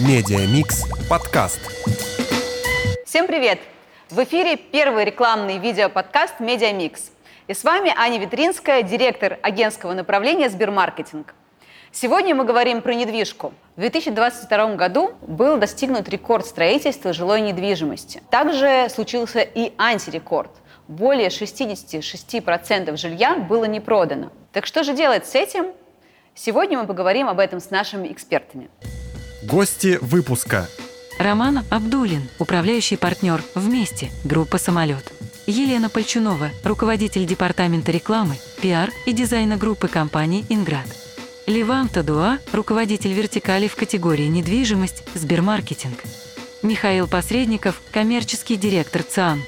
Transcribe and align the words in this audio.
Медиамикс 0.00 0.84
подкаст. 1.10 1.58
Всем 3.04 3.26
привет! 3.26 3.58
В 4.10 4.22
эфире 4.22 4.56
первый 4.56 5.04
рекламный 5.04 5.58
видеоподкаст 5.58 6.38
«Медиамикс». 6.38 7.10
И 7.48 7.54
с 7.54 7.64
вами 7.64 7.92
Аня 7.96 8.20
Витринская, 8.20 8.82
директор 8.82 9.40
агентского 9.42 9.94
направления 9.94 10.50
«Сбермаркетинг». 10.50 11.34
Сегодня 11.90 12.36
мы 12.36 12.44
говорим 12.44 12.80
про 12.80 12.94
недвижку. 12.94 13.52
В 13.74 13.80
2022 13.80 14.76
году 14.76 15.14
был 15.22 15.56
достигнут 15.56 16.08
рекорд 16.08 16.46
строительства 16.46 17.12
жилой 17.12 17.40
недвижимости. 17.40 18.22
Также 18.30 18.86
случился 18.94 19.40
и 19.40 19.72
антирекорд. 19.78 20.52
Более 20.86 21.26
66% 21.26 22.96
жилья 22.96 23.34
было 23.34 23.64
не 23.64 23.80
продано. 23.80 24.30
Так 24.52 24.64
что 24.64 24.84
же 24.84 24.94
делать 24.94 25.26
с 25.26 25.34
этим? 25.34 25.72
Сегодня 26.36 26.78
мы 26.78 26.86
поговорим 26.86 27.28
об 27.28 27.40
этом 27.40 27.58
с 27.58 27.70
нашими 27.70 28.12
экспертами. 28.12 28.70
Гости 29.42 29.98
выпуска. 30.00 30.66
Роман 31.16 31.64
Абдулин, 31.70 32.28
управляющий 32.40 32.96
партнер 32.96 33.40
«Вместе», 33.54 34.10
группа 34.24 34.58
«Самолет». 34.58 35.12
Елена 35.46 35.88
Польчунова, 35.88 36.50
руководитель 36.64 37.24
департамента 37.24 37.92
рекламы, 37.92 38.34
пиар 38.60 38.90
и 39.06 39.12
дизайна 39.12 39.56
группы 39.56 39.86
компании 39.86 40.44
«Инград». 40.48 40.86
Ливан 41.46 41.86
Тадуа, 41.86 42.38
руководитель 42.52 43.12
вертикали 43.12 43.68
в 43.68 43.76
категории 43.76 44.26
«Недвижимость», 44.26 45.04
Сбермаркетинг. 45.14 46.02
Михаил 46.64 47.06
Посредников, 47.06 47.80
коммерческий 47.92 48.56
директор 48.56 49.04
ЦИАН. 49.04 49.40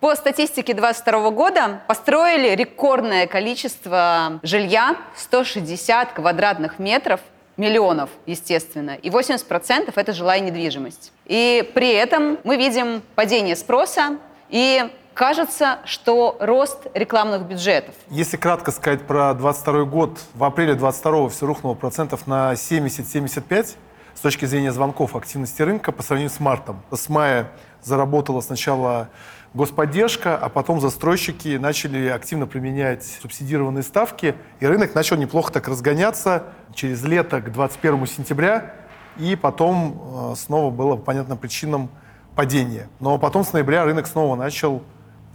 По 0.00 0.14
статистике 0.14 0.74
2022 0.74 1.30
года 1.30 1.82
построили 1.88 2.54
рекордное 2.54 3.26
количество 3.26 4.40
жилья 4.42 4.98
160 5.16 6.12
квадратных 6.12 6.78
метров 6.78 7.20
миллионов, 7.58 8.08
естественно, 8.24 8.92
и 8.92 9.10
80% 9.10 9.92
это 9.94 10.12
жилая 10.14 10.40
недвижимость. 10.40 11.12
И 11.26 11.70
при 11.74 11.92
этом 11.92 12.38
мы 12.44 12.56
видим 12.56 13.02
падение 13.14 13.56
спроса 13.56 14.16
и 14.48 14.90
кажется, 15.12 15.80
что 15.84 16.36
рост 16.40 16.86
рекламных 16.94 17.42
бюджетов. 17.42 17.94
Если 18.08 18.36
кратко 18.36 18.70
сказать 18.70 19.06
про 19.06 19.34
22 19.34 19.84
год, 19.84 20.18
в 20.34 20.44
апреле 20.44 20.74
22 20.74 21.28
все 21.28 21.44
рухнуло 21.46 21.74
процентов 21.74 22.26
на 22.26 22.52
70-75 22.52 23.76
с 24.18 24.20
точки 24.20 24.46
зрения 24.46 24.72
звонков 24.72 25.14
активности 25.14 25.62
рынка 25.62 25.92
по 25.92 26.02
сравнению 26.02 26.34
с 26.34 26.40
мартом. 26.40 26.82
С 26.90 27.08
мая 27.08 27.52
заработала 27.84 28.40
сначала 28.40 29.10
господдержка, 29.54 30.36
а 30.36 30.48
потом 30.48 30.80
застройщики 30.80 31.56
начали 31.56 32.08
активно 32.08 32.48
применять 32.48 33.04
субсидированные 33.22 33.84
ставки, 33.84 34.34
и 34.58 34.66
рынок 34.66 34.92
начал 34.96 35.14
неплохо 35.14 35.52
так 35.52 35.68
разгоняться 35.68 36.46
через 36.74 37.04
лето 37.04 37.40
к 37.40 37.52
21 37.52 38.08
сентября, 38.08 38.74
и 39.18 39.36
потом 39.36 40.32
э, 40.32 40.34
снова 40.36 40.72
было 40.72 40.96
по 40.96 41.02
понятным 41.02 41.38
причинам 41.38 41.88
падение. 42.34 42.88
Но 42.98 43.18
потом 43.18 43.44
с 43.44 43.52
ноября 43.52 43.84
рынок 43.84 44.08
снова 44.08 44.34
начал 44.34 44.82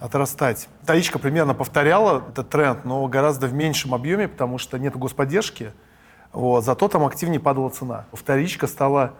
отрастать. 0.01 0.67
Вторичка 0.81 1.19
примерно 1.19 1.53
повторяла 1.53 2.21
этот 2.27 2.49
тренд, 2.49 2.83
но 2.83 3.07
гораздо 3.07 3.47
в 3.47 3.53
меньшем 3.53 3.93
объеме, 3.93 4.27
потому 4.27 4.57
что 4.57 4.77
нет 4.77 4.97
господдержки. 4.97 5.71
Вот, 6.33 6.65
зато 6.65 6.87
там 6.87 7.05
активнее 7.05 7.39
падала 7.39 7.69
цена. 7.69 8.05
Вторичка 8.11 8.67
стала 8.67 9.13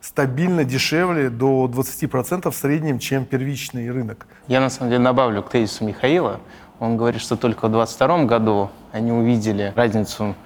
стабильно 0.00 0.64
дешевле 0.64 1.30
до 1.30 1.66
20% 1.66 2.50
в 2.50 2.54
среднем, 2.54 2.98
чем 2.98 3.24
первичный 3.24 3.90
рынок. 3.90 4.26
Я 4.46 4.60
на 4.60 4.68
самом 4.68 4.90
деле 4.90 5.02
добавлю 5.02 5.42
к 5.42 5.48
тезису 5.48 5.84
Михаила. 5.84 6.40
Он 6.78 6.96
говорит, 6.96 7.20
что 7.20 7.36
только 7.36 7.66
в 7.66 7.72
2022 7.72 8.24
году 8.24 8.70
они 8.92 9.10
увидели 9.10 9.72
разницу 9.74 10.36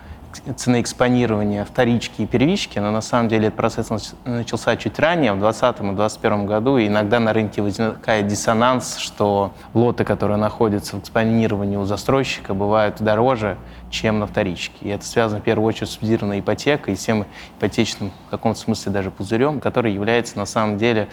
цены 0.56 0.80
экспонирования 0.80 1.64
вторички 1.64 2.22
и 2.22 2.26
первички, 2.26 2.78
но 2.78 2.90
на 2.90 3.02
самом 3.02 3.28
деле 3.28 3.48
этот 3.48 3.56
процесс 3.58 4.14
начался 4.24 4.76
чуть 4.76 4.98
ранее, 4.98 5.32
в 5.32 5.40
2020 5.40 5.80
и 5.80 5.94
2021 5.94 6.46
году, 6.46 6.78
и 6.78 6.86
иногда 6.86 7.20
на 7.20 7.32
рынке 7.32 7.60
возникает 7.60 8.26
диссонанс, 8.28 8.96
что 8.96 9.52
лоты, 9.74 10.04
которые 10.04 10.38
находятся 10.38 10.96
в 10.96 11.00
экспонировании 11.00 11.76
у 11.76 11.84
застройщика, 11.84 12.54
бывают 12.54 13.02
дороже, 13.02 13.58
чем 13.92 14.18
на 14.18 14.26
вторичке. 14.26 14.74
И 14.80 14.88
это 14.88 15.04
связано 15.04 15.40
в 15.40 15.44
первую 15.44 15.68
очередь 15.68 15.90
с 15.90 15.92
субсидированной 15.92 16.40
ипотекой 16.40 16.94
и 16.94 16.96
всем 16.96 17.26
ипотечным, 17.58 18.10
в 18.26 18.30
каком-то 18.30 18.58
смысле 18.58 18.90
даже 18.90 19.10
пузырем, 19.10 19.60
который 19.60 19.92
является 19.92 20.38
на 20.38 20.46
самом 20.46 20.78
деле, 20.78 21.08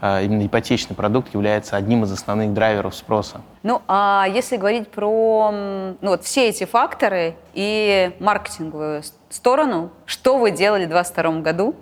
а, 0.00 0.20
именно 0.20 0.44
ипотечный 0.44 0.96
продукт 0.96 1.32
является 1.32 1.76
одним 1.76 2.02
из 2.04 2.12
основных 2.12 2.52
драйверов 2.52 2.94
спроса. 2.94 3.40
Ну, 3.62 3.80
а 3.86 4.26
если 4.28 4.56
говорить 4.56 4.88
про 4.88 5.50
ну, 5.52 6.10
вот 6.10 6.24
все 6.24 6.48
эти 6.48 6.64
факторы 6.64 7.36
и 7.54 8.12
маркетинговую 8.18 9.02
сторону, 9.30 9.90
что 10.04 10.36
вы 10.36 10.50
делали 10.50 10.86
в 10.86 10.88
2022 10.88 11.40
году 11.40 11.76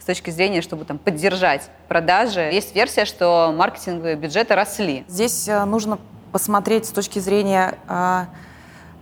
с 0.00 0.06
точки 0.06 0.30
зрения, 0.30 0.62
чтобы 0.62 0.86
там 0.86 0.96
поддержать 0.96 1.70
продажи? 1.88 2.40
Есть 2.40 2.74
версия, 2.74 3.04
что 3.04 3.54
маркетинговые 3.54 4.16
бюджеты 4.16 4.54
росли. 4.54 5.04
Здесь 5.08 5.46
э, 5.46 5.64
нужно 5.64 5.98
посмотреть 6.32 6.86
с 6.86 6.90
точки 6.90 7.18
зрения 7.18 7.74
а, 7.86 8.26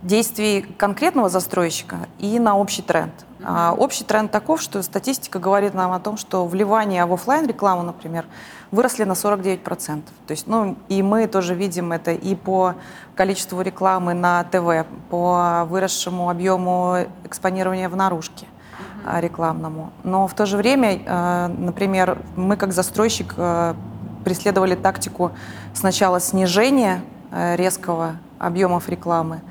действий 0.03 0.61
конкретного 0.77 1.29
застройщика 1.29 2.07
и 2.19 2.39
на 2.39 2.57
общий 2.57 2.81
тренд. 2.81 3.13
А 3.45 3.73
общий 3.73 4.03
тренд 4.03 4.31
таков, 4.31 4.61
что 4.61 4.81
статистика 4.83 5.39
говорит 5.39 5.73
нам 5.73 5.91
о 5.91 5.99
том, 5.99 6.17
что 6.17 6.45
вливание 6.45 7.05
в 7.05 7.13
офлайн 7.13 7.45
рекламу, 7.45 7.83
например, 7.83 8.25
выросли 8.71 9.03
на 9.03 9.13
49%. 9.13 10.01
То 10.27 10.31
есть, 10.31 10.47
ну, 10.47 10.77
и 10.87 11.01
мы 11.01 11.27
тоже 11.27 11.55
видим 11.55 11.91
это 11.91 12.11
и 12.11 12.35
по 12.35 12.75
количеству 13.15 13.61
рекламы 13.61 14.13
на 14.13 14.43
ТВ, 14.45 14.85
по 15.09 15.65
выросшему 15.65 16.29
объему 16.29 17.05
экспонирования 17.25 17.89
в 17.89 17.95
наружке 17.95 18.47
а, 19.05 19.19
рекламному. 19.19 19.91
Но 20.03 20.27
в 20.27 20.33
то 20.33 20.45
же 20.45 20.55
время, 20.55 21.01
а, 21.05 21.47
например, 21.49 22.17
мы 22.35 22.55
как 22.55 22.71
застройщик 22.71 23.33
а, 23.37 23.75
преследовали 24.23 24.75
тактику 24.75 25.31
сначала 25.73 26.21
снижения 26.21 27.01
резкого 27.55 28.17
объемов 28.37 28.87
рекламы, 28.89 29.41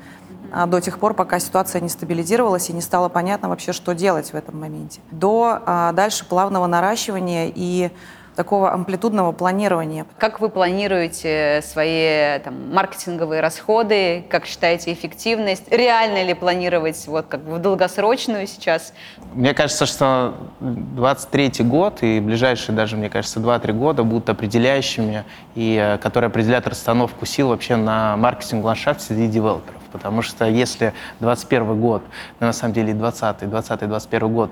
до 0.67 0.79
тех 0.79 0.99
пор, 0.99 1.13
пока 1.13 1.39
ситуация 1.39 1.81
не 1.81 1.89
стабилизировалась 1.89 2.69
и 2.69 2.73
не 2.73 2.81
стало 2.81 3.09
понятно 3.09 3.49
вообще, 3.49 3.73
что 3.73 3.93
делать 3.93 4.31
в 4.31 4.35
этом 4.35 4.59
моменте. 4.59 5.01
До 5.11 5.61
а, 5.65 5.91
дальше 5.93 6.25
плавного 6.25 6.67
наращивания 6.67 7.51
и 7.53 7.91
такого 8.35 8.71
амплитудного 8.71 9.31
планирования. 9.31 10.05
Как 10.17 10.39
вы 10.39 10.49
планируете 10.49 11.61
свои 11.63 12.39
там, 12.39 12.73
маркетинговые 12.73 13.41
расходы? 13.41 14.25
Как 14.29 14.45
считаете 14.45 14.93
эффективность? 14.93 15.71
Реально 15.71 16.23
ли 16.23 16.33
планировать 16.33 17.05
вот 17.07 17.27
как 17.27 17.41
бы 17.41 17.55
в 17.55 17.59
долгосрочную 17.59 18.47
сейчас? 18.47 18.93
Мне 19.33 19.53
кажется, 19.53 19.85
что 19.85 20.33
23 20.59 21.63
год 21.63 22.01
и 22.01 22.19
ближайшие 22.19 22.75
даже, 22.75 22.97
мне 22.97 23.09
кажется, 23.09 23.39
2-3 23.39 23.71
года 23.73 24.03
будут 24.03 24.29
определяющими, 24.29 25.23
и 25.55 25.79
э, 25.81 25.97
которые 25.97 26.29
определят 26.29 26.67
расстановку 26.67 27.25
сил 27.25 27.49
вообще 27.49 27.75
на 27.75 28.17
маркетинг-ландшафте 28.17 29.05
среди 29.05 29.27
девелоперов 29.27 29.82
потому 29.93 30.21
что 30.21 30.45
если 30.45 30.93
21 31.21 31.79
год, 31.79 32.03
ну, 32.39 32.47
на 32.47 32.53
самом 32.53 32.73
деле 32.73 32.93
20 32.93 33.49
20 33.49 33.87
21 33.87 34.33
год 34.33 34.51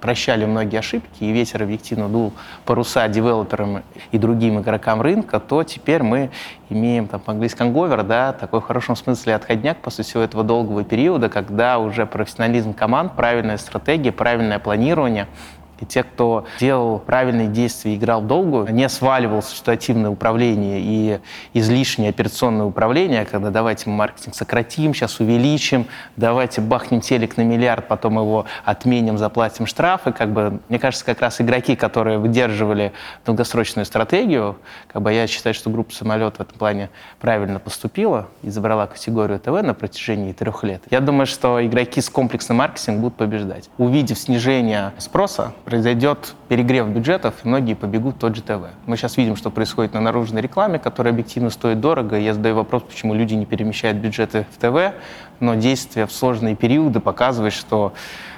прощали 0.00 0.44
многие 0.46 0.78
ошибки, 0.78 1.22
и 1.22 1.30
ветер 1.30 1.62
объективно 1.62 2.08
дул 2.08 2.32
паруса 2.64 3.06
девелоперам 3.06 3.82
и 4.10 4.18
другим 4.18 4.58
игрокам 4.60 5.00
рынка, 5.00 5.38
то 5.38 5.62
теперь 5.62 6.02
мы 6.02 6.30
имеем 6.70 7.06
там 7.06 7.20
по-английски 7.20 7.62
анговер, 7.62 8.02
да, 8.02 8.32
такой 8.32 8.60
в 8.60 8.64
хорошем 8.64 8.96
смысле 8.96 9.34
отходняк 9.34 9.78
после 9.78 10.04
всего 10.04 10.22
этого 10.22 10.42
долгого 10.42 10.82
периода, 10.82 11.28
когда 11.28 11.78
уже 11.78 12.06
профессионализм 12.06 12.72
команд, 12.74 13.14
правильная 13.14 13.58
стратегия, 13.58 14.10
правильное 14.10 14.58
планирование– 14.58 15.28
и 15.80 15.86
те, 15.86 16.02
кто 16.02 16.44
делал 16.60 16.98
правильные 16.98 17.48
действия, 17.48 17.94
играл 17.94 18.20
в 18.22 18.26
долгую, 18.26 18.72
не 18.72 18.88
сваливал 18.88 19.42
ситуативное 19.42 20.10
управление 20.10 20.80
и 20.80 21.20
излишнее 21.54 22.10
операционное 22.10 22.66
управление, 22.66 23.24
когда 23.24 23.50
давайте 23.50 23.88
мы 23.90 23.96
маркетинг 23.96 24.34
сократим, 24.34 24.94
сейчас 24.94 25.20
увеличим, 25.20 25.86
давайте 26.16 26.60
бахнем 26.60 27.00
телек 27.00 27.36
на 27.36 27.42
миллиард, 27.42 27.88
потом 27.88 28.14
его 28.14 28.46
отменим, 28.64 29.18
заплатим 29.18 29.66
штрафы. 29.66 30.12
Как 30.12 30.32
бы, 30.32 30.60
мне 30.68 30.78
кажется, 30.78 31.04
как 31.04 31.20
раз 31.20 31.40
игроки, 31.40 31.76
которые 31.76 32.18
выдерживали 32.18 32.92
долгосрочную 33.24 33.86
стратегию, 33.86 34.56
как 34.88 35.02
бы 35.02 35.12
я 35.12 35.26
считаю, 35.26 35.54
что 35.54 35.70
группа 35.70 35.92
«Самолет» 35.92 36.36
в 36.36 36.40
этом 36.40 36.58
плане 36.58 36.90
правильно 37.20 37.58
поступила 37.58 38.28
и 38.42 38.50
забрала 38.50 38.86
категорию 38.86 39.38
ТВ 39.38 39.62
на 39.62 39.74
протяжении 39.74 40.32
трех 40.32 40.64
лет. 40.64 40.82
Я 40.90 41.00
думаю, 41.00 41.26
что 41.26 41.64
игроки 41.64 42.00
с 42.00 42.10
комплексным 42.10 42.58
маркетингом 42.58 43.02
будут 43.02 43.16
побеждать. 43.16 43.70
Увидев 43.78 44.18
снижение 44.18 44.92
спроса, 44.98 45.52
произойдет 45.68 46.34
перегрев 46.48 46.88
бюджетов, 46.88 47.34
и 47.44 47.48
многие 47.48 47.74
побегут 47.74 48.14
в 48.14 48.18
тот 48.20 48.34
же 48.34 48.40
ТВ. 48.40 48.70
Мы 48.86 48.96
сейчас 48.96 49.18
видим, 49.18 49.36
что 49.36 49.50
происходит 49.50 49.92
на 49.92 50.00
наружной 50.00 50.40
рекламе, 50.40 50.78
которая 50.78 51.12
объективно 51.12 51.50
стоит 51.50 51.78
дорого. 51.78 52.16
Я 52.16 52.32
задаю 52.32 52.54
вопрос, 52.54 52.84
почему 52.84 53.12
люди 53.12 53.34
не 53.34 53.44
перемещают 53.44 53.98
бюджеты 53.98 54.46
в 54.50 54.56
ТВ, 54.56 54.94
но 55.40 55.56
действия 55.56 56.06
в 56.06 56.12
сложные 56.12 56.56
периоды 56.56 57.00
показывают, 57.00 57.52
что 57.52 57.92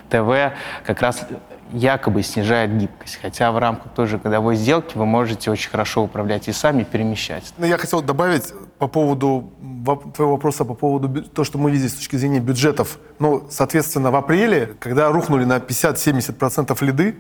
ТВ 0.08 0.52
как 0.84 1.02
раз 1.02 1.24
якобы 1.72 2.22
снижает 2.22 2.76
гибкость. 2.76 3.18
Хотя 3.22 3.52
в 3.52 3.58
рамках 3.58 3.92
той 3.92 4.06
же 4.06 4.18
годовой 4.18 4.56
сделки 4.56 4.96
вы 4.96 5.06
можете 5.06 5.50
очень 5.50 5.70
хорошо 5.70 6.02
управлять 6.02 6.48
и 6.48 6.52
сами 6.52 6.82
перемещать. 6.82 7.52
Ну, 7.58 7.66
я 7.66 7.78
хотел 7.78 8.02
добавить 8.02 8.52
по 8.78 8.88
поводу 8.88 9.52
твоего 10.14 10.32
вопроса 10.32 10.64
по 10.64 10.74
поводу 10.74 11.22
то, 11.22 11.44
что 11.44 11.58
мы 11.58 11.70
видим 11.70 11.88
с 11.88 11.94
точки 11.94 12.16
зрения 12.16 12.40
бюджетов. 12.40 12.98
Ну, 13.18 13.46
соответственно, 13.50 14.10
в 14.10 14.16
апреле, 14.16 14.74
когда 14.78 15.10
рухнули 15.10 15.44
на 15.44 15.58
50-70% 15.58 16.84
лиды, 16.84 17.16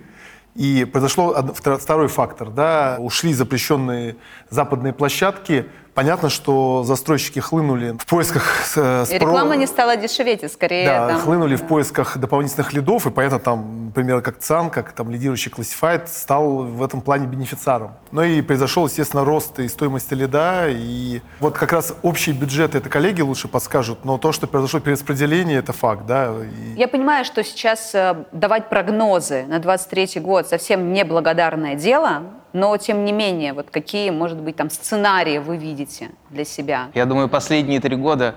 И 0.56 0.84
произошло 0.84 1.34
второй 1.54 2.08
фактор. 2.08 2.50
Да, 2.50 2.96
ушли 2.98 3.32
запрещенные 3.32 4.16
западные 4.50 4.92
площадки. 4.92 5.66
Понятно, 5.94 6.28
что 6.30 6.82
застройщики 6.84 7.40
хлынули 7.40 7.96
в 7.98 8.06
поисках 8.06 8.44
э, 8.76 9.02
спро- 9.02 9.14
реклама 9.14 9.56
не 9.56 9.66
стала 9.66 9.96
дешеветь, 9.96 10.42
и 10.44 10.48
скорее 10.48 10.86
да, 10.86 11.08
там- 11.08 11.20
хлынули 11.20 11.56
в 11.56 11.66
поисках 11.66 12.16
дополнительных 12.16 12.72
лидов, 12.72 13.06
и 13.06 13.10
понятно, 13.10 13.38
там, 13.40 13.86
например, 13.86 14.22
как 14.22 14.38
ЦАН, 14.38 14.70
как 14.70 14.92
там 14.92 15.10
лидирующий 15.10 15.50
классифайт, 15.50 16.08
стал 16.08 16.58
в 16.64 16.82
этом 16.82 17.00
плане 17.00 17.26
бенефициаром. 17.26 17.92
Ну 18.12 18.22
и 18.22 18.40
произошел, 18.40 18.86
естественно, 18.86 19.24
рост 19.24 19.58
и 19.58 19.68
стоимости 19.68 20.14
лида, 20.14 20.66
и 20.68 21.22
вот 21.40 21.58
как 21.58 21.72
раз 21.72 21.94
общий 22.02 22.32
бюджет, 22.32 22.74
это 22.74 22.88
коллеги 22.88 23.20
лучше 23.22 23.48
подскажут, 23.48 24.04
но 24.04 24.16
то, 24.16 24.32
что 24.32 24.46
произошло 24.46 24.80
перераспределение, 24.80 25.58
это 25.58 25.72
факт, 25.72 26.06
да. 26.06 26.32
и- 26.74 26.78
Я 26.78 26.88
понимаю, 26.88 27.24
что 27.24 27.42
сейчас 27.42 27.94
э, 27.94 28.24
давать 28.32 28.68
прогнозы 28.68 29.44
на 29.48 29.58
23 29.58 30.20
год 30.20 30.46
совсем 30.48 30.92
неблагодарное 30.92 31.74
дело, 31.74 32.22
но 32.52 32.76
тем 32.76 33.04
не 33.04 33.12
менее, 33.12 33.52
вот 33.52 33.70
какие, 33.70 34.10
может 34.10 34.38
быть, 34.38 34.56
там 34.56 34.70
сценарии 34.70 35.38
вы 35.38 35.56
видите 35.56 36.10
для 36.30 36.44
себя? 36.44 36.88
Я 36.94 37.06
думаю, 37.06 37.28
последние 37.28 37.80
три 37.80 37.96
года 37.96 38.34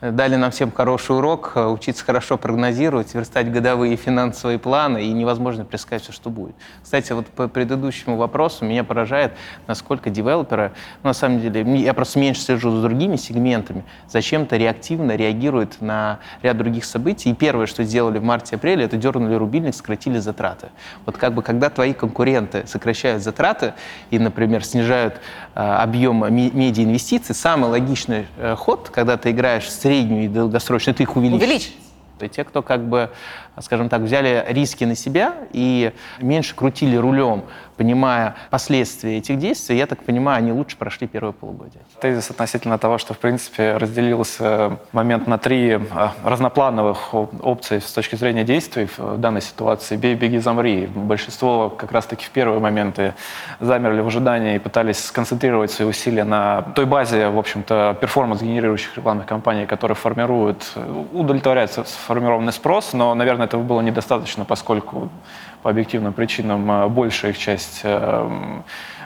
дали 0.00 0.36
нам 0.36 0.50
всем 0.50 0.70
хороший 0.70 1.16
урок, 1.16 1.52
э, 1.54 1.66
учиться 1.66 2.04
хорошо 2.04 2.36
прогнозировать, 2.36 3.14
верстать 3.14 3.50
годовые 3.50 3.96
финансовые 3.96 4.58
планы, 4.58 5.04
и 5.04 5.12
невозможно 5.12 5.64
предсказать 5.64 6.02
все, 6.02 6.12
что 6.12 6.28
будет. 6.28 6.54
Кстати, 6.82 7.12
вот 7.12 7.26
по 7.28 7.48
предыдущему 7.48 8.16
вопросу 8.16 8.64
меня 8.64 8.84
поражает, 8.84 9.32
насколько 9.66 10.10
девелоперы, 10.10 10.72
ну, 11.02 11.08
на 11.08 11.14
самом 11.14 11.40
деле, 11.40 11.62
я 11.78 11.94
просто 11.94 12.18
меньше 12.18 12.42
слежу 12.42 12.70
за 12.70 12.82
другими 12.82 13.16
сегментами, 13.16 13.84
зачем-то 14.08 14.56
реактивно 14.56 15.16
реагируют 15.16 15.80
на 15.80 16.18
ряд 16.42 16.58
других 16.58 16.84
событий. 16.84 17.30
И 17.30 17.34
первое, 17.34 17.66
что 17.66 17.82
сделали 17.82 18.18
в 18.18 18.22
марте-апреле, 18.22 18.84
это 18.84 18.96
дернули 18.96 19.34
рубильник, 19.34 19.74
сократили 19.74 20.18
затраты. 20.18 20.68
Вот 21.06 21.16
как 21.16 21.32
бы 21.32 21.42
когда 21.42 21.70
твои 21.70 21.94
конкуренты 21.94 22.66
сокращают 22.66 23.22
затраты 23.22 23.74
и, 24.10 24.18
например, 24.18 24.64
снижают 24.64 25.20
э, 25.54 25.60
объем 25.60 26.18
медиаинвестиций, 26.34 27.34
самый 27.34 27.70
логичный 27.70 28.26
э, 28.36 28.54
ход, 28.56 28.90
когда 28.92 29.16
ты 29.16 29.30
играешь 29.30 29.64
в 29.64 29.70
среднюю 29.86 30.24
и 30.24 30.28
долгосрочную, 30.28 30.94
ты 30.94 31.04
их 31.04 31.16
увеличишь. 31.16 31.42
Увеличить. 31.42 31.76
То 32.18 32.26
те, 32.28 32.44
кто 32.44 32.62
как 32.62 32.88
бы, 32.88 33.10
скажем 33.60 33.88
так, 33.88 34.00
взяли 34.00 34.44
риски 34.48 34.84
на 34.84 34.96
себя 34.96 35.34
и 35.52 35.92
меньше 36.18 36.54
крутили 36.56 36.96
рулем, 36.96 37.44
понимая 37.76 38.34
последствия 38.50 39.18
этих 39.18 39.38
действий, 39.38 39.76
я 39.76 39.86
так 39.86 40.02
понимаю, 40.02 40.38
они 40.38 40.52
лучше 40.52 40.76
прошли 40.76 41.06
первое 41.06 41.32
полугодие. 41.32 41.82
Тезис 42.00 42.30
относительно 42.30 42.78
того, 42.78 42.98
что, 42.98 43.14
в 43.14 43.18
принципе, 43.18 43.76
разделился 43.76 44.78
момент 44.92 45.26
на 45.26 45.38
три 45.38 45.72
э, 45.72 45.80
разноплановых 46.24 47.14
оп- 47.14 47.34
опций 47.44 47.80
с 47.80 47.92
точки 47.92 48.16
зрения 48.16 48.44
действий 48.44 48.88
в 48.96 49.18
данной 49.18 49.42
ситуации. 49.42 49.96
«Бей, 49.96 50.14
беги, 50.14 50.38
замри». 50.38 50.86
Большинство 50.86 51.70
как 51.70 51.92
раз-таки 51.92 52.24
в 52.24 52.30
первые 52.30 52.60
моменты 52.60 53.14
замерли 53.60 54.00
в 54.00 54.06
ожидании 54.06 54.56
и 54.56 54.58
пытались 54.58 55.04
сконцентрировать 55.04 55.70
свои 55.70 55.88
усилия 55.88 56.24
на 56.24 56.62
той 56.74 56.86
базе, 56.86 57.28
в 57.28 57.38
общем-то, 57.38 57.96
перформанс-генерирующих 58.00 58.96
рекламных 58.96 59.26
кампаний, 59.26 59.66
которые 59.66 59.96
формируют, 59.96 60.72
э, 60.74 61.04
удовлетворяют 61.12 61.72
сформированный 61.72 62.52
спрос, 62.52 62.92
но, 62.92 63.14
наверное, 63.14 63.46
этого 63.46 63.62
было 63.62 63.80
недостаточно, 63.80 64.44
поскольку 64.44 65.10
по 65.66 65.70
объективным 65.70 66.12
причинам 66.12 66.70
э, 66.70 66.86
большая 66.86 67.32
их 67.32 67.38
часть 67.38 67.80
э, 67.82 68.60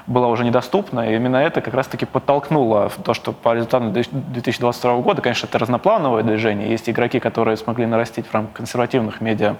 была 0.06 0.28
уже 0.28 0.44
недоступна, 0.44 1.10
и 1.10 1.16
именно 1.16 1.38
это 1.38 1.62
как 1.62 1.72
раз-таки 1.72 2.04
подтолкнуло 2.04 2.90
в 2.90 2.96
то, 3.02 3.14
что 3.14 3.32
по 3.32 3.54
результатам 3.54 3.94
2022 3.94 4.96
года, 4.98 5.22
конечно, 5.22 5.46
это 5.46 5.58
разноплановое 5.58 6.22
движение, 6.22 6.68
есть 6.68 6.90
игроки, 6.90 7.18
которые 7.18 7.56
смогли 7.56 7.86
нарастить 7.86 8.26
в 8.26 8.34
рамках 8.34 8.58
консервативных 8.58 9.22
медиа, 9.22 9.56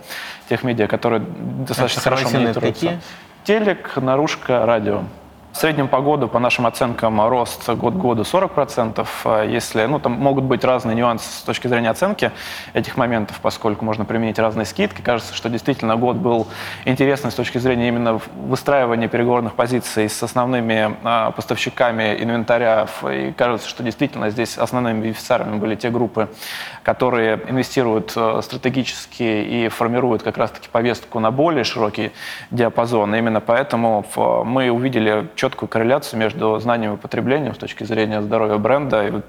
тех 0.51 0.63
медиа, 0.63 0.89
которые 0.89 1.23
достаточно 1.67 2.03
хорошо 2.03 2.29
это 2.29 2.39
мониторуются. 2.39 3.01
Телек, 3.45 3.97
наружка, 3.97 4.67
радио. 4.67 5.05
В 5.53 5.57
среднем 5.57 5.89
по 5.89 6.01
году, 6.01 6.29
по 6.29 6.39
нашим 6.39 6.65
оценкам, 6.67 7.21
рост 7.29 7.69
год 7.71 7.95
к 7.95 7.97
году 7.97 8.23
40%. 8.23 9.07
А 9.25 9.45
Если, 9.45 9.85
ну, 9.85 9.99
там 9.99 10.13
могут 10.13 10.45
быть 10.45 10.65
разные 10.65 10.95
нюансы 10.95 11.29
с 11.29 11.43
точки 11.43 11.67
зрения 11.67 11.91
оценки 11.91 12.31
этих 12.73 12.97
моментов, 12.97 13.41
поскольку 13.43 13.85
можно 13.85 14.05
применить 14.05 14.39
разные 14.39 14.65
скидки. 14.65 15.03
Кажется, 15.03 15.35
что 15.35 15.49
действительно 15.49 15.97
год 15.97 16.17
был 16.17 16.47
интересный 16.85 17.33
с 17.33 17.35
точки 17.35 17.59
зрения 17.59 17.89
именно 17.89 18.21
выстраивания 18.37 19.09
переговорных 19.09 19.55
позиций 19.55 20.09
с 20.09 20.23
основными 20.23 20.97
а, 21.03 21.33
поставщиками 21.33 22.17
инвентаря. 22.23 22.87
И 23.11 23.33
кажется, 23.33 23.69
что 23.69 23.83
действительно 23.83 24.31
здесь 24.31 24.57
основными 24.57 25.03
бенефициарами 25.03 25.59
были 25.59 25.75
те 25.75 25.91
группы, 25.91 26.29
которые 26.85 27.41
инвестируют 27.49 28.13
э, 28.15 28.41
стратегически 28.43 29.23
и 29.23 29.69
формируют 29.69 30.23
как 30.23 30.39
раз-таки 30.39 30.69
повестку 30.69 31.19
на 31.19 31.33
более 31.33 31.65
широкий 31.65 32.13
диапазон. 32.53 33.15
И 33.15 33.19
именно 33.19 33.41
поэтому 33.41 34.07
мы 34.45 34.71
увидели 34.71 35.29
четкую 35.41 35.71
корреляцию 35.71 36.21
между 36.21 36.59
знанием 36.61 36.95
и 36.95 36.97
потреблением 36.99 37.55
с 37.55 37.59
точки 37.59 37.85
зрения 37.85 38.21
здоровья 38.21 38.59
бренда. 38.59 39.07
И 39.07 39.11
вот 39.11 39.25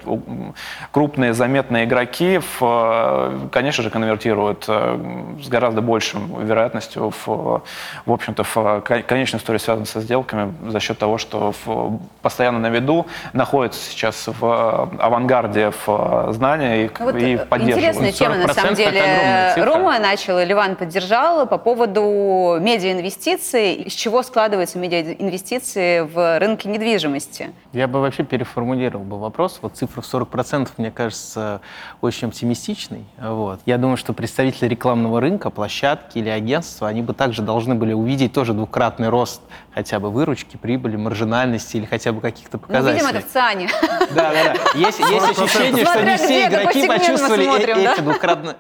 крупные 0.92 1.34
заметные 1.34 1.86
игроки, 1.86 2.40
в, 2.40 2.58
э, 2.62 3.48
конечно 3.52 3.82
же, 3.82 3.90
конвертируют 3.90 4.66
э, 4.68 4.98
с 5.42 5.48
гораздо 5.48 5.82
большим 5.82 6.46
вероятностью 6.46 7.14
в, 7.26 7.62
в 8.06 8.12
общем-то, 8.12 8.44
в 8.44 8.58
э, 8.58 8.82
кон- 8.86 9.04
конечную 9.04 9.40
историю, 9.40 9.62
связанную 9.62 9.86
со 9.86 10.02
сделками, 10.02 10.54
за 10.70 10.82
счет 10.82 10.98
того, 10.98 11.18
что 11.18 11.54
в- 11.66 11.98
постоянно 12.22 12.60
на 12.60 12.68
виду, 12.70 13.06
находятся 13.32 13.80
сейчас 13.90 14.28
в 14.28 14.90
авангарде 15.00 15.72
в 15.86 16.34
знания 16.34 16.86
и, 16.88 16.90
Ну 17.00 17.06
вот, 17.06 17.16
и 17.16 17.38
поддерживают. 17.38 17.78
интересная 17.78 18.12
тема, 18.12 18.36
на 18.36 18.44
40% 18.48 18.54
самом 18.54 18.74
деле. 18.76 19.54
Рома 19.64 19.98
начал, 20.00 20.40
и 20.40 20.44
Ливан 20.46 20.76
поддержал 20.76 21.46
по 21.48 21.58
поводу 21.58 22.58
медиаинвестиций. 22.60 23.76
Из 23.76 23.94
чего 23.94 24.24
складываются 24.24 24.78
медиаинвестиции 24.78 26.01
в 26.06 26.40
рынке 26.40 26.70
недвижимости? 26.70 27.52
Я 27.74 27.88
бы 27.88 28.02
вообще 28.02 28.24
переформулировал 28.24 29.04
бы 29.06 29.20
вопрос. 29.20 29.60
Вот 29.62 29.76
цифра 29.78 30.02
в 30.02 30.06
40% 30.14 30.70
мне 30.78 30.92
кажется 30.92 31.62
очень 32.02 32.28
оптимистичной. 32.28 33.06
Вот. 33.20 33.60
Я 33.66 33.78
думаю, 33.78 33.98
что 33.98 34.14
представители 34.14 34.68
рекламного 34.68 35.22
рынка, 35.22 35.50
площадки 35.50 36.18
или 36.20 36.30
агентства, 36.30 36.88
они 36.88 37.02
бы 37.02 37.14
также 37.14 37.42
должны 37.42 37.76
были 37.76 37.94
увидеть 37.94 38.34
тоже 38.34 38.54
двукратный 38.54 39.10
рост 39.10 39.42
хотя 39.74 40.00
бы 40.00 40.10
выручки, 40.12 40.58
прибыли, 40.58 40.96
маржинальности 40.98 41.78
или 41.78 41.86
хотя 41.86 42.12
бы 42.12 42.22
каких-то 42.22 42.58
Ну, 42.58 42.62
показателей. 42.62 42.94
видимо, 43.06 43.10
это 43.20 43.28
в 43.28 43.32
ЦАНе. 43.32 43.70
Да, 44.14 44.32
да, 44.34 44.44
да. 44.44 44.54
Есть, 44.80 45.00
есть 45.00 45.40
ощущение, 45.40 45.86
что 45.86 46.04
не 46.04 46.18
все 46.18 46.48
игроки 46.48 46.88
почувствовали 46.88 47.46
э- 47.46 47.94
эти 47.94 48.02
двукратные 48.02 48.56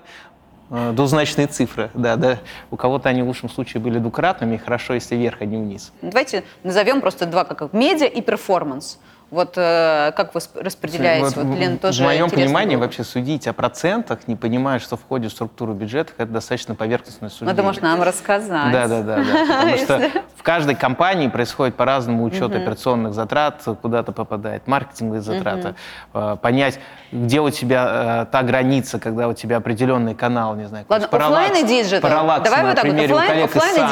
двузначные 0.71 1.47
цифры. 1.47 1.91
Да, 1.93 2.15
да. 2.15 2.39
У 2.69 2.77
кого-то 2.77 3.09
они 3.09 3.21
в 3.21 3.27
лучшем 3.27 3.49
случае 3.49 3.81
были 3.81 3.99
двукратными, 3.99 4.57
хорошо, 4.57 4.93
если 4.93 5.15
вверх, 5.15 5.41
а 5.41 5.45
не 5.45 5.57
вниз. 5.57 5.91
Давайте 6.01 6.43
назовем 6.63 7.01
просто 7.01 7.25
два, 7.25 7.43
как 7.43 7.73
медиа 7.73 8.07
и 8.07 8.21
перформанс. 8.21 8.97
Вот 9.31 9.53
э, 9.55 10.11
как 10.17 10.35
вы 10.35 10.39
сп- 10.41 10.61
распределяете? 10.61 11.23
Вот 11.23 11.35
Вот, 11.37 11.55
в- 11.55 11.57
Лен, 11.57 11.77
тоже 11.77 12.03
в 12.03 12.05
моем 12.05 12.29
понимании 12.29 12.75
было 12.75 12.81
бы. 12.81 12.85
вообще 12.87 13.05
судить 13.05 13.47
о 13.47 13.53
процентах, 13.53 14.27
не 14.27 14.35
понимая, 14.35 14.79
что 14.79 14.97
входит 14.97 15.31
в 15.31 15.35
структуру 15.35 15.73
бюджета, 15.73 16.11
это 16.17 16.29
достаточно 16.33 16.75
поверхностное 16.75 17.29
суждение. 17.29 17.53
Надо, 17.53 17.63
может, 17.63 17.81
нам 17.81 18.01
рассказать. 18.03 18.73
Да, 18.73 18.87
да, 18.87 19.01
да, 19.01 19.15
да. 19.23 19.23
Потому 19.61 19.77
что 19.77 20.09
в 20.35 20.43
каждой 20.43 20.75
компании 20.75 21.29
происходит 21.29 21.75
по-разному 21.75 22.25
учет 22.25 22.53
операционных 22.53 23.13
затрат, 23.13 23.61
куда-то 23.81 24.11
попадает 24.11 24.67
маркетинговые 24.67 25.21
затраты. 25.21 25.75
Э, 26.13 26.35
Понять, 26.41 26.79
где 27.13 27.39
у 27.39 27.49
тебя 27.49 28.23
э, 28.23 28.31
та 28.33 28.43
граница, 28.43 28.99
когда 28.99 29.29
у 29.29 29.33
тебя 29.33 29.57
определенный 29.57 30.13
канал, 30.13 30.55
не 30.55 30.65
знаю, 30.67 30.85
Ладно, 30.89 31.07
оффлайн 31.09 31.55
и 31.55 31.67
диджитал. 31.67 32.01
Параллакс 32.09 32.43
Давай 32.49 32.65
вот 32.65 32.75
так 32.75 32.83
вот, 32.85 32.93
из 32.95 33.11
оффлайн 33.11 33.39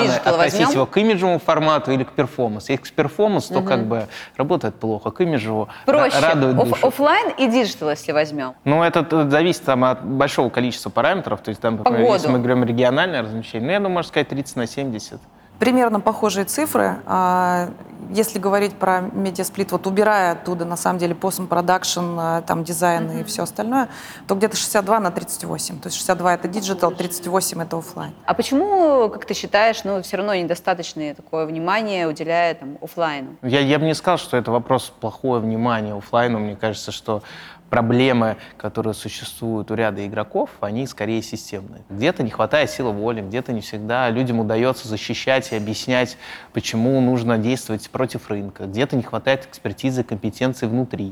и 0.01 0.03
диджитал 0.07 0.37
возьмем. 0.37 0.69
его 0.71 0.85
к 0.85 0.97
имиджевому 0.97 1.39
формату 1.39 1.91
или 1.91 2.03
к 2.03 2.11
перформансу. 2.11 2.73
Если 2.73 2.83
к 2.83 2.91
перформансу, 2.91 3.53
то 3.53 3.61
как 3.61 3.85
бы 3.85 4.07
работает 4.35 4.75
плохо, 4.75 5.11
к 5.11 5.21
имиджеву 5.29 5.63
ра- 5.63 5.85
Проще. 5.85 6.19
радует 6.19 6.57
Оф- 6.57 6.69
душу. 6.69 6.87
оффлайн 6.87 7.29
и 7.37 7.47
диджитал, 7.49 7.89
если 7.89 8.11
возьмем. 8.11 8.53
Ну, 8.65 8.83
это 8.83 9.29
зависит 9.29 9.63
там, 9.65 9.83
от 9.85 10.03
большого 10.05 10.49
количества 10.49 10.89
параметров. 10.89 11.41
То 11.41 11.49
есть, 11.49 11.61
там, 11.61 11.77
например, 11.77 12.01
году. 12.01 12.13
если 12.13 12.27
мы 12.27 12.39
говорим 12.39 12.63
региональное 12.63 13.21
размещение, 13.21 13.67
ну, 13.67 13.71
я 13.73 13.79
думаю, 13.79 13.93
можно 13.93 14.09
сказать 14.09 14.27
30 14.29 14.55
на 14.57 14.67
70. 14.67 15.19
Примерно 15.59 15.99
похожие 15.99 16.45
цифры. 16.45 17.01
А, 17.05 17.69
Если 18.11 18.39
говорить 18.39 18.73
про 18.73 19.01
медиасплит, 19.01 19.71
вот 19.71 19.85
убирая 19.85 20.31
оттуда, 20.31 20.65
на 20.65 20.77
самом 20.77 20.97
деле, 20.99 21.13
постпродакшн, 21.13 22.41
там, 22.47 22.63
дизайн 22.63 23.11
и 23.19 23.23
все 23.23 23.43
остальное, 23.43 23.89
то 24.27 24.33
где-то 24.35 24.57
62 24.57 24.99
на 24.99 25.11
38. 25.11 25.79
То 25.79 25.87
есть 25.87 25.97
62— 25.97 26.33
это 26.35 26.47
диджитал, 26.47 26.91
38— 26.91 27.61
это 27.63 27.77
офлайн. 27.77 28.13
А 28.25 28.33
почему, 28.33 29.09
как 29.09 29.25
ты 29.25 29.33
считаешь, 29.35 29.83
ну, 29.83 30.01
все 30.01 30.17
равно 30.17 30.33
недостаточное 30.33 31.13
такое 31.13 31.45
внимание 31.45 32.07
уделяя 32.07 32.55
там, 32.55 32.77
офлайну? 32.81 33.35
Я, 33.43 33.59
я 33.59 33.77
бы 33.77 33.85
не 33.85 33.93
сказал, 33.93 34.17
что 34.17 34.37
это 34.37 34.49
вопрос 34.49 34.91
плохое 34.99 35.39
внимание 35.41 35.95
оффлайну. 35.95 36.39
Мне 36.39 36.55
кажется, 36.55 36.91
что 36.91 37.21
проблемы, 37.69 38.37
которые 38.57 38.93
существуют 38.93 39.71
у 39.71 39.75
ряда 39.75 40.05
игроков, 40.05 40.49
они 40.59 40.87
скорее 40.87 41.21
системные. 41.21 41.83
Где-то 41.89 42.23
не 42.23 42.29
хватает 42.29 42.69
силы 42.69 42.91
воли, 42.91 43.21
где-то 43.21 43.53
не 43.53 43.61
всегда 43.61 44.09
людям 44.09 44.39
удается 44.39 44.87
защищать 44.87 45.51
и 45.51 45.55
объяснять, 45.55 46.17
почему 46.53 46.99
нужно 47.01 47.37
действовать 47.37 47.89
против 47.89 48.29
рынка. 48.29 48.65
Где-то 48.65 48.95
не 48.95 49.03
хватает 49.03 49.45
экспертизы, 49.45 50.03
компетенции 50.03 50.65
внутри. 50.65 51.11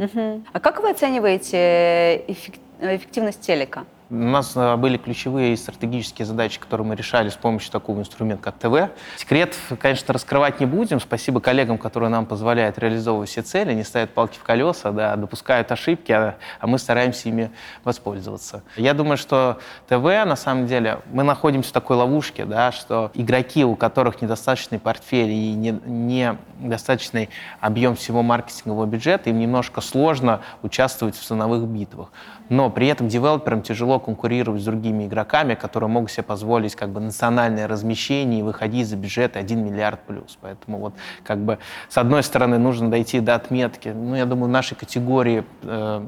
А 0.54 0.60
как 0.60 0.82
вы 0.82 0.92
оцениваете 0.92 2.24
эффек- 2.28 2.60
эффективность 2.82 3.42
телека? 3.42 3.86
У 4.10 4.16
нас 4.16 4.54
э, 4.56 4.78
были 4.78 4.96
ключевые 4.96 5.58
стратегические 5.58 6.26
задачи, 6.26 6.62
которые 6.62 6.88
мы 6.88 6.96
решали 6.96 7.28
с 7.28 7.36
помощью 7.36 7.72
такого 7.74 8.00
инструмента, 8.00 8.42
как 8.42 8.58
ТВ. 8.58 8.90
Секрет, 9.18 9.54
конечно, 9.82 10.14
раскрывать 10.14 10.62
не 10.62 10.66
будем. 10.66 11.02
Спасибо 11.02 11.42
коллегам, 11.42 11.78
которые 11.78 12.10
нам 12.10 12.26
позволяют 12.26 12.80
реализовывать 12.80 13.30
все 13.30 13.42
цели, 13.42 13.74
не 13.74 13.84
ставят 13.84 14.12
палки 14.12 14.38
в 14.38 14.44
колеса, 14.44 14.92
да, 14.92 15.14
допускают 15.18 15.74
ошибки, 15.74 16.14
а, 16.14 16.38
а 16.62 16.68
мы 16.68 16.80
стараемся 16.80 17.28
ими 17.28 17.52
воспользоваться. 17.84 18.64
Я 18.78 18.94
думаю, 18.94 19.18
что 19.18 19.60
ТВ, 19.90 20.04
на 20.04 20.38
самом 20.38 20.68
деле, 20.68 21.00
мы 21.12 21.24
находимся 21.24 21.72
в 21.72 21.74
такой 21.74 21.98
ловушке, 21.98 22.46
да, 22.46 22.72
что 22.72 23.12
игроки, 23.14 23.66
у 23.66 23.76
которых 23.76 24.22
недостаточный 24.22 24.80
портфель 24.80 25.32
и 25.32 25.54
недостаточный 25.54 27.24
не 27.24 27.30
объем 27.60 27.98
всего 27.98 28.24
маркетингового 28.24 28.86
бюджета, 28.86 29.32
им 29.32 29.40
немножко 29.40 29.82
сложно 29.82 30.40
участвовать 30.62 31.18
в 31.18 31.22
ценовых 31.22 31.64
битвах. 31.64 32.10
Но 32.48 32.70
при 32.70 32.88
этом 32.88 33.10
девелоперам 33.10 33.62
тяжело 33.62 33.97
конкурировать 34.00 34.62
с 34.62 34.66
другими 34.66 35.06
игроками, 35.06 35.56
которые 35.56 35.90
могут 35.90 36.12
себе 36.12 36.24
позволить 36.24 36.76
как 36.76 36.90
бы 36.90 37.00
национальное 37.00 37.68
размещение 37.68 38.40
и 38.40 38.44
выходить 38.44 38.88
за 38.88 38.96
бюджет 38.96 39.38
1 39.38 39.66
миллиард 39.66 40.00
плюс. 40.02 40.38
Поэтому 40.42 40.80
вот 40.80 40.94
как 41.24 41.40
бы 41.40 41.60
с 41.90 41.98
одной 41.98 42.24
стороны 42.24 42.58
нужно 42.58 42.90
дойти 42.90 43.20
до 43.20 43.36
отметки, 43.36 43.90
ну 43.90 44.16
я 44.16 44.26
думаю, 44.26 44.50
нашей 44.50 44.76
категории 44.76 45.44
э, 45.64 46.08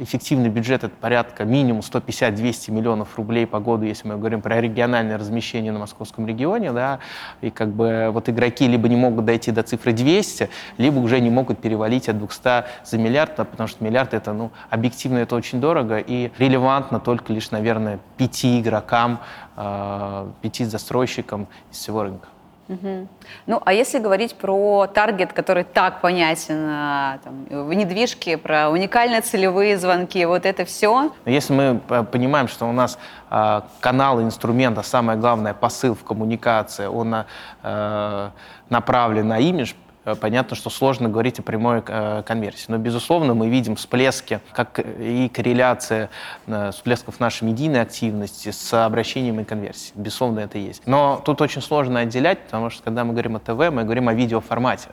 эффективный 0.00 0.48
бюджет 0.48 0.82
это 0.82 0.94
порядка 0.94 1.44
минимум 1.44 1.80
150-200 1.80 2.70
миллионов 2.70 3.16
рублей 3.16 3.46
по 3.46 3.60
году, 3.60 3.84
если 3.84 4.08
мы 4.08 4.16
говорим 4.16 4.40
про 4.40 4.60
региональное 4.60 5.18
размещение 5.18 5.72
на 5.72 5.78
московском 5.78 6.26
регионе, 6.26 6.72
да, 6.72 7.00
и 7.40 7.50
как 7.50 7.68
бы 7.68 8.08
вот 8.12 8.28
игроки 8.28 8.66
либо 8.66 8.88
не 8.88 8.96
могут 8.96 9.24
дойти 9.24 9.52
до 9.52 9.62
цифры 9.62 9.92
200, 9.92 10.48
либо 10.78 10.98
уже 10.98 11.20
не 11.20 11.30
могут 11.30 11.60
перевалить 11.60 12.08
от 12.08 12.18
200 12.18 12.64
за 12.84 12.98
миллиард, 12.98 13.36
потому 13.36 13.68
что 13.68 13.84
миллиард 13.84 14.14
это, 14.14 14.32
ну, 14.32 14.50
объективно 14.70 15.18
это 15.18 15.36
очень 15.36 15.60
дорого 15.60 15.98
и 15.98 16.30
релевантно 16.38 17.00
только 17.00 17.32
лишь, 17.32 17.50
наверное, 17.50 18.00
пяти 18.16 18.60
игрокам, 18.60 19.20
э, 19.56 20.30
пяти 20.40 20.64
застройщикам 20.64 21.48
из 21.70 21.78
всего 21.78 22.02
рынка. 22.02 22.28
Угу. 22.70 23.08
Ну, 23.46 23.60
а 23.64 23.72
если 23.72 23.98
говорить 23.98 24.36
про 24.36 24.86
таргет, 24.86 25.32
который 25.32 25.64
так 25.64 26.00
понятен 26.00 26.66
а, 26.68 27.18
там, 27.24 27.66
в 27.66 27.74
недвижке, 27.74 28.38
про 28.38 28.70
уникальные 28.70 29.22
целевые 29.22 29.76
звонки, 29.76 30.24
вот 30.24 30.46
это 30.46 30.64
все? 30.64 31.10
Если 31.26 31.52
мы 31.52 31.80
э, 31.88 32.04
понимаем, 32.04 32.46
что 32.46 32.66
у 32.66 32.72
нас 32.72 32.96
э, 33.28 33.62
канал 33.80 34.22
инструмента, 34.22 34.82
самое 34.82 35.18
главное, 35.18 35.52
посыл 35.52 35.96
в 35.96 36.04
коммуникации, 36.04 36.86
он 36.86 37.24
э, 37.64 38.30
направлен 38.68 39.26
на 39.26 39.40
имидж, 39.40 39.72
понятно, 40.20 40.56
что 40.56 40.70
сложно 40.70 41.08
говорить 41.08 41.38
о 41.38 41.42
прямой 41.42 41.82
э, 41.86 42.22
конверсии. 42.26 42.66
Но, 42.68 42.78
безусловно, 42.78 43.34
мы 43.34 43.48
видим 43.48 43.76
всплески, 43.76 44.40
как 44.52 44.78
и 44.78 45.28
корреляция 45.28 46.10
э, 46.46 46.70
всплесков 46.72 47.20
нашей 47.20 47.44
медийной 47.44 47.82
активности 47.82 48.50
с 48.50 48.84
обращением 48.84 49.40
и 49.40 49.44
конверсией. 49.44 49.92
Безусловно, 49.96 50.40
это 50.40 50.58
есть. 50.58 50.82
Но 50.86 51.20
тут 51.24 51.40
очень 51.40 51.62
сложно 51.62 52.00
отделять, 52.00 52.40
потому 52.40 52.70
что, 52.70 52.82
когда 52.82 53.04
мы 53.04 53.12
говорим 53.12 53.36
о 53.36 53.40
ТВ, 53.40 53.72
мы 53.72 53.84
говорим 53.84 54.08
о 54.08 54.14
видеоформате. 54.14 54.88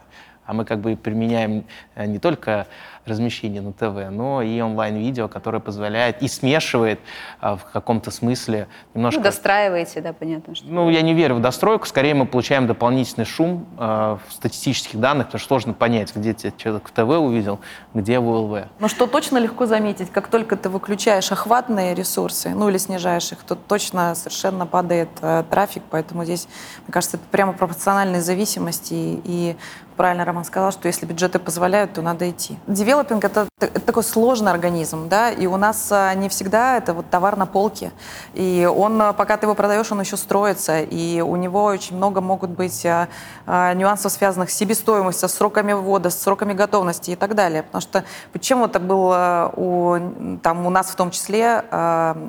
А 0.48 0.54
мы 0.54 0.66
как 0.66 0.80
бы 0.80 0.96
применяем 0.96 1.66
не 1.96 2.20
только 2.20 2.68
размещение 3.08 3.62
на 3.62 3.74
ТВ, 3.74 4.12
но 4.12 4.42
и 4.42 4.60
онлайн-видео, 4.62 5.28
которое 5.28 5.60
позволяет 5.60 6.22
и 6.22 6.28
смешивает 6.28 7.00
а, 7.40 7.56
в 7.56 7.66
каком-то 7.66 8.12
смысле 8.12 8.68
немножко... 8.94 9.20
Ну, 9.20 9.24
достраиваете, 9.24 10.02
да, 10.02 10.14
понятно. 10.14 10.56
Что... 10.56 10.68
Ну, 10.68 10.90
я 10.90 11.02
не 11.02 11.14
верю 11.14 11.36
в 11.36 11.42
достройку, 11.42 11.86
скорее 11.86 12.14
мы 12.14 12.26
получаем 12.26 12.68
дополнительный 12.68 13.26
шум 13.26 13.68
э, 13.78 14.18
в 14.28 14.34
статистических 14.34 15.00
данных, 15.00 15.28
потому 15.28 15.40
что 15.40 15.48
сложно 15.48 15.74
понять, 15.74 16.16
где 16.16 16.34
тебя 16.34 16.52
человек 16.58 16.90
в 16.90 16.92
ТВ 16.92 17.00
увидел, 17.00 17.60
где 17.94 18.20
в 18.20 18.28
OLV. 18.28 18.66
Но 18.80 18.88
что 18.88 19.08
точно 19.08 19.38
легко 19.38 19.66
заметить, 19.66 20.12
как 20.12 20.28
только 20.28 20.56
ты 20.56 20.70
выключаешь 20.70 21.32
охватные 21.32 21.96
ресурсы, 21.96 22.50
ну 22.50 22.70
или 22.70 22.78
снижаешь 22.78 23.32
их, 23.32 23.40
то 23.40 23.56
точно 23.56 24.16
совершенно 24.16 24.66
падает 24.66 25.10
э, 25.22 25.44
трафик, 25.50 25.84
поэтому 25.90 26.26
здесь, 26.26 26.48
мне 26.86 26.94
кажется, 26.94 27.18
это 27.18 27.26
прямо 27.32 27.54
пропорциональной 27.54 28.20
зависимости, 28.20 28.94
и 29.24 29.56
правильно 29.98 30.24
Роман 30.24 30.46
сказал, 30.46 30.72
что 30.72 30.88
если 30.88 31.06
бюджеты 31.06 31.40
позволяют, 31.40 31.94
то 31.94 32.02
надо 32.02 32.30
идти. 32.30 32.58
Девелопинг 32.68 33.26
это, 33.26 33.48
это 33.60 33.80
такой 33.82 34.04
сложный 34.04 34.52
организм, 34.52 35.10
да, 35.10 35.32
и 35.32 35.48
у 35.48 35.58
нас 35.58 35.90
а, 35.92 36.14
не 36.14 36.30
всегда 36.30 36.78
это 36.78 36.94
вот 36.94 37.10
товар 37.10 37.36
на 37.36 37.46
полке. 37.46 37.92
И 38.34 38.70
он, 38.72 39.02
а, 39.02 39.14
пока 39.14 39.36
ты 39.38 39.48
его 39.48 39.56
продаешь, 39.56 39.92
он 39.92 40.00
еще 40.00 40.16
строится, 40.16 40.80
и 40.82 41.20
у 41.20 41.36
него 41.36 41.64
очень 41.64 41.98
много 41.98 42.22
могут 42.22 42.52
быть 42.52 42.86
а, 42.86 43.74
нюансов, 43.74 44.12
связанных 44.12 44.52
с 44.52 44.54
себестоимостью, 44.54 45.28
с 45.28 45.34
сроками 45.34 45.74
ввода, 45.74 46.12
с 46.12 46.22
сроками 46.22 46.54
готовности 46.54 47.12
и 47.12 47.16
так 47.16 47.36
далее. 47.36 47.64
Потому 47.64 47.82
что 47.82 48.06
почему 48.32 48.66
это 48.66 48.80
было 48.80 49.52
у, 49.56 49.98
там, 50.44 50.66
у 50.66 50.70
нас 50.70 50.88
в 50.88 50.96
том 50.96 51.12
числе 51.12 51.58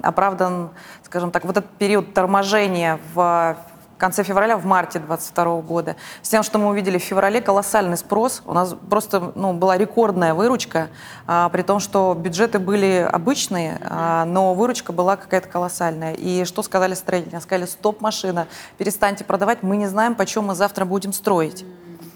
оправдан, 0.03 0.71
скажем 1.05 1.31
так, 1.31 1.45
вот 1.45 1.57
этот 1.59 1.71
период 1.73 2.15
торможения 2.15 2.99
в 3.15 3.57
в 3.99 4.01
конце 4.01 4.23
февраля, 4.23 4.57
в 4.57 4.65
марте 4.65 5.01
2022 5.01 5.61
года. 5.63 5.97
С 6.23 6.29
тем, 6.29 6.45
что 6.45 6.61
мы 6.61 6.69
увидели 6.69 6.99
в 6.99 7.03
феврале 7.03 7.41
колоссальный 7.41 7.97
спрос. 7.97 8.43
У 8.47 8.55
нас 8.55 8.77
просто 8.89 9.33
ну, 9.35 9.55
была 9.55 9.77
рекордная 9.77 10.35
выручка, 10.35 10.87
а, 11.27 11.49
при 11.49 11.63
том, 11.63 11.81
что 11.81 12.15
бюджеты 12.15 12.61
были 12.61 13.09
обычные, 13.11 13.81
а, 13.83 14.25
но 14.25 14.55
выручка 14.55 14.93
была 14.93 15.17
какая-то 15.17 15.49
колоссальная. 15.49 16.13
И 16.13 16.45
что 16.45 16.63
сказали 16.63 16.95
строители? 16.95 17.41
Сказали, 17.41 17.67
стоп, 17.67 18.01
машина, 18.01 18.47
перестаньте 18.77 19.25
продавать, 19.25 19.65
мы 19.65 19.77
не 19.77 19.89
знаем, 19.89 20.15
почем 20.15 20.45
мы 20.45 20.55
завтра 20.55 20.85
будем 20.85 21.13
строить. 21.13 21.65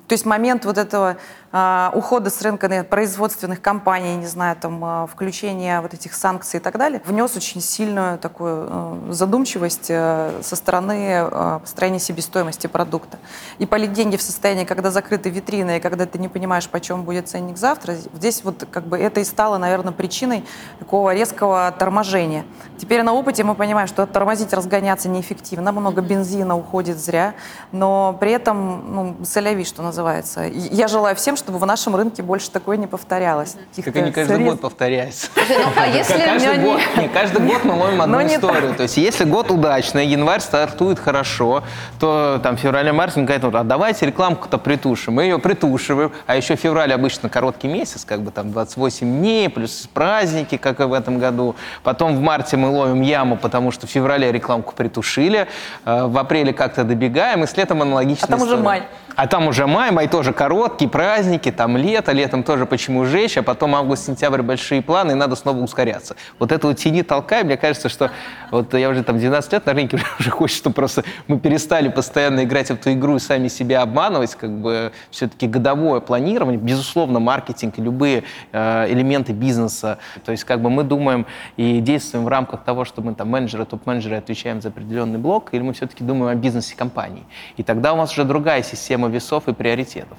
То 0.08 0.14
есть 0.14 0.26
момент 0.26 0.64
вот 0.64 0.78
этого 0.78 1.16
а, 1.52 1.92
ухода 1.94 2.30
с 2.30 2.40
рынка 2.42 2.84
производственных 2.88 3.60
компаний, 3.60 4.16
не 4.16 4.26
знаю, 4.26 4.56
там, 4.56 4.82
а, 4.84 5.06
включения 5.06 5.80
вот 5.80 5.94
этих 5.94 6.14
санкций 6.14 6.58
и 6.58 6.62
так 6.62 6.78
далее, 6.78 7.00
внес 7.04 7.36
очень 7.36 7.60
сильную 7.60 8.18
такую 8.18 8.66
а, 8.68 9.08
задумчивость 9.10 9.88
а, 9.90 10.40
со 10.42 10.56
стороны 10.56 11.10
а, 11.14 11.58
построения 11.60 11.98
себестоимости 11.98 12.66
продукта. 12.66 13.18
И 13.58 13.66
полить 13.66 13.92
деньги 13.92 14.16
в 14.16 14.22
состоянии, 14.22 14.64
когда 14.64 14.90
закрыты 14.90 15.30
витрины, 15.30 15.76
и 15.76 15.80
когда 15.80 16.06
ты 16.06 16.18
не 16.18 16.28
понимаешь, 16.28 16.68
почем 16.68 17.04
будет 17.04 17.28
ценник 17.28 17.56
завтра, 17.58 17.94
здесь 18.14 18.42
вот 18.44 18.66
как 18.70 18.86
бы 18.86 18.98
это 18.98 19.20
и 19.20 19.24
стало, 19.24 19.58
наверное, 19.58 19.92
причиной 19.92 20.44
такого 20.78 21.14
резкого 21.14 21.72
торможения. 21.78 22.44
Теперь 22.78 23.02
на 23.02 23.12
опыте 23.12 23.44
мы 23.44 23.54
понимаем, 23.54 23.88
что 23.88 24.06
тормозить, 24.06 24.52
разгоняться 24.52 25.08
неэффективно, 25.08 25.70
много 25.72 26.00
бензина 26.00 26.56
уходит 26.56 26.98
зря, 26.98 27.34
но 27.72 28.16
при 28.18 28.32
этом, 28.32 28.94
ну, 28.94 29.16
соляви, 29.24 29.64
что 29.64 29.82
называется. 29.92 30.44
Я 30.50 30.88
желаю 30.88 31.14
всем, 31.14 31.36
чтобы 31.36 31.58
в 31.58 31.66
нашем 31.66 31.94
рынке 31.94 32.22
больше 32.22 32.50
такое 32.50 32.78
не 32.78 32.86
повторялось. 32.86 33.56
Как 33.76 33.94
они 33.94 34.10
каждый 34.10 34.36
средств. 34.36 34.50
год 34.50 34.60
повторяются. 34.60 35.28
Ну, 35.36 35.72
а 35.76 35.86
если 35.86 36.18
каждый, 36.18 36.58
год, 36.58 36.80
не, 36.96 37.08
каждый 37.08 37.40
год 37.42 37.64
мы 37.64 37.74
ловим 37.74 38.02
одну 38.02 38.26
историю. 38.26 38.74
То 38.74 38.84
есть 38.84 38.96
если 38.96 39.24
год 39.24 39.50
удачный, 39.50 40.06
январь 40.06 40.40
стартует 40.40 40.98
хорошо, 40.98 41.62
то 42.00 42.40
там 42.42 42.56
февраль-март 42.56 43.16
говорит, 43.16 43.44
а 43.44 43.64
давайте 43.64 44.06
рекламку-то 44.06 44.58
притушим. 44.58 45.14
Мы 45.14 45.24
ее 45.24 45.38
притушиваем, 45.38 46.12
а 46.26 46.36
еще 46.36 46.56
февраль 46.56 46.92
обычно 46.92 47.28
короткий 47.28 47.68
месяц, 47.68 48.04
как 48.04 48.22
бы 48.22 48.30
там 48.30 48.50
28 48.50 49.18
дней, 49.18 49.50
плюс 49.50 49.88
праздники, 49.92 50.56
как 50.56 50.80
и 50.80 50.84
в 50.84 50.92
этом 50.94 51.18
году. 51.18 51.54
Потом 51.82 52.16
в 52.16 52.20
марте 52.20 52.56
мы 52.56 52.70
ловим 52.70 53.02
яму, 53.02 53.36
потому 53.36 53.70
что 53.70 53.86
в 53.86 53.90
феврале 53.90 54.32
рекламку 54.32 54.72
притушили, 54.74 55.46
э, 55.84 56.06
в 56.06 56.16
апреле 56.16 56.54
как-то 56.54 56.84
добегаем, 56.84 57.44
и 57.44 57.46
с 57.46 57.56
летом 57.56 57.82
аналогично. 57.82 58.26
А 58.26 58.30
там 58.30 58.38
история. 58.38 58.54
уже 58.54 58.62
май. 58.64 58.82
А 59.14 59.26
там 59.26 59.46
уже 59.46 59.66
май, 59.66 59.81
май 59.90 60.08
тоже 60.08 60.32
короткий, 60.32 60.86
праздники, 60.86 61.50
там 61.50 61.76
лето, 61.76 62.12
летом 62.12 62.42
тоже 62.42 62.66
почему 62.66 63.04
жечь, 63.04 63.36
а 63.36 63.42
потом 63.42 63.74
август-сентябрь 63.74 64.42
большие 64.42 64.82
планы, 64.82 65.12
и 65.12 65.14
надо 65.14 65.36
снова 65.36 65.58
ускоряться. 65.58 66.16
Вот 66.38 66.52
это 66.52 66.68
вот 66.68 66.76
тяни 66.76 67.02
толкай, 67.02 67.44
мне 67.44 67.56
кажется, 67.56 67.88
что 67.88 68.10
вот 68.50 68.74
я 68.74 68.88
уже 68.88 69.02
там 69.02 69.18
12 69.18 69.52
лет 69.52 69.66
на 69.66 69.72
рынке, 69.72 69.98
уже 70.18 70.30
хочется, 70.30 70.60
чтобы 70.60 70.74
просто 70.74 71.04
мы 71.26 71.38
перестали 71.38 71.88
постоянно 71.88 72.44
играть 72.44 72.68
в 72.68 72.72
эту 72.72 72.92
игру 72.92 73.16
и 73.16 73.18
сами 73.18 73.48
себя 73.48 73.82
обманывать, 73.82 74.34
как 74.34 74.50
бы 74.50 74.92
все-таки 75.10 75.46
годовое 75.46 76.00
планирование, 76.00 76.60
безусловно, 76.60 77.18
маркетинг 77.18 77.78
и 77.78 77.82
любые 77.82 78.24
э, 78.52 78.92
элементы 78.92 79.32
бизнеса. 79.32 79.98
То 80.24 80.32
есть 80.32 80.44
как 80.44 80.60
бы 80.60 80.70
мы 80.70 80.84
думаем 80.84 81.26
и 81.56 81.80
действуем 81.80 82.24
в 82.24 82.28
рамках 82.28 82.62
того, 82.64 82.84
что 82.84 83.02
мы 83.02 83.14
там 83.14 83.28
менеджеры, 83.28 83.64
топ-менеджеры 83.64 84.16
отвечаем 84.16 84.60
за 84.60 84.68
определенный 84.68 85.18
блок, 85.18 85.48
или 85.52 85.62
мы 85.62 85.72
все-таки 85.72 86.04
думаем 86.04 86.36
о 86.36 86.40
бизнесе 86.40 86.76
компании. 86.76 87.24
И 87.56 87.62
тогда 87.62 87.92
у 87.92 87.96
нас 87.96 88.12
уже 88.12 88.24
другая 88.24 88.62
система 88.62 89.08
весов 89.08 89.48
и 89.48 89.52
приоритетов. 89.52 89.71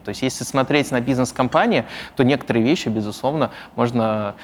То 0.04 0.10
есть 0.10 0.22
если 0.22 0.44
смотреть 0.44 0.92
на 0.92 1.02
бизнес-компании, 1.02 1.86
то 2.16 2.24
некоторые 2.24 2.64
вещи, 2.64 2.90
безусловно, 2.90 3.52
можно 3.76 4.36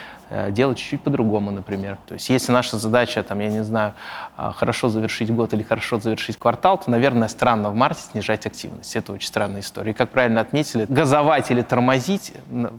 делать 0.51 0.77
чуть-чуть 0.77 1.01
по-другому, 1.01 1.51
например. 1.51 1.97
То 2.07 2.13
есть 2.13 2.29
если 2.29 2.51
наша 2.51 2.77
задача, 2.77 3.23
там, 3.23 3.39
я 3.39 3.49
не 3.49 3.63
знаю, 3.63 3.93
а, 4.37 4.51
хорошо 4.51 4.89
завершить 4.89 5.33
год 5.33 5.53
или 5.53 5.63
хорошо 5.63 5.99
завершить 5.99 6.37
квартал, 6.37 6.77
то, 6.77 6.89
наверное, 6.91 7.27
странно 7.27 7.69
в 7.69 7.75
марте 7.75 8.01
снижать 8.11 8.45
активность. 8.45 8.95
Это 8.95 9.13
очень 9.13 9.27
странная 9.27 9.61
история. 9.61 9.91
И, 9.91 9.93
как 9.93 10.09
правильно 10.09 10.41
отметили, 10.41 10.85
газовать 10.87 11.51
или 11.51 11.61
тормозить, 11.61 12.33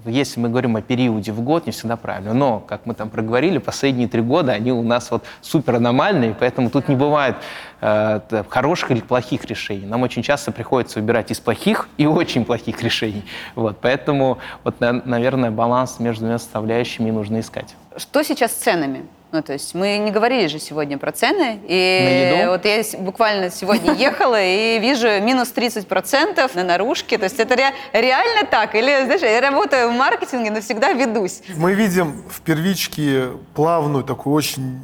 если 0.06 0.40
мы 0.40 0.48
говорим 0.48 0.76
о 0.76 0.82
периоде 0.82 1.32
в 1.32 1.40
год, 1.40 1.66
не 1.66 1.72
всегда 1.72 1.96
правильно. 1.96 2.34
Но, 2.34 2.60
как 2.60 2.86
мы 2.86 2.94
там 2.94 3.10
проговорили, 3.10 3.58
последние 3.58 4.08
три 4.08 4.22
года 4.22 4.52
они 4.52 4.72
у 4.72 4.82
нас 4.82 5.10
вот 5.10 5.24
супер 5.40 5.76
аномальные, 5.76 6.34
поэтому 6.38 6.70
тут 6.70 6.88
не 6.88 6.96
бывает 6.96 7.36
э, 7.80 8.20
хороших 8.48 8.90
или 8.92 9.00
плохих 9.00 9.44
решений. 9.44 9.86
Нам 9.86 10.02
очень 10.02 10.22
часто 10.22 10.52
приходится 10.52 11.00
выбирать 11.00 11.30
из 11.30 11.40
плохих 11.40 11.88
и 11.96 12.06
очень 12.06 12.44
плохих 12.44 12.82
решений. 12.82 13.24
Вот, 13.54 13.78
поэтому, 13.80 14.38
вот, 14.64 14.76
наверное, 14.80 15.50
баланс 15.50 15.98
между 15.98 16.20
двумя 16.20 16.38
составляющими 16.38 17.10
нужно 17.40 17.50
искать. 17.50 17.74
Что 17.96 18.22
сейчас 18.22 18.52
с 18.52 18.54
ценами? 18.56 19.06
Ну, 19.32 19.42
то 19.42 19.52
есть 19.52 19.74
мы 19.76 19.98
не 19.98 20.10
говорили 20.10 20.48
же 20.48 20.58
сегодня 20.58 20.98
про 20.98 21.12
цены. 21.12 21.60
И 21.68 22.32
На 22.34 22.40
еду? 22.40 22.50
вот 22.50 22.64
я 22.64 22.82
буквально 22.98 23.50
сегодня 23.50 23.92
ехала 23.94 24.42
и 24.42 24.80
вижу 24.80 25.06
минус 25.22 25.52
30% 25.54 26.50
на 26.56 26.64
наружке. 26.64 27.16
То 27.16 27.24
есть 27.24 27.38
это 27.38 27.54
ре- 27.54 27.72
реально 27.92 28.44
так? 28.50 28.74
Или, 28.74 29.04
знаешь, 29.04 29.20
я 29.22 29.40
работаю 29.40 29.88
в 29.90 29.92
маркетинге, 29.92 30.50
но 30.50 30.60
всегда 30.60 30.92
ведусь. 30.92 31.42
Мы 31.56 31.74
видим 31.74 32.24
в 32.28 32.40
первичке 32.40 33.28
плавную, 33.54 34.02
такую 34.02 34.34
очень 34.34 34.80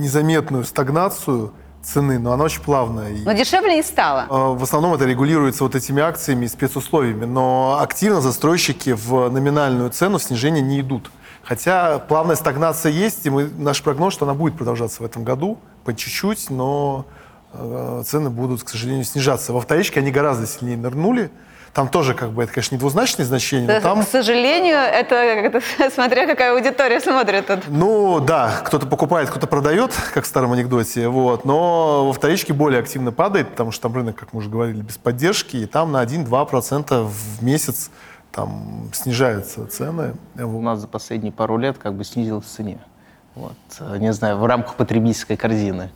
незаметную 0.00 0.64
стагнацию 0.64 1.52
цены, 1.84 2.18
но 2.18 2.32
она 2.32 2.42
очень 2.42 2.62
плавная. 2.62 3.14
Но 3.24 3.32
дешевле 3.34 3.76
не 3.76 3.82
стало. 3.84 4.26
э, 4.28 4.58
В 4.58 4.62
основном 4.64 4.94
это 4.94 5.04
регулируется 5.04 5.62
вот 5.62 5.76
этими 5.76 6.02
акциями 6.02 6.46
и 6.46 6.48
спецусловиями, 6.48 7.24
но 7.24 7.78
активно 7.80 8.20
застройщики 8.20 8.90
в 8.90 9.28
номинальную 9.30 9.90
цену 9.90 10.18
в 10.18 10.22
снижение 10.24 10.60
не 10.62 10.80
идут. 10.80 11.08
Хотя 11.46 12.00
плавная 12.00 12.34
стагнация 12.34 12.90
есть, 12.90 13.24
и 13.24 13.30
мы, 13.30 13.48
наш 13.56 13.80
прогноз, 13.80 14.12
что 14.12 14.24
она 14.24 14.34
будет 14.34 14.56
продолжаться 14.56 15.02
в 15.02 15.06
этом 15.06 15.22
году 15.22 15.58
по 15.84 15.94
чуть-чуть, 15.94 16.50
но 16.50 17.06
э, 17.52 18.02
цены 18.04 18.30
будут, 18.30 18.64
к 18.64 18.68
сожалению, 18.68 19.04
снижаться. 19.04 19.52
Во 19.52 19.60
вторичке 19.60 20.00
они 20.00 20.10
гораздо 20.10 20.46
сильнее 20.48 20.76
нырнули. 20.76 21.30
Там 21.72 21.88
тоже, 21.88 22.14
как 22.14 22.30
бы, 22.30 22.42
это, 22.42 22.52
конечно, 22.52 22.74
не 22.74 22.80
двузначное 22.80 23.24
значение, 23.24 23.68
но 23.68 23.74
Да, 23.74 23.80
там... 23.80 24.02
К 24.02 24.08
сожалению, 24.08 24.78
это, 24.78 25.14
это 25.14 25.60
смотря 25.94 26.26
какая 26.26 26.52
аудитория 26.52 26.98
смотрит 26.98 27.46
тут. 27.46 27.60
Ну 27.68 28.18
да, 28.18 28.62
кто-то 28.64 28.86
покупает, 28.86 29.30
кто-то 29.30 29.46
продает, 29.46 29.92
как 30.14 30.24
в 30.24 30.26
старом 30.26 30.52
анекдоте, 30.52 31.06
вот. 31.06 31.44
Но 31.44 32.06
во 32.06 32.12
вторичке 32.12 32.54
более 32.54 32.80
активно 32.80 33.12
падает, 33.12 33.50
потому 33.50 33.70
что 33.70 33.82
там 33.82 33.94
рынок, 33.94 34.16
как 34.16 34.32
мы 34.32 34.40
уже 34.40 34.50
говорили, 34.50 34.80
без 34.80 34.96
поддержки, 34.96 35.58
и 35.58 35.66
там 35.66 35.92
на 35.92 36.02
1-2% 36.02 37.04
в 37.04 37.44
месяц 37.44 37.90
там 38.36 38.90
снижаются 38.92 39.66
цены. 39.66 40.14
У 40.36 40.60
нас 40.60 40.80
за 40.80 40.86
последние 40.86 41.32
пару 41.32 41.56
лет 41.56 41.78
как 41.78 41.94
бы 41.94 42.04
снизилась 42.04 42.44
цене. 42.44 42.78
Вот. 43.34 43.56
Не 43.98 44.12
знаю, 44.12 44.36
в 44.36 44.44
рамках 44.44 44.74
потребительской 44.74 45.36
корзины. 45.36 45.90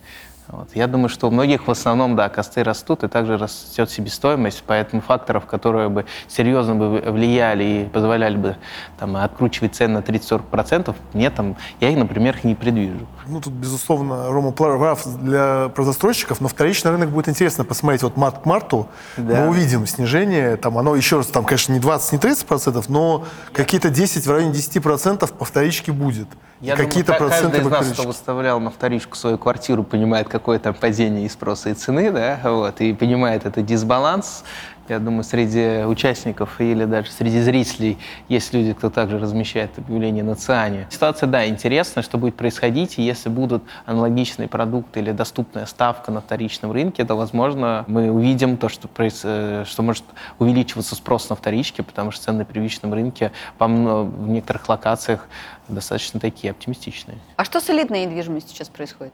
Вот. 0.51 0.67
Я 0.75 0.87
думаю, 0.87 1.07
что 1.07 1.27
у 1.27 1.31
многих 1.31 1.65
в 1.67 1.71
основном, 1.71 2.15
да, 2.17 2.27
косты 2.27 2.61
растут, 2.63 3.03
и 3.05 3.07
также 3.07 3.37
растет 3.37 3.89
себестоимость, 3.89 4.63
поэтому 4.67 5.01
факторов, 5.01 5.45
которые 5.45 5.87
бы 5.87 6.05
серьезно 6.27 6.75
бы 6.75 6.99
влияли 7.11 7.63
и 7.63 7.85
позволяли 7.85 8.35
бы 8.35 8.57
там, 8.99 9.15
откручивать 9.15 9.75
цены 9.75 9.99
на 9.99 10.03
30-40%, 10.03 10.93
нет, 11.13 11.35
там, 11.35 11.55
я 11.79 11.89
их, 11.89 11.97
например, 11.97 12.37
не 12.43 12.55
предвижу. 12.55 13.07
Ну, 13.27 13.39
тут, 13.39 13.53
безусловно, 13.53 14.29
Рома 14.29 14.51
прав 14.51 15.05
для 15.19 15.69
про 15.69 15.83
застройщиков, 15.83 16.41
но 16.41 16.49
вторичный 16.49 16.91
рынок 16.91 17.09
будет 17.11 17.29
интересно 17.29 17.63
посмотреть. 17.63 18.03
Вот 18.03 18.17
март 18.17 18.39
к 18.39 18.45
марту 18.45 18.89
Да. 19.15 19.41
мы 19.41 19.49
увидим 19.49 19.87
снижение. 19.87 20.57
Там 20.57 20.77
оно 20.77 20.95
еще 20.95 21.17
раз, 21.17 21.27
там, 21.27 21.45
конечно, 21.45 21.71
не 21.71 21.79
20, 21.79 22.11
не 22.13 22.17
30 22.19 22.45
процентов, 22.45 22.89
но 22.89 23.23
какие-то 23.53 23.89
10, 23.89 24.27
в 24.27 24.31
районе 24.31 24.51
10 24.51 24.81
процентов 24.81 25.31
по 25.31 25.45
вторичке 25.45 25.93
будет. 25.93 26.27
Я 26.59 26.75
какие-то 26.75 27.13
думаю, 27.13 27.19
ка- 27.19 27.27
проценты 27.29 27.57
каждый 27.57 27.67
из 27.67 27.87
нас, 27.87 27.93
кто 27.93 28.03
выставлял 28.07 28.59
на 28.59 28.69
вторичку 28.69 29.15
свою 29.15 29.37
квартиру, 29.39 29.83
понимает, 29.83 30.27
какое 30.41 30.57
там 30.57 30.73
падение 30.73 31.27
и 31.27 31.29
спроса, 31.29 31.69
и 31.69 31.75
цены, 31.75 32.11
да, 32.11 32.39
вот, 32.43 32.81
и 32.81 32.93
понимает 32.93 33.45
этот 33.45 33.63
дисбаланс. 33.63 34.43
Я 34.89 34.97
думаю, 34.97 35.23
среди 35.23 35.85
участников 35.85 36.59
или 36.59 36.85
даже 36.85 37.11
среди 37.11 37.39
зрителей 37.39 37.99
есть 38.27 38.51
люди, 38.51 38.73
кто 38.73 38.89
также 38.89 39.19
размещает 39.19 39.77
объявления 39.77 40.23
на 40.23 40.35
ЦИАНе. 40.35 40.87
Ситуация, 40.89 41.27
да, 41.27 41.47
интересная, 41.47 42.03
что 42.03 42.17
будет 42.17 42.35
происходить, 42.35 42.97
и 42.97 43.03
если 43.03 43.29
будут 43.29 43.63
аналогичные 43.85 44.47
продукты 44.49 44.99
или 44.99 45.11
доступная 45.11 45.67
ставка 45.67 46.11
на 46.11 46.19
вторичном 46.19 46.71
рынке, 46.71 47.05
то, 47.05 47.15
возможно, 47.15 47.85
мы 47.87 48.11
увидим 48.11 48.57
то, 48.57 48.67
что, 48.67 48.87
проис- 48.87 49.21
э, 49.23 49.63
что 49.65 49.83
может 49.83 50.03
увеличиваться 50.39 50.95
спрос 50.95 51.29
на 51.29 51.35
вторичке, 51.35 51.83
потому 51.83 52.09
что 52.09 52.23
цены 52.25 52.39
на 52.39 52.45
первичном 52.45 52.93
рынке 52.93 53.31
по 53.59 53.67
в 53.67 54.27
некоторых 54.27 54.67
локациях 54.67 55.27
достаточно 55.67 56.19
такие 56.19 56.51
оптимистичные. 56.51 57.17
А 57.37 57.45
что 57.45 57.61
с 57.61 57.69
элитной 57.69 58.05
недвижимостью 58.05 58.55
сейчас 58.55 58.67
происходит? 58.67 59.13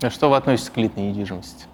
А 0.00 0.10
что 0.10 0.30
вы 0.30 0.36
относитесь 0.36 0.70
к 0.70 0.78
элитной 0.78 1.08
недвижимости? 1.08 1.66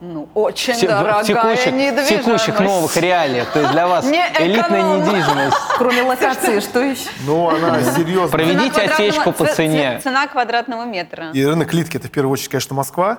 Ну, 0.00 0.28
очень 0.34 0.74
Те- 0.74 0.86
в 0.86 0.90
дорогая 0.90 1.22
текущих, 1.22 1.66
в 1.72 1.76
недвижимость. 1.76 2.24
текущих 2.24 2.58
новых 2.60 2.96
реалиях, 2.96 3.52
то 3.52 3.60
есть 3.60 3.70
для 3.72 3.86
вас 3.86 4.04
Не 4.04 4.24
элитная 4.40 4.96
недвижимость. 4.98 5.56
Кроме 5.78 6.02
локации, 6.02 6.58
что 6.58 6.80
еще? 6.80 7.08
Ну, 7.24 7.48
она 7.50 7.80
серьезно. 7.82 8.28
Проведите 8.28 8.80
отсечку 8.82 9.30
по 9.32 9.46
цене. 9.46 10.00
Цена 10.02 10.26
квадратного 10.26 10.84
метра. 10.86 11.30
И 11.32 11.44
рынок 11.44 11.72
литки 11.72 11.98
это 11.98 12.08
в 12.08 12.10
первую 12.10 12.32
очередь, 12.32 12.48
конечно, 12.48 12.74
Москва. 12.74 13.18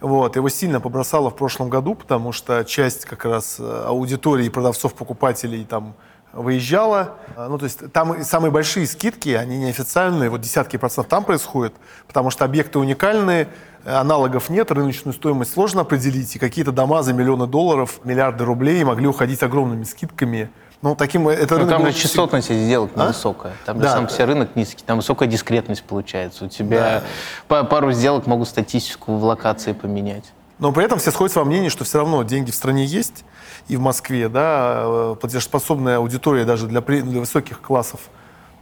Вот, 0.00 0.36
его 0.36 0.48
сильно 0.50 0.80
побросало 0.80 1.30
в 1.30 1.36
прошлом 1.36 1.70
году, 1.70 1.94
потому 1.94 2.32
что 2.32 2.64
часть 2.64 3.04
как 3.06 3.24
раз 3.26 3.56
э, 3.58 3.84
аудитории 3.86 4.48
продавцов, 4.48 4.94
покупателей 4.94 5.64
там 5.64 5.94
выезжала. 6.32 7.16
А, 7.36 7.48
Ну, 7.48 7.58
то 7.58 7.64
есть 7.64 7.92
там 7.92 8.22
самые 8.24 8.50
большие 8.50 8.86
скидки, 8.86 9.30
они 9.30 9.58
неофициальные, 9.58 10.30
вот 10.30 10.40
десятки 10.40 10.76
процентов 10.78 11.08
там 11.10 11.24
происходят, 11.24 11.74
потому 12.06 12.30
что 12.30 12.46
объекты 12.46 12.78
уникальные, 12.78 13.48
аналогов 13.84 14.50
нет, 14.50 14.70
рыночную 14.70 15.14
стоимость 15.14 15.52
сложно 15.52 15.82
определить, 15.82 16.36
и 16.36 16.38
какие-то 16.38 16.72
дома 16.72 17.02
за 17.02 17.12
миллионы 17.12 17.46
долларов, 17.46 18.00
миллиарды 18.04 18.44
рублей 18.44 18.82
могли 18.84 19.06
уходить 19.06 19.42
огромными 19.42 19.84
скидками. 19.84 20.50
Ну, 20.82 20.94
таким 20.94 21.28
это 21.28 21.54
Ну, 21.56 21.60
рынок 21.60 21.76
там 21.76 21.86
же 21.86 21.92
частотность 21.92 22.50
этих 22.50 22.62
сделок 22.62 22.90
А? 22.96 23.04
невысокая. 23.04 23.52
Там 23.66 23.76
же 23.76 23.82
Да, 23.82 23.92
сам 23.92 24.02
да. 24.04 24.08
все 24.08 24.24
рынок 24.24 24.56
низкий, 24.56 24.82
там 24.84 24.96
высокая 24.96 25.28
дискретность 25.28 25.82
получается. 25.84 26.46
У 26.46 26.48
тебя 26.48 27.02
по- 27.48 27.64
пару 27.64 27.92
сделок 27.92 28.26
могут 28.26 28.48
статистику 28.48 29.16
в 29.16 29.24
локации 29.24 29.72
поменять. 29.72 30.32
Но 30.58 30.72
при 30.72 30.84
этом 30.84 30.98
все 30.98 31.10
сходятся 31.10 31.40
во 31.40 31.44
мнении, 31.44 31.68
что 31.70 31.84
все 31.84 31.98
равно 31.98 32.22
деньги 32.22 32.50
в 32.50 32.54
стране 32.54 32.84
есть, 32.86 33.24
и 33.68 33.76
в 33.76 33.80
Москве, 33.80 34.28
да, 34.30 34.82
э, 34.84 35.16
платежеспособная 35.20 35.98
аудитория 35.98 36.44
даже 36.44 36.66
для, 36.66 36.80
при- 36.80 37.00
для 37.02 37.20
высоких 37.20 37.60
классов 37.60 38.00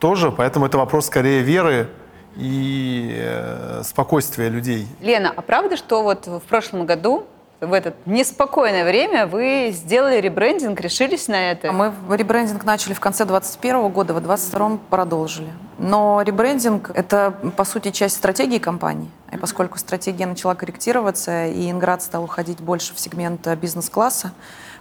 тоже, 0.00 0.30
поэтому 0.32 0.66
это 0.66 0.76
вопрос 0.78 1.06
скорее 1.06 1.42
веры 1.42 1.88
и 2.38 3.16
э, 3.18 3.82
спокойствия 3.84 4.48
людей. 4.48 4.86
Лена, 5.00 5.32
а 5.34 5.42
правда, 5.42 5.76
что 5.76 6.02
вот 6.02 6.26
в 6.26 6.40
прошлом 6.40 6.86
году, 6.86 7.26
в 7.60 7.72
это 7.72 7.94
неспокойное 8.06 8.84
время, 8.84 9.26
вы 9.26 9.70
сделали 9.72 10.20
ребрендинг, 10.20 10.80
решились 10.80 11.26
на 11.26 11.50
это? 11.50 11.72
Мы 11.72 11.92
ребрендинг 12.16 12.64
начали 12.64 12.94
в 12.94 13.00
конце 13.00 13.24
2021 13.24 13.88
года, 13.88 14.14
в 14.14 14.20
2022 14.20 14.78
продолжили. 14.88 15.48
Но 15.78 16.22
ребрендинг— 16.22 16.90
это, 16.94 17.34
по 17.56 17.64
сути, 17.64 17.90
часть 17.90 18.16
стратегии 18.16 18.58
компании. 18.58 19.10
И 19.32 19.36
поскольку 19.36 19.76
стратегия 19.78 20.26
начала 20.26 20.54
корректироваться, 20.54 21.46
и 21.46 21.68
Инград 21.68 22.02
стал 22.02 22.22
уходить 22.22 22.60
больше 22.60 22.94
в 22.94 23.00
сегмент 23.00 23.44
э, 23.48 23.56
бизнес-класса 23.56 24.32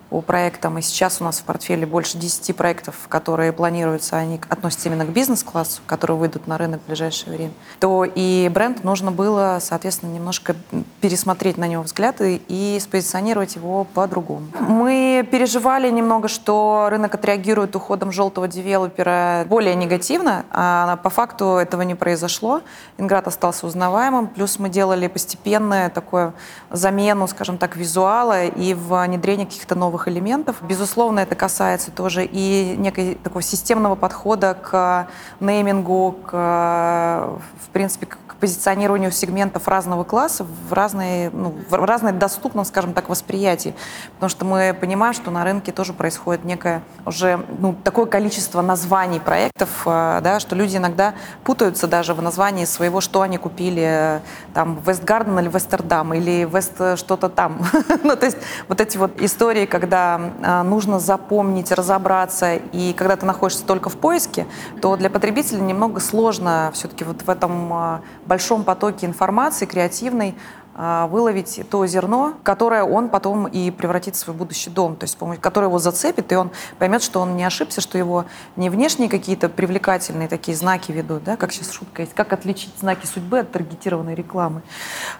по 0.10 0.22
проектам, 0.22 0.78
и 0.78 0.82
сейчас 0.82 1.22
у 1.22 1.24
нас 1.24 1.39
в 1.39 1.43
портфеле 1.43 1.86
больше 1.86 2.17
10 2.17 2.56
проектов, 2.56 2.96
которые 3.10 3.52
планируются, 3.52 4.17
они 4.17 4.39
относятся 4.50 4.89
именно 4.89 5.06
к 5.06 5.10
бизнес-классу, 5.10 5.82
которые 5.86 6.17
выйдут 6.17 6.48
на 6.48 6.58
рынок 6.58 6.82
в 6.84 6.88
ближайшее 6.88 7.36
время, 7.36 7.54
то 7.80 8.06
и 8.06 8.50
бренд 8.54 8.84
нужно 8.84 9.12
было, 9.12 9.58
соответственно, 9.62 10.12
немножко 10.13 10.56
пересмотреть 11.02 11.58
на 11.58 11.67
него 11.67 11.84
взгляд 11.84 12.17
и, 12.20 12.78
спозиционировать 12.82 13.56
его 13.56 13.84
по-другому. 13.84 14.48
Мы 14.60 15.28
переживали 15.30 15.89
немного, 15.89 16.28
что 16.28 16.88
рынок 16.89 17.15
отреагирует 17.15 17.76
уходом 17.76 18.12
желтого 18.12 18.48
девелопера 18.48 19.46
более 19.48 19.76
негативно, 19.76 20.46
а 20.52 20.98
по 20.98 21.10
факту 21.10 21.56
этого 21.56 21.82
не 21.82 21.96
произошло. 21.96 22.62
Инград 22.98 23.28
остался 23.28 23.65
узнаваемым, 23.65 24.28
плюс 24.28 24.60
мы 24.60 24.70
делали 24.70 25.08
постепенную 25.08 25.89
такую 25.91 26.34
замену, 26.70 27.28
скажем 27.28 27.58
так, 27.58 27.76
визуала 27.76 28.46
и 28.46 28.74
внедрение 28.74 29.46
каких-то 29.46 29.76
новых 29.76 29.96
элементов. 30.05 30.57
Безусловно, 30.62 31.21
это 31.21 31.36
касается 31.36 31.91
тоже 31.91 32.25
и 32.25 32.75
некой 32.77 33.15
такого 33.15 33.41
системного 33.41 33.95
подхода 33.95 34.53
к 34.53 35.07
неймингу, 35.39 36.17
к, 36.25 36.31
в 36.33 37.69
принципе, 37.71 38.07
к 38.07 38.26
позиционированию 38.39 39.12
сегментов 39.12 39.67
разного 39.67 40.04
класса 40.04 40.45
в 40.69 40.73
разной, 40.73 41.30
ну, 41.32 41.56
в 41.69 41.73
разной 41.73 42.12
доступном, 42.12 42.65
скажем 42.65 42.93
так, 42.93 43.10
восприятии. 43.10 43.73
Потому 44.15 44.30
что 44.30 44.45
мы 44.45 44.76
понимаем, 44.80 45.13
что 45.13 45.32
на 45.32 45.43
рынке 45.43 45.71
тоже 45.71 45.93
происходит 45.93 46.45
некое 46.45 46.84
уже 47.06 47.39
ну, 47.60 47.76
такое 47.84 48.06
количество 48.06 48.62
названий 48.62 49.19
проектов, 49.19 49.69
э, 49.86 50.19
да, 50.23 50.39
что 50.39 50.56
люди 50.56 50.78
иногда 50.78 51.13
путаются 51.43 51.88
даже 51.88 52.13
в 52.13 52.21
названии 52.21 52.65
своего, 52.65 53.02
что 53.02 53.21
они 53.21 53.38
купили, 53.38 53.84
э, 53.84 54.19
там, 54.54 54.80
Вестгарден 54.86 55.39
или 55.39 55.50
Вестердам, 55.50 56.13
или 56.13 56.47
Вест 56.52 56.73
э, 56.80 56.95
что-то 56.95 57.30
там. 57.30 57.60
ну, 58.04 58.15
то 58.15 58.26
есть 58.26 58.38
вот 58.67 58.82
эти 58.82 58.97
вот 58.97 59.21
истории, 59.21 59.65
когда 59.65 60.19
нужно 60.63 61.00
запомнить, 61.00 61.71
разобраться, 61.71 62.56
и 62.56 62.93
когда 62.93 63.15
ты 63.15 63.26
находишься 63.26 63.65
только 63.65 63.89
в 63.89 63.97
поиске, 63.97 64.45
то 64.82 64.95
для 64.95 65.10
потребителя 65.10 65.60
немного 65.60 66.00
сложно 66.00 66.71
все-таки 66.73 67.04
вот 67.04 67.21
в 67.21 67.30
этом 67.30 68.02
большом 68.27 68.63
потоке 68.63 69.05
информации 69.05 69.65
креативной 69.65 70.35
а, 70.79 71.07
выловить 71.07 71.61
то 71.71 71.87
зерно, 71.87 72.35
которое 72.43 72.83
он 72.83 73.09
потом 73.09 73.47
и 73.47 73.71
превратит 73.71 74.15
в 74.15 74.19
свой 74.19 74.35
будущий 74.35 74.69
дом, 74.69 74.95
то 74.95 75.05
есть, 75.05 75.17
которое 75.41 75.67
его 75.67 75.79
зацепит, 75.79 76.31
и 76.31 76.35
он 76.35 76.51
поймет, 76.77 77.01
что 77.01 77.19
он 77.19 77.35
не 77.35 77.43
ошибся, 77.43 77.81
что 77.81 77.97
его 77.97 78.25
не 78.55 78.69
внешние 78.69 79.09
какие-то 79.09 79.49
привлекательные 79.49 80.27
такие 80.27 80.55
знаки 80.55 80.91
ведут, 80.91 81.23
да, 81.23 81.35
как 81.35 81.51
сейчас 81.51 81.71
шутка 81.71 82.03
есть, 82.03 82.13
как 82.13 82.31
отличить 82.31 82.71
знаки 82.79 83.07
судьбы 83.07 83.39
от 83.39 83.51
таргетированной 83.51 84.13
рекламы. 84.13 84.61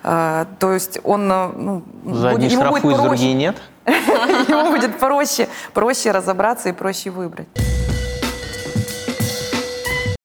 А, 0.04 0.46
то 0.60 0.74
есть 0.74 1.00
он, 1.04 1.32
э, 1.32 1.48
ну, 1.56 1.84
За 2.06 2.30
одни 2.30 2.50
будет- 2.50 2.60
будет 2.60 2.68
штрафуют, 2.68 3.02
другие 3.02 3.34
нет? 3.34 3.56
ему 3.88 4.70
будет 4.70 5.00
проще, 5.00 5.48
проще 5.74 6.12
разобраться 6.12 6.70
и 6.70 6.72
проще 6.72 7.10
выбрать. 7.10 7.48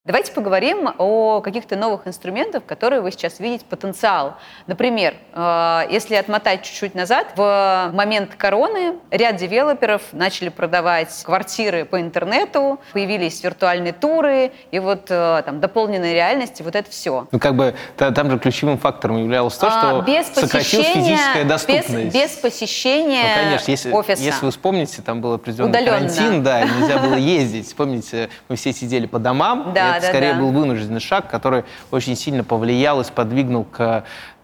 Давайте 0.05 0.33
поговорим 0.33 0.89
о 0.97 1.39
каких-то 1.39 1.77
новых 1.77 2.07
инструментах, 2.07 2.65
которые 2.65 2.99
вы 2.99 3.09
сейчас 3.09 3.39
видите 3.39 3.63
потенциал. 3.63 4.35
Например, 4.67 5.13
э, 5.31 5.83
если 5.89 6.15
отмотать 6.15 6.63
чуть-чуть 6.63 6.93
назад, 6.93 7.27
в 7.37 7.89
момент 7.93 8.35
короны 8.35 8.95
ряд 9.11 9.37
девелоперов 9.37 10.01
начали 10.11 10.49
продавать 10.49 11.23
квартиры 11.23 11.85
по 11.85 12.01
интернету, 12.01 12.81
появились 12.91 13.41
виртуальные 13.41 13.93
туры, 13.93 14.51
и 14.71 14.79
вот 14.79 15.05
э, 15.07 15.41
там 15.45 15.61
дополненная 15.61 16.11
реальность, 16.11 16.59
и 16.59 16.63
вот 16.63 16.75
это 16.75 16.91
все. 16.91 17.29
Ну, 17.31 17.39
как 17.39 17.55
бы 17.55 17.73
там 17.95 18.29
же 18.29 18.39
ключевым 18.39 18.77
фактором 18.79 19.15
являлось 19.23 19.55
то, 19.55 19.69
что 19.69 19.99
А, 19.99 20.01
без 20.01 20.27
сократилась 20.27 20.87
физическая 20.87 21.43
без, 21.43 21.49
доступность. 21.49 22.13
без 22.13 22.31
посещения 22.31 23.23
Ну, 23.37 23.43
конечно, 23.45 23.71
если, 23.71 23.91
офиса. 23.93 24.21
если 24.21 24.43
вы 24.43 24.51
вспомните, 24.51 25.01
там 25.01 25.21
был 25.21 25.31
определенный 25.31 25.69
Удаленно. 25.69 26.09
карантин, 26.09 26.43
да, 26.43 26.61
нельзя 26.65 26.97
было 26.97 27.15
ездить. 27.15 27.73
Помните, 27.73 28.29
мы 28.49 28.57
все 28.57 28.73
сидели 28.73 29.05
по 29.05 29.17
домам, 29.17 29.71
и 29.92 29.92
Да, 29.93 29.97
это 29.97 30.07
да, 30.07 30.11
скорее 30.11 30.33
да. 30.33 30.39
был 30.39 30.51
вынужденный 30.51 30.99
шаг, 30.99 31.29
который 31.29 31.63
очень 31.91 32.15
сильно 32.15 32.43
повлиял 32.43 33.01
и 33.01 33.03
сподвигнул 33.03 33.65
к 33.65 34.03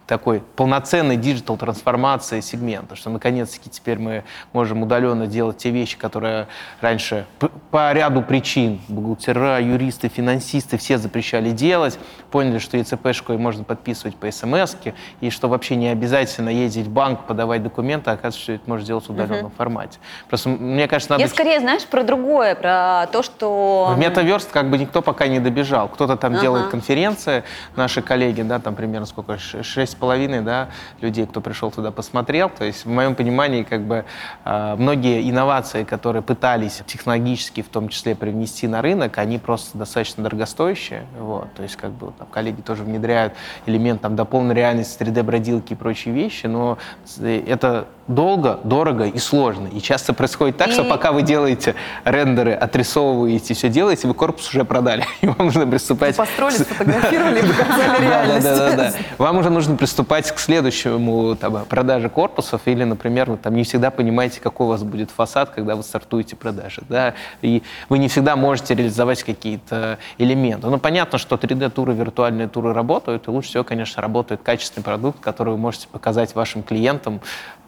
такой 0.10 0.42
полноценной 0.56 1.18
диджитал-трансформации 1.18 2.42
сегмента, 2.42 2.96
что 2.96 3.12
наконец-таки 3.12 3.70
теперь 3.70 4.00
мы 4.00 4.24
можем 4.54 4.82
удаленно 4.82 5.28
делать 5.28 5.58
те 5.58 5.70
вещи, 5.70 5.98
которые 5.98 6.48
раньше 6.82 7.28
по 7.70 7.94
ряду 7.94 8.24
причин 8.24 8.82
бухгалтера, 8.88 9.60
юристы, 9.62 10.10
финансисты 10.10 10.80
все 10.80 10.98
запрещали 10.98 11.52
делать, 11.52 12.00
поняли, 12.32 12.58
что 12.58 12.76
ЕЦПшку 12.78 13.38
можно 13.38 13.64
подписывать 13.64 14.16
по 14.16 14.30
смс 14.32 14.76
и 15.22 15.30
что 15.30 15.48
вообще 15.48 15.76
не 15.76 15.90
обязательно 15.90 16.50
ездить 16.50 16.88
в 16.88 16.90
банк, 16.92 17.26
подавать 17.28 17.62
документы, 17.62 18.10
а 18.10 18.14
оказывается, 18.14 18.42
что 18.42 18.54
это 18.54 18.64
можно 18.66 18.84
сделать 18.84 19.06
в 19.08 19.12
удаленном 19.12 19.52
формате. 19.52 20.00
Просто 20.28 20.50
мне 20.50 20.88
кажется, 20.88 21.12
надо... 21.12 21.24
Я 21.24 21.30
скорее, 21.30 21.60
знаешь, 21.60 21.86
про 21.86 22.04
другое, 22.04 22.56
про 22.56 23.08
то, 23.12 23.22
что... 23.22 23.94
В 23.96 24.00
метаверс 24.00 24.46
как 24.52 24.72
бы 24.72 24.80
никто 24.80 25.04
пока 25.04 25.28
не 25.28 25.40
добежал. 25.40 25.88
Кто-то 25.88 26.18
там 26.18 26.34
Ага. 26.34 26.42
делает 26.42 26.68
конференции, 26.70 27.44
наши 27.76 28.02
коллеги, 28.02 28.42
да, 28.42 28.58
там 28.60 28.74
примерно 28.74 29.06
сколько, 29.06 29.38
ш- 29.38 29.62
шесть 29.62 29.92
с 29.92 29.96
половиной, 30.00 30.42
да, 30.42 30.70
людей, 31.02 31.26
кто 31.28 31.42
пришел 31.42 31.70
туда, 31.72 31.92
посмотрел. 31.92 32.50
То 32.50 32.66
есть 32.66 32.86
в 32.86 32.90
моем 32.90 33.16
понимании 33.16 33.64
как 33.64 33.82
бы 33.82 34.06
а, 34.46 34.76
многие 34.76 35.30
инновации, 35.30 35.84
которые 35.84 36.22
пытались 36.24 36.82
технологически 36.88 37.62
в 37.62 37.68
том 37.70 37.90
числе 37.90 38.16
привнести 38.16 38.68
на 38.68 38.82
рынок, 38.82 39.18
они 39.18 39.38
просто 39.38 39.78
достаточно 39.78 40.24
дорогостоящие. 40.24 41.04
Вот. 41.20 41.54
То 41.54 41.64
есть 41.64 41.76
как 41.76 41.92
бы 41.92 42.12
там 42.18 42.28
коллеги 42.28 42.62
тоже 42.62 42.84
внедряют 42.84 43.34
элемент 43.66 44.02
там 44.02 44.16
дополненной 44.16 44.56
реальности, 44.56 45.02
3D-бродилки 45.04 45.74
и 45.74 45.76
прочие 45.76 46.14
вещи, 46.14 46.48
но 46.48 46.78
с- 47.06 47.20
это 47.22 47.88
долго, 48.10 48.60
дорого 48.64 49.06
и 49.06 49.20
сложно. 49.20 49.68
И 49.68 49.80
часто 49.80 50.14
происходит 50.14 50.58
так, 50.58 50.72
что 50.72 50.84
И- 50.84 50.90
пока 50.90 51.12
вы 51.12 51.22
делаете 51.22 51.76
рендеры, 52.04 52.54
отрисовываете, 52.54 53.54
все 53.54 53.70
делаете, 53.70 54.08
вы 54.08 54.16
корпус 54.16 54.50
уже 54.50 54.66
продали. 54.66 55.06
И 55.22 55.28
вам 55.28 55.38
нужно 55.38 55.68
приступать... 55.68 56.18
Построили, 56.18 56.56
сфотографировали, 56.56 57.42
показали 57.42 58.02
реальность. 58.04 58.44
да, 58.44 58.56
да, 58.56 58.76
да. 58.76 58.94
Вам 59.20 59.38
уже 59.38 59.52
нужно 59.52 59.76
приступать 59.76 60.32
к 60.32 60.40
следующему 60.40 61.36
там, 61.36 61.66
продаже 61.66 62.10
корпусов, 62.10 62.62
или, 62.66 62.84
например, 62.84 63.30
вы 63.30 63.38
там 63.38 63.56
не 63.56 63.64
всегда 63.64 63.92
понимаете, 63.92 64.42
какой 64.42 64.66
у 64.66 64.70
вас 64.70 64.84
будет 64.84 65.12
фасад, 65.12 65.52
когда 65.52 65.76
вы 65.76 65.84
стартуете 65.84 66.36
продажи. 66.36 66.82
Да? 66.90 67.14
И 67.44 67.62
вы 67.90 68.00
не 68.00 68.08
всегда 68.08 68.36
можете 68.36 68.74
реализовать 68.74 69.22
какие-то 69.22 70.00
элементы. 70.18 70.68
Ну, 70.68 70.80
понятно, 70.80 71.20
что 71.20 71.36
3D-туры, 71.36 71.94
виртуальные 71.94 72.48
туры 72.48 72.74
работают, 72.74 73.28
и 73.28 73.32
лучше 73.32 73.50
всего, 73.50 73.64
конечно, 73.64 74.02
работает 74.02 74.42
качественный 74.42 74.84
продукт, 74.84 75.20
который 75.20 75.52
вы 75.52 75.58
можете 75.58 75.88
показать 75.88 76.34
вашим 76.34 76.64
клиентам. 76.64 77.22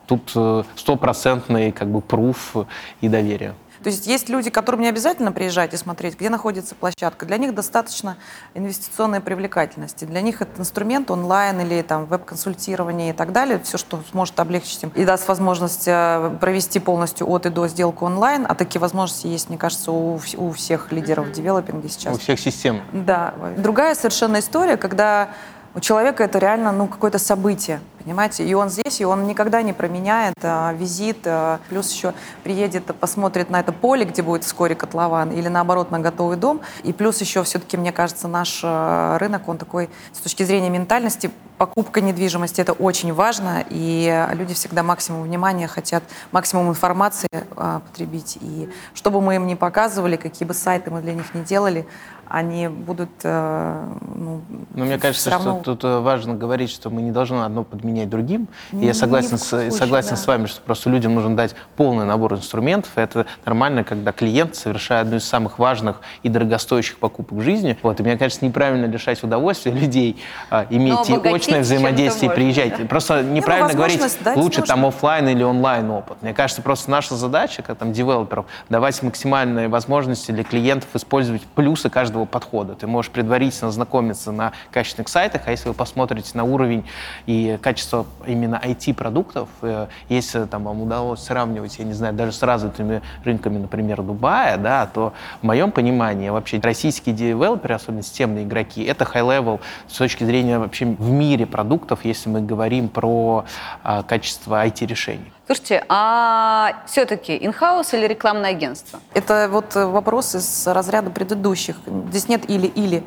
Тут 0.08 0.32
э, 0.36 0.64
стопроцентный 0.76 1.72
как 1.72 1.90
бы 1.90 2.02
пруф 2.02 2.56
и 3.02 3.08
доверие. 3.08 3.56
То 3.84 3.90
есть 3.90 4.06
есть 4.06 4.30
люди, 4.30 4.50
которым 4.50 4.82
не 4.82 4.90
обязательно 4.90 5.32
приезжать 5.32 5.74
и 5.74 5.78
смотреть, 5.78 6.16
где 6.16 6.30
находится 6.30 6.76
площадка. 6.76 7.26
Для 7.26 7.38
них 7.38 7.56
достаточно 7.56 8.18
инвестиционной 8.54 9.22
привлекательности. 9.22 10.06
Для 10.06 10.22
них 10.22 10.42
это 10.42 10.62
инструмент 10.62 11.10
онлайн 11.10 11.60
или 11.62 11.82
там 11.82 12.06
веб-консультирование 12.06 13.10
и 13.10 13.14
так 13.14 13.32
далее. 13.32 13.60
Все, 13.64 13.78
что 13.78 14.02
сможет 14.12 14.40
облегчить 14.40 14.84
им 14.84 14.92
и 14.96 15.04
даст 15.04 15.28
возможность 15.28 15.88
э, 15.88 16.38
провести 16.40 16.80
полностью 16.80 17.28
от 17.28 17.48
и 17.48 17.50
до 17.50 17.68
сделку 17.68 18.06
онлайн. 18.06 18.46
А 18.48 18.54
такие 18.54 18.80
возможности 18.80 19.28
есть, 19.28 19.50
мне 19.50 19.58
кажется, 19.58 19.92
у, 19.92 20.20
у 20.38 20.52
всех 20.52 20.92
лидеров 20.92 21.28
в 21.28 21.32
девелопинге 21.32 21.90
сейчас. 21.90 22.16
У 22.16 22.20
всех 22.20 22.40
систем. 22.40 22.82
Да. 22.94 23.34
Другая 23.58 23.96
совершенно 23.96 24.40
история, 24.40 24.78
когда 24.78 25.30
у 25.74 25.80
человека 25.80 26.24
это 26.24 26.40
реально 26.40 26.72
ну, 26.72 26.88
какое-то 26.88 27.18
событие, 27.18 27.80
понимаете? 28.04 28.46
И 28.46 28.54
он 28.54 28.70
здесь, 28.70 29.00
и 29.00 29.06
он 29.06 29.26
никогда 29.26 29.62
не 29.62 29.74
променяет 29.74 30.36
а, 30.44 30.74
визит, 30.74 31.20
а, 31.26 31.60
плюс 31.70 31.92
еще 31.92 32.14
приедет, 32.44 32.86
посмотрит 33.00 33.50
на 33.50 33.60
это 33.60 33.72
поле, 33.72 34.06
где 34.06 34.22
будет 34.22 34.44
вскоре 34.44 34.76
котлован, 34.76 35.32
или 35.32 35.48
наоборот 35.48 35.92
на 35.92 36.00
готовый 36.00 36.38
дом. 36.38 36.62
И 36.84 36.92
плюс 36.92 37.22
еще 37.22 37.44
все-таки, 37.44 37.78
мне 37.78 37.92
кажется, 37.92 38.28
наш 38.28 38.62
а, 38.64 39.18
рынок, 39.18 39.48
он 39.48 39.58
такой, 39.58 39.90
с 40.14 40.20
точки 40.20 40.44
зрения 40.44 40.70
ментальности, 40.70 41.32
покупка 41.58 42.02
недвижимости 42.02 42.60
это 42.60 42.74
очень 42.74 43.14
важно, 43.14 43.64
и 43.70 44.28
люди 44.34 44.56
всегда 44.56 44.82
максимум 44.82 45.22
внимания 45.22 45.68
хотят, 45.68 46.04
максимум 46.32 46.70
информации 46.70 47.30
а, 47.56 47.80
потребить. 47.80 48.38
И 48.42 48.70
что 48.94 49.12
бы 49.12 49.22
мы 49.22 49.36
им 49.36 49.46
ни 49.46 49.54
показывали, 49.54 50.16
какие 50.16 50.48
бы 50.48 50.54
сайты 50.54 50.90
мы 50.90 51.02
для 51.02 51.14
них 51.14 51.34
не 51.36 51.44
делали, 51.44 51.86
они 52.32 52.70
будут 52.70 53.10
э, 53.24 53.88
ну, 54.16 54.42
Но 54.74 54.86
мне 54.86 54.98
кажется, 54.98 55.30
равно- 55.30 55.60
что 55.62 55.76
тут 55.76 55.84
э, 55.84 56.00
важно 56.00 56.34
говорить, 56.34 56.72
что 56.72 56.90
мы 56.90 57.02
не 57.02 57.12
должны 57.12 57.44
одно 57.44 57.66
подменять 57.66 58.10
другим. 58.10 58.48
И 58.72 58.86
я 58.86 58.94
согласен, 58.94 59.38
с, 59.38 59.50
случае, 59.50 59.72
согласен 59.72 60.12
да. 60.12 60.16
с 60.16 60.28
вами, 60.28 60.46
что 60.46 60.62
просто 60.62 60.90
людям 60.90 61.14
нужно 61.14 61.36
дать 61.36 61.56
полный 61.76 62.06
набор 62.06 62.34
инструментов. 62.34 62.90
И 62.96 63.02
это 63.02 63.26
нормально, 63.46 63.84
когда 63.84 64.14
клиент 64.14 64.56
совершает 64.56 65.08
одну 65.08 65.18
из 65.18 65.26
самых 65.26 65.60
важных 65.60 66.00
и 66.24 66.30
дорогостоящих 66.30 67.00
покупок 67.00 67.38
в 67.38 67.42
жизни. 67.42 67.78
Вот. 67.84 68.00
И 68.00 68.04
мне 68.04 68.18
кажется, 68.18 68.46
неправильно 68.46 68.86
лишать 68.86 69.22
удовольствия 69.24 69.74
людей, 69.74 70.24
а, 70.50 70.66
иметь 70.70 71.10
и 71.10 71.14
очное 71.14 71.62
взаимодействие, 71.62 72.32
приезжать. 72.32 72.78
да. 72.78 72.86
Просто 72.86 73.24
неправильно 73.24 73.74
говорить, 73.74 74.00
возможность 74.00 74.24
дать 74.24 74.38
лучше 74.38 74.62
там 74.62 74.80
можно. 74.80 74.98
офлайн 74.98 75.28
или 75.28 75.44
онлайн 75.44 75.90
опыт. 75.92 76.22
Мне 76.22 76.34
кажется, 76.34 76.62
просто 76.62 76.90
наша 76.92 77.16
задача, 77.16 77.62
как 77.62 77.78
там 77.78 77.92
девелоперов, 77.92 78.46
давать 78.70 79.04
максимальные 79.04 79.68
возможности 79.68 80.32
для 80.32 80.46
клиентов 80.46 80.88
использовать 80.94 81.42
плюсы 81.42 81.90
каждого 81.90 82.21
подхода. 82.26 82.76
Ты 82.76 82.88
можешь 82.88 83.12
предварительно 83.12 83.72
знакомиться 83.72 84.32
на 84.32 84.54
качественных 84.72 85.10
сайтах, 85.10 85.44
а 85.46 85.52
если 85.52 85.70
вы 85.70 85.74
посмотрите 85.74 86.32
на 86.34 86.44
уровень 86.44 86.86
и 87.26 87.58
качество 87.62 88.06
именно 88.26 88.62
IT-продуктов, 88.64 89.50
э, 89.62 89.88
если 90.10 90.46
там 90.46 90.64
вам 90.64 90.82
удалось 90.82 91.22
сравнивать, 91.22 91.80
я 91.80 91.86
не 91.86 91.94
знаю, 91.94 92.14
даже 92.14 92.32
с 92.32 92.42
развитыми 92.44 93.02
рынками, 93.24 93.58
например, 93.58 94.02
Дубая, 94.02 94.58
да, 94.58 94.86
то 94.88 95.14
в 95.42 95.46
моем 95.46 95.72
понимании 95.72 96.30
вообще 96.30 96.60
российские 96.60 97.16
девелоперы, 97.16 97.76
особенно 97.76 98.04
системные 98.04 98.46
игроки, 98.46 98.84
это 98.84 99.06
high-level 99.06 99.60
с 99.88 99.98
точки 99.98 100.24
зрения 100.24 100.60
вообще 100.60 100.86
в 100.86 101.10
мире 101.10 101.46
продуктов, 101.46 102.06
если 102.06 102.30
мы 102.30 102.42
говорим 102.42 102.90
про 102.90 103.46
а, 103.84 104.04
качество 104.04 104.66
IT-решений. 104.66 105.32
Слушайте, 105.52 105.84
а 105.90 106.84
все-таки 106.86 107.38
инхаус 107.46 107.94
или 107.94 108.08
рекламное 108.08 108.52
агентство? 108.52 109.02
Это 109.14 109.50
вот 109.52 109.76
э, 109.76 109.86
вопрос 109.86 110.34
из 110.34 110.66
разряда 110.66 111.10
предыдущих. 111.10 111.76
Здесь 112.10 112.30
нет 112.30 112.50
или-или. 112.50 113.04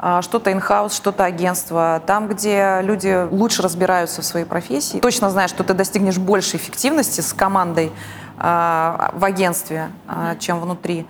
А, 0.00 0.20
Что-то 0.20 0.50
in-house, 0.50 0.92
что-то 0.92 1.24
агентство. 1.24 2.02
Там, 2.04 2.26
где 2.26 2.80
люди 2.82 3.28
лучше 3.30 3.62
разбираются 3.62 4.22
в 4.22 4.24
своей 4.24 4.44
профессии, 4.44 4.98
точно 4.98 5.30
знаешь, 5.30 5.50
что 5.50 5.62
ты 5.62 5.72
достигнешь 5.72 6.18
большей 6.18 6.56
эффективности 6.56 7.20
с 7.20 7.32
командой 7.32 7.92
а, 8.38 9.12
в 9.14 9.24
агентстве, 9.24 9.92
а, 10.08 10.34
чем 10.34 10.58
внутри. 10.58 11.06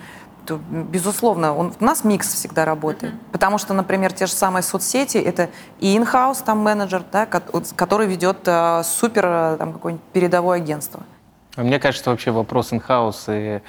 Безусловно, 0.51 1.55
он, 1.55 1.73
у 1.79 1.85
нас 1.85 2.05
микс 2.05 2.33
всегда 2.35 2.65
работает. 2.65 3.15
Потому 3.33 3.59
что, 3.59 3.75
например, 3.75 4.13
те 4.13 4.27
же 4.27 4.33
самые 4.33 4.63
соцсети, 4.63 5.19
это 5.19 5.51
и 5.81 5.97
in-house 5.97 6.39
там 6.39 6.59
менеджер, 6.59 7.03
да, 7.13 7.27
который 7.27 8.07
ведет 8.07 8.39
а, 8.47 8.83
супер 8.83 9.25
а, 9.27 9.57
там, 9.57 9.73
какое-нибудь 9.73 10.05
передовое 10.13 10.59
агентство. 10.59 11.03
А 11.57 11.63
Мне 11.63 11.79
кажется, 11.79 12.11
вообще 12.11 12.33
вопрос 12.33 12.73
in-house 12.73 13.27
и, 13.29 13.63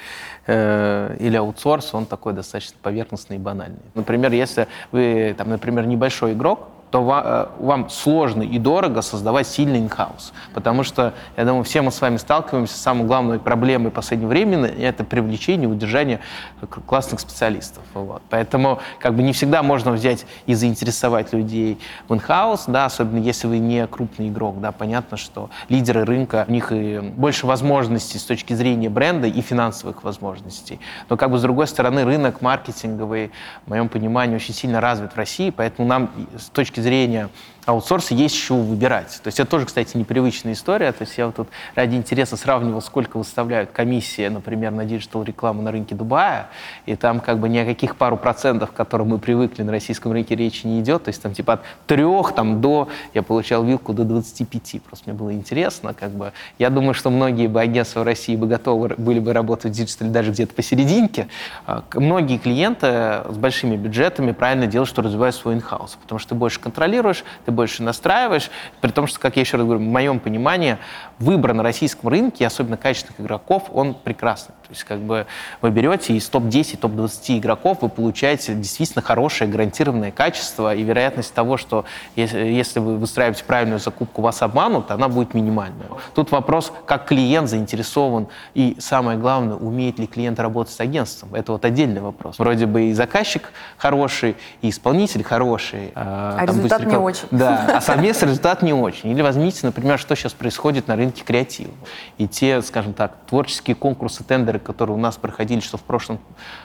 э, 0.46 1.16
или 1.20 1.36
аутсорс, 1.36 1.94
он 1.94 2.06
такой 2.06 2.32
достаточно 2.32 2.76
поверхностный 2.82 3.36
и 3.36 3.38
банальный. 3.38 3.78
Например, 3.94 4.32
если 4.32 4.66
вы, 4.90 5.34
там, 5.38 5.50
например, 5.50 5.86
небольшой 5.86 6.32
игрок, 6.32 6.68
то 6.96 7.02
ва- 7.02 7.50
э, 7.60 7.62
вам 7.62 7.90
сложно 7.90 8.42
и 8.42 8.58
дорого 8.58 9.02
создавать 9.02 9.46
сильный 9.46 9.80
инхаус. 9.80 10.32
Потому 10.54 10.82
что, 10.82 11.12
я 11.36 11.44
думаю, 11.44 11.62
все 11.62 11.82
мы 11.82 11.90
с 11.90 12.00
вами 12.00 12.16
сталкиваемся 12.16 12.72
с 12.72 12.80
самой 12.80 13.06
главной 13.06 13.38
проблемой 13.38 13.90
последнего 13.90 14.30
времени– 14.30 14.66
это 14.78 15.04
привлечение 15.04 15.68
и 15.68 15.70
удержание 15.70 16.20
к- 16.58 16.80
классных 16.86 17.20
специалистов. 17.20 17.82
Вот. 17.92 18.22
Поэтому 18.30 18.78
как 18.98 19.12
бы 19.12 19.22
не 19.22 19.34
всегда 19.34 19.62
можно 19.62 19.90
взять 19.92 20.24
и 20.46 20.54
заинтересовать 20.54 21.34
людей 21.34 21.78
в 22.08 22.14
инхаус, 22.14 22.64
да, 22.66 22.86
особенно 22.86 23.18
если 23.18 23.46
вы 23.46 23.58
не 23.58 23.86
крупный 23.86 24.28
игрок. 24.28 24.58
Да, 24.62 24.72
понятно, 24.72 25.18
что 25.18 25.50
лидеры 25.68 26.06
рынка, 26.06 26.46
у 26.48 26.50
них 26.50 26.72
и 26.72 27.00
больше 27.00 27.46
возможностей 27.46 28.18
с 28.18 28.24
точки 28.24 28.54
зрения 28.54 28.88
бренда 28.88 29.26
и 29.28 29.42
финансовых 29.42 30.02
возможностей. 30.02 30.80
Но 31.10 31.18
как 31.18 31.30
бы 31.30 31.36
с 31.36 31.42
другой 31.42 31.66
стороны 31.66 32.04
рынок 32.06 32.40
маркетинговый, 32.40 33.32
в 33.66 33.68
моем 33.68 33.90
понимании, 33.90 34.36
очень 34.36 34.54
сильно 34.54 34.80
развит 34.80 35.12
в 35.12 35.16
России, 35.18 35.50
поэтому 35.50 35.86
нам 35.86 36.10
с 36.38 36.48
точки 36.48 36.80
зрения 36.80 36.85
зрения 36.86 37.30
аутсорсе 37.66 38.14
есть 38.14 38.34
еще 38.34 38.54
выбирать. 38.54 39.20
То 39.22 39.28
есть 39.28 39.40
это 39.40 39.50
тоже, 39.50 39.66
кстати, 39.66 39.96
непривычная 39.96 40.52
история. 40.52 40.92
То 40.92 41.02
есть 41.02 41.18
я 41.18 41.26
вот 41.26 41.36
тут 41.36 41.48
ради 41.74 41.96
интереса 41.96 42.36
сравнивал, 42.36 42.80
сколько 42.80 43.18
выставляют 43.18 43.70
комиссии, 43.72 44.28
например, 44.28 44.72
на 44.72 44.84
диджитал 44.84 45.24
рекламу 45.24 45.62
на 45.62 45.72
рынке 45.72 45.94
Дубая, 45.94 46.48
и 46.86 46.94
там 46.96 47.20
как 47.20 47.38
бы 47.38 47.48
ни 47.48 47.58
о 47.58 47.64
каких 47.64 47.96
пару 47.96 48.16
процентов, 48.16 48.70
к 48.70 48.74
которым 48.74 49.08
мы 49.08 49.18
привыкли 49.18 49.62
на 49.62 49.72
российском 49.72 50.12
рынке, 50.12 50.36
речи 50.36 50.66
не 50.66 50.80
идет. 50.80 51.04
То 51.04 51.08
есть 51.08 51.20
там 51.20 51.34
типа 51.34 51.54
от 51.54 51.62
трех 51.86 52.34
там, 52.34 52.60
до, 52.60 52.88
я 53.14 53.22
получал 53.22 53.64
вилку 53.64 53.92
до 53.92 54.04
25. 54.04 54.82
Просто 54.82 55.10
мне 55.10 55.18
было 55.18 55.32
интересно. 55.32 55.92
Как 55.92 56.10
бы. 56.10 56.32
Я 56.58 56.70
думаю, 56.70 56.94
что 56.94 57.10
многие 57.10 57.48
бы 57.48 57.60
агентства 57.60 58.00
в 58.00 58.04
России 58.04 58.36
бы 58.36 58.46
готовы 58.46 58.94
были 58.96 59.18
бы 59.18 59.32
работать 59.32 59.72
в 59.72 59.74
диджитале 59.74 60.10
даже 60.10 60.30
где-то 60.30 60.54
посерединке. 60.54 61.28
А, 61.66 61.82
Многие 61.94 62.38
клиенты 62.38 62.86
с 63.28 63.36
большими 63.36 63.76
бюджетами 63.76 64.32
правильно 64.32 64.66
делают, 64.66 64.88
что 64.88 65.02
развивают 65.02 65.34
свой 65.34 65.54
in-house, 65.54 65.98
потому 66.00 66.18
что 66.18 66.30
ты 66.30 66.34
больше 66.34 66.60
контролируешь, 66.60 67.24
ты 67.44 67.52
больше 67.56 67.82
настраиваешь, 67.82 68.50
при 68.80 68.90
том, 68.90 69.08
что, 69.08 69.18
как 69.18 69.34
я 69.34 69.40
еще 69.40 69.56
раз 69.56 69.66
говорю, 69.66 69.80
в 69.80 69.88
моем 69.88 70.20
понимании, 70.20 70.78
выбор 71.18 71.54
на 71.54 71.62
российском 71.62 72.08
рынке, 72.08 72.46
особенно 72.46 72.76
качественных 72.76 73.20
игроков, 73.20 73.64
он 73.72 73.94
прекрасный. 73.94 74.54
То 74.66 74.72
есть 74.72 74.84
как 74.84 74.98
бы 74.98 75.26
вы 75.62 75.70
берете 75.70 76.14
из 76.14 76.28
топ-10, 76.28 76.78
топ-20 76.78 77.38
игроков, 77.38 77.78
вы 77.82 77.88
получаете 77.88 78.54
действительно 78.54 79.00
хорошее 79.00 79.48
гарантированное 79.48 80.10
качество, 80.10 80.74
и 80.74 80.82
вероятность 80.82 81.32
того, 81.32 81.56
что 81.56 81.84
если, 82.16 82.40
если 82.40 82.80
вы 82.80 82.96
выстраиваете 82.96 83.44
правильную 83.44 83.78
закупку, 83.78 84.22
вас 84.22 84.42
обманут, 84.42 84.90
она 84.90 85.08
будет 85.08 85.34
минимальная. 85.34 85.86
Тут 86.14 86.32
вопрос, 86.32 86.72
как 86.84 87.06
клиент 87.06 87.48
заинтересован, 87.48 88.26
и 88.54 88.76
самое 88.80 89.18
главное, 89.18 89.56
умеет 89.56 90.00
ли 90.00 90.06
клиент 90.08 90.40
работать 90.40 90.74
с 90.74 90.80
агентством. 90.80 91.34
Это 91.34 91.52
вот 91.52 91.64
отдельный 91.64 92.00
вопрос. 92.00 92.38
Вроде 92.38 92.66
бы 92.66 92.86
и 92.86 92.92
заказчик 92.92 93.52
хороший, 93.78 94.36
и 94.62 94.70
исполнитель 94.70 95.22
хороший. 95.22 95.92
А 95.94 96.44
результат 96.44 96.84
не 96.84 96.96
очень. 96.96 97.28
Да, 97.30 97.76
а 97.76 97.80
совместный 97.80 98.28
результат 98.28 98.62
не 98.62 98.72
очень. 98.72 99.10
Или 99.10 99.22
возьмите, 99.22 99.60
например, 99.62 99.98
что 99.98 100.16
сейчас 100.16 100.32
происходит 100.32 100.88
на 100.88 100.96
рынке 100.96 101.05
креатива. 101.12 101.72
И 102.18 102.26
те, 102.26 102.62
скажем 102.62 102.92
так, 102.92 103.12
творческие 103.26 103.74
конкурсы, 103.74 104.24
тендеры, 104.24 104.58
которые 104.58 104.96
у 104.96 105.00
нас 105.00 105.16
проходили, 105.16 105.60
что 105.60 105.76
в 105.76 105.82
прошлом, 105.82 106.18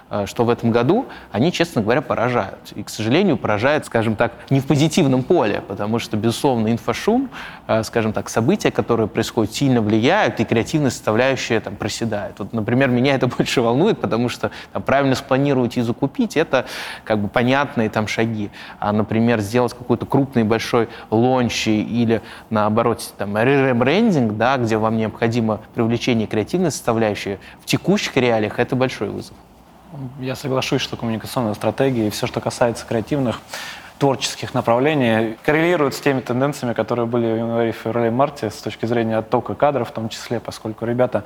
э, 0.10 0.25
что 0.25 0.45
в 0.45 0.49
этом 0.49 0.71
году, 0.71 1.06
они, 1.32 1.51
честно 1.51 1.82
говоря, 1.82 2.01
поражают. 2.01 2.71
И, 2.75 2.84
к 2.84 2.89
сожалению, 2.89 3.38
поражают, 3.38 3.86
скажем 3.86 4.15
так, 4.15 4.34
не 4.49 4.60
в 4.60 4.67
позитивном 4.67 5.23
поле, 5.23 5.62
потому 5.67 5.99
что, 5.99 6.17
безусловно, 6.17 6.71
инфошум, 6.71 7.30
э, 7.67 7.84
скажем 7.84 8.13
так, 8.13 8.30
события, 8.30 8.71
которые 8.71 9.08
происходят, 9.08 9.54
сильно 9.54 9.82
влияют, 9.82 10.39
и 10.39 10.45
креативная 10.45 10.91
составляющая 10.91 11.60
там 11.60 11.75
проседает. 11.75 12.39
Вот, 12.39 12.54
например, 12.54 12.89
меня 12.89 13.15
это 13.15 13.27
больше 13.38 13.62
волнует, 13.62 13.99
потому 13.99 14.30
что 14.30 14.51
там, 14.73 14.82
правильно 14.82 15.15
спланировать 15.15 15.77
и 15.77 15.82
закупить, 15.82 16.38
это 16.38 16.65
как 17.04 17.19
бы 17.19 17.27
понятные 17.27 17.89
там 17.89 18.08
шаги. 18.08 18.51
А, 18.80 18.91
например, 18.91 19.39
сделать 19.39 19.73
какой-то 19.73 20.06
крупный 20.06 20.43
большой 20.43 20.89
лонч 21.10 21.67
или, 21.67 22.21
наоборот, 22.49 23.13
там, 23.17 23.38
ребрендинг, 23.38 24.31
да, 24.32 24.58
где 24.58 24.78
вам 24.78 24.98
необходимо 24.98 25.62
привлечение 25.76 26.28
креативной 26.28 26.72
составляющей, 26.72 27.38
в 27.62 27.65
текущих 27.65 28.15
реалиях 28.17 28.60
это 28.60 28.76
большой 28.76 29.10
вызов. 29.10 29.36
Я 30.20 30.36
соглашусь, 30.36 30.82
что 30.82 30.96
коммуникационная 30.96 31.54
стратегия 31.54 32.08
и 32.08 32.10
все, 32.10 32.26
что 32.26 32.39
касается 32.39 32.86
креативных 32.86 33.41
творческих 34.02 34.56
направлений 34.56 35.38
коррелируют 35.46 35.94
с 35.94 36.00
теми 36.00 36.22
тенденциями, 36.22 36.74
которые 36.74 37.06
были 37.06 37.34
в 37.34 37.38
январе, 37.38 37.72
феврале, 37.72 38.10
марте 38.10 38.50
с 38.50 38.56
точки 38.56 38.88
зрения 38.88 39.18
оттока 39.18 39.54
кадров 39.54 39.90
в 39.90 39.92
том 39.92 40.10
числе, 40.10 40.40
поскольку 40.40 40.88
ребята, 40.88 41.24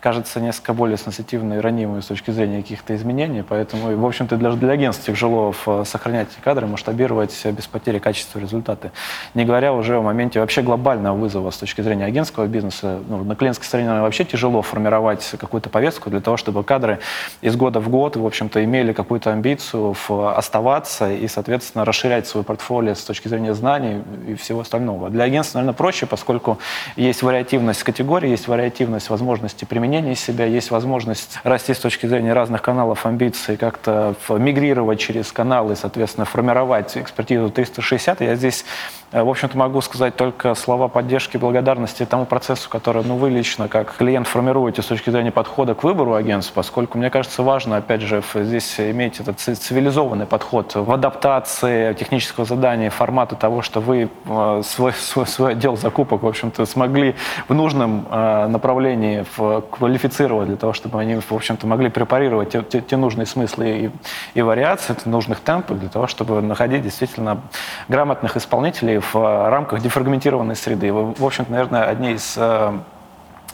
кажется, 0.00 0.38
несколько 0.38 0.74
более 0.74 0.98
сенситивны 0.98 1.54
и 1.54 1.56
ранимы 1.60 2.02
с 2.02 2.04
точки 2.04 2.30
зрения 2.30 2.60
каких-то 2.60 2.94
изменений, 2.96 3.42
поэтому, 3.42 3.96
в 3.96 4.04
общем-то, 4.04 4.36
даже 4.36 4.58
для 4.58 4.72
агентств 4.72 5.06
тяжело 5.06 5.54
э, 5.64 5.84
сохранять 5.86 6.28
эти 6.30 6.44
кадры, 6.44 6.66
масштабировать 6.66 7.46
без 7.46 7.66
потери 7.66 7.98
качества 7.98 8.40
результаты. 8.40 8.90
Не 9.32 9.46
говоря 9.46 9.72
уже 9.72 9.96
о 9.96 10.02
моменте 10.02 10.40
вообще 10.40 10.60
глобального 10.60 11.16
вызова 11.16 11.50
с 11.50 11.56
точки 11.56 11.80
зрения 11.80 12.04
агентского 12.04 12.46
бизнеса. 12.46 12.98
Ну, 13.08 13.24
на 13.24 13.36
клиентской 13.36 13.66
стороне 13.66 14.02
вообще 14.02 14.24
тяжело 14.26 14.60
формировать 14.60 15.34
какую-то 15.40 15.70
повестку 15.70 16.10
для 16.10 16.20
того, 16.20 16.36
чтобы 16.36 16.62
кадры 16.62 16.98
из 17.40 17.56
года 17.56 17.80
в 17.80 17.88
год, 17.88 18.16
в 18.16 18.26
общем-то, 18.26 18.62
имели 18.62 18.92
какую-то 18.92 19.32
амбицию 19.32 19.96
оставаться 20.36 21.10
и, 21.10 21.26
соответственно, 21.26 21.86
расширять 21.86 22.17
расширять 22.18 22.26
свой 22.26 22.44
портфолио 22.44 22.94
с 22.94 23.04
точки 23.04 23.28
зрения 23.28 23.54
знаний 23.54 24.02
и 24.26 24.34
всего 24.34 24.60
остального. 24.60 25.10
Для 25.10 25.24
агентства, 25.24 25.58
наверное, 25.58 25.76
проще, 25.76 26.06
поскольку 26.06 26.58
есть 26.96 27.22
вариативность 27.22 27.82
категорий, 27.82 28.30
есть 28.30 28.48
вариативность 28.48 29.10
возможности 29.10 29.64
применения 29.64 30.14
себя, 30.14 30.44
есть 30.44 30.70
возможность 30.70 31.38
расти 31.44 31.74
с 31.74 31.78
точки 31.78 32.06
зрения 32.06 32.32
разных 32.32 32.62
каналов 32.62 33.06
амбиций, 33.06 33.56
как-то 33.56 34.14
мигрировать 34.28 35.00
через 35.00 35.32
каналы, 35.32 35.76
соответственно, 35.76 36.24
формировать 36.24 36.96
экспертизу 36.96 37.50
360. 37.50 38.20
Я 38.20 38.34
здесь 38.34 38.64
в 39.12 39.28
общем-то, 39.28 39.56
могу 39.56 39.80
сказать 39.80 40.16
только 40.16 40.54
слова 40.54 40.88
поддержки 40.88 41.36
и 41.36 41.40
благодарности 41.40 42.04
тому 42.04 42.26
процессу, 42.26 42.68
который 42.68 43.02
ну, 43.04 43.16
вы 43.16 43.30
лично, 43.30 43.68
как 43.68 43.96
клиент, 43.96 44.26
формируете 44.26 44.82
с 44.82 44.86
точки 44.86 45.10
зрения 45.10 45.30
подхода 45.32 45.74
к 45.74 45.82
выбору 45.82 46.14
агентств, 46.14 46.52
поскольку, 46.52 46.98
мне 46.98 47.08
кажется, 47.08 47.42
важно, 47.42 47.78
опять 47.78 48.02
же, 48.02 48.22
здесь 48.34 48.78
иметь 48.78 49.20
этот 49.20 49.40
цивилизованный 49.40 50.26
подход 50.26 50.74
в 50.74 50.92
адаптации 50.92 51.94
технического 51.94 52.44
задания, 52.44 52.90
формата 52.90 53.34
того, 53.34 53.62
что 53.62 53.80
вы 53.80 54.10
э, 54.26 54.62
свой, 54.64 54.92
свой, 54.92 55.26
свой 55.26 55.52
отдел 55.52 55.76
закупок, 55.76 56.22
в 56.22 56.26
общем-то, 56.26 56.66
смогли 56.66 57.14
в 57.48 57.54
нужном 57.54 58.06
э, 58.10 58.46
направлении 58.48 59.24
квалифицировать 59.70 60.48
для 60.48 60.56
того, 60.56 60.72
чтобы 60.74 61.00
они, 61.00 61.16
в 61.16 61.32
общем-то, 61.32 61.66
могли 61.66 61.88
препарировать 61.88 62.50
те, 62.50 62.62
те, 62.62 62.80
те 62.82 62.96
нужные 62.96 63.26
смыслы 63.26 63.68
и, 63.68 63.90
и 64.38 64.42
вариации, 64.42 64.94
нужных 65.06 65.40
темпах, 65.40 65.78
для 65.78 65.88
того, 65.88 66.06
чтобы 66.06 66.40
находить 66.42 66.82
действительно 66.82 67.40
грамотных 67.88 68.36
исполнителей, 68.36 68.97
в 69.00 69.16
э, 69.16 69.48
рамках 69.48 69.80
дефрагментированной 69.80 70.56
среды. 70.56 70.92
Вы, 70.92 71.14
в 71.14 71.24
общем-то, 71.24 71.50
наверное, 71.50 71.84
одни 71.84 72.12
из 72.12 72.34
э, 72.36 72.72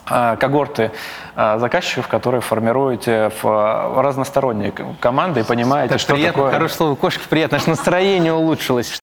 э, 0.09 0.35
когорты 0.37 0.91
заказчиков, 1.35 2.07
которые 2.07 2.41
формируете 2.41 3.31
в 3.41 4.01
разносторонние 4.01 4.73
команды 4.99 5.41
и 5.41 5.43
понимаете, 5.43 5.93
так 5.93 5.99
что 5.99 6.13
приятно, 6.13 6.43
такое... 6.43 6.51
Хорошее 6.53 6.77
слово, 6.77 6.95
кошки 6.95 7.23
приятно, 7.29 7.57
аж 7.57 7.65
настроение 7.67 8.33
улучшилось. 8.33 8.99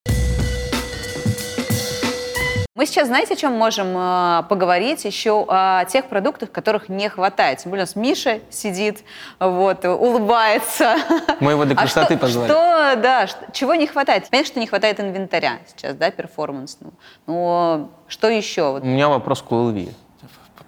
Мы 2.82 2.86
сейчас, 2.86 3.06
знаете, 3.06 3.34
о 3.34 3.36
чем 3.36 3.52
можем 3.52 3.96
э, 3.96 4.42
поговорить? 4.48 5.04
Еще 5.04 5.44
о 5.46 5.84
тех 5.84 6.06
продуктах, 6.06 6.50
которых 6.50 6.88
не 6.88 7.08
хватает. 7.08 7.60
Тем 7.60 7.70
более 7.70 7.84
у 7.84 7.86
нас 7.86 7.94
Миша 7.94 8.40
сидит, 8.50 9.04
вот, 9.38 9.84
улыбается. 9.84 10.96
Мы 11.38 11.52
его 11.52 11.64
для 11.64 11.76
красоты 11.76 12.14
а 12.14 12.16
что, 12.16 12.18
позвали. 12.18 12.48
Что, 12.48 12.96
да, 13.00 13.26
что, 13.28 13.38
чего 13.52 13.76
не 13.76 13.86
хватает? 13.86 14.28
Понятно, 14.28 14.50
что 14.50 14.58
не 14.58 14.66
хватает 14.66 14.98
инвентаря 14.98 15.60
сейчас, 15.68 15.94
да, 15.94 16.10
перформансного. 16.10 16.92
Но 17.28 17.92
что 18.08 18.28
еще? 18.28 18.80
У 18.82 18.84
меня 18.84 19.08
вопрос 19.08 19.42
к 19.42 19.52
УЛВ. 19.52 19.76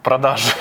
Продажи. 0.01 0.53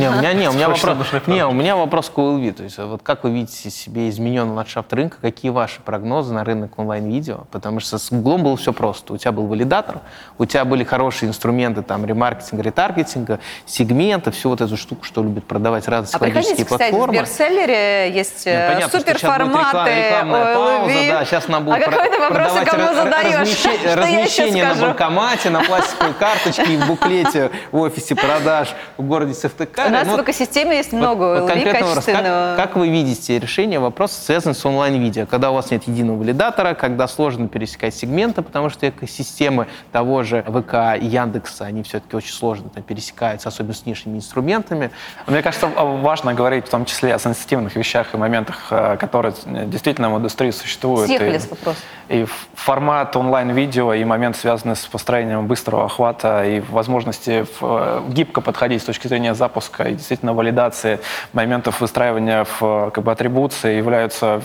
Не, 0.00 0.08
у 0.08 0.12
меня, 0.12 0.32
не, 0.32 0.48
у 0.48 0.52
меня 0.52 0.68
вопрос, 0.68 1.06
не, 1.26 1.44
у 1.44 1.52
меня 1.52 1.76
вопрос 1.76 2.08
к 2.08 2.18
OLV. 2.18 2.52
То 2.52 2.62
есть, 2.62 2.78
вот 2.78 3.02
как 3.02 3.24
вы 3.24 3.30
видите 3.30 3.70
себе 3.70 4.08
измененный 4.08 4.54
ландшафт 4.54 4.92
рынка, 4.92 5.18
какие 5.20 5.50
ваши 5.50 5.80
прогнозы 5.80 6.32
на 6.32 6.44
рынок 6.44 6.78
онлайн-видео? 6.78 7.44
Потому 7.50 7.80
что 7.80 7.98
с 7.98 8.10
Гуглом 8.10 8.42
было 8.42 8.56
все 8.56 8.72
просто. 8.72 9.12
У 9.12 9.16
тебя 9.18 9.32
был 9.32 9.46
валидатор, 9.46 10.00
у 10.38 10.46
тебя 10.46 10.64
были 10.64 10.84
хорошие 10.84 11.28
инструменты 11.28 11.82
там 11.82 12.06
ремаркетинга, 12.06 12.62
ретаргетинга, 12.62 13.40
сегмента, 13.66 14.30
всю 14.30 14.48
вот 14.48 14.60
эту 14.60 14.76
штуку, 14.76 15.04
что 15.04 15.22
любят 15.22 15.44
продавать 15.44 15.86
разные 15.86 16.16
а 16.16 16.18
приходите, 16.18 16.64
кстати, 16.64 16.92
в 16.92 17.10
Берселлере 17.10 18.10
есть 18.12 18.46
ну, 18.46 18.52
понятно, 18.52 18.98
суперформаты 18.98 19.90
рекламная 19.94 20.54
пауза, 20.54 20.94
да, 21.08 21.24
сейчас 21.24 21.48
нам 21.48 21.64
будут 21.64 21.82
а 21.82 21.90
какой 21.90 22.10
ты 22.10 22.18
вопрос 22.18 22.52
кому 22.64 22.94
задаешь? 22.94 23.40
Размещение, 23.40 23.94
размещение 23.94 24.64
на 24.66 24.74
банкомате, 24.74 25.50
на 25.50 25.60
пластиковой 25.60 26.14
карточке, 26.14 26.78
в 26.78 26.86
буклете 26.86 27.50
в 27.72 27.78
офисе 27.78 28.14
продаж 28.14 28.68
в 28.96 29.02
городе 29.02 29.34
Сыктывкар. 29.34 29.89
У 29.90 29.92
нас 29.92 30.06
ну, 30.06 30.16
в 30.16 30.22
экосистеме 30.22 30.76
есть 30.76 30.92
много 30.92 31.40
вот, 31.40 31.50
LV 31.50 31.72
качественного. 31.72 32.56
Как, 32.56 32.68
как 32.70 32.76
вы 32.76 32.88
видите 32.88 33.38
решение 33.38 33.78
вопроса, 33.78 34.20
связанного 34.20 34.54
с 34.54 34.64
онлайн-видео? 34.64 35.26
Когда 35.26 35.50
у 35.50 35.54
вас 35.54 35.70
нет 35.70 35.86
единого 35.86 36.18
валидатора, 36.18 36.74
когда 36.74 37.08
сложно 37.08 37.48
пересекать 37.48 37.94
сегменты, 37.94 38.42
потому 38.42 38.70
что 38.70 38.88
экосистемы 38.88 39.66
того 39.92 40.22
же 40.22 40.42
ВК 40.42 41.00
и 41.00 41.06
Яндекса, 41.06 41.64
они 41.64 41.82
все-таки 41.82 42.16
очень 42.16 42.32
сложно 42.32 42.70
там, 42.70 42.82
пересекаются, 42.82 43.48
особенно 43.48 43.74
с 43.74 43.86
нижними 43.86 44.18
инструментами. 44.18 44.90
Мне 45.26 45.42
кажется, 45.42 45.66
важно 45.66 46.34
говорить 46.34 46.66
в 46.66 46.70
том 46.70 46.84
числе 46.84 47.14
о 47.14 47.18
сенситивных 47.18 47.76
вещах 47.76 48.14
и 48.14 48.16
моментах, 48.16 48.68
э, 48.70 48.96
которые 48.98 49.34
действительно 49.66 50.10
в 50.10 50.18
индустрии 50.18 50.50
существуют. 50.50 51.06
Съехали 51.06 51.40
вопроса. 51.50 51.80
И 52.08 52.26
формат 52.54 53.16
онлайн-видео, 53.16 53.94
и 53.94 54.04
момент, 54.04 54.36
связанный 54.36 54.76
с 54.76 54.84
построением 54.86 55.46
быстрого 55.46 55.84
охвата, 55.84 56.44
и 56.44 56.60
возможности 56.60 57.46
э, 57.60 58.02
гибко 58.08 58.40
подходить 58.40 58.82
с 58.82 58.84
точки 58.84 59.06
зрения 59.06 59.34
запуска 59.34 59.69
запуска 59.70 59.84
и 59.84 59.94
действительно 59.94 60.34
валидации 60.34 60.98
моментов 61.32 61.80
выстраивания 61.80 62.44
в 62.44 62.90
как 62.90 63.04
бы, 63.04 63.12
атрибуции 63.12 63.76
являются 63.76 64.40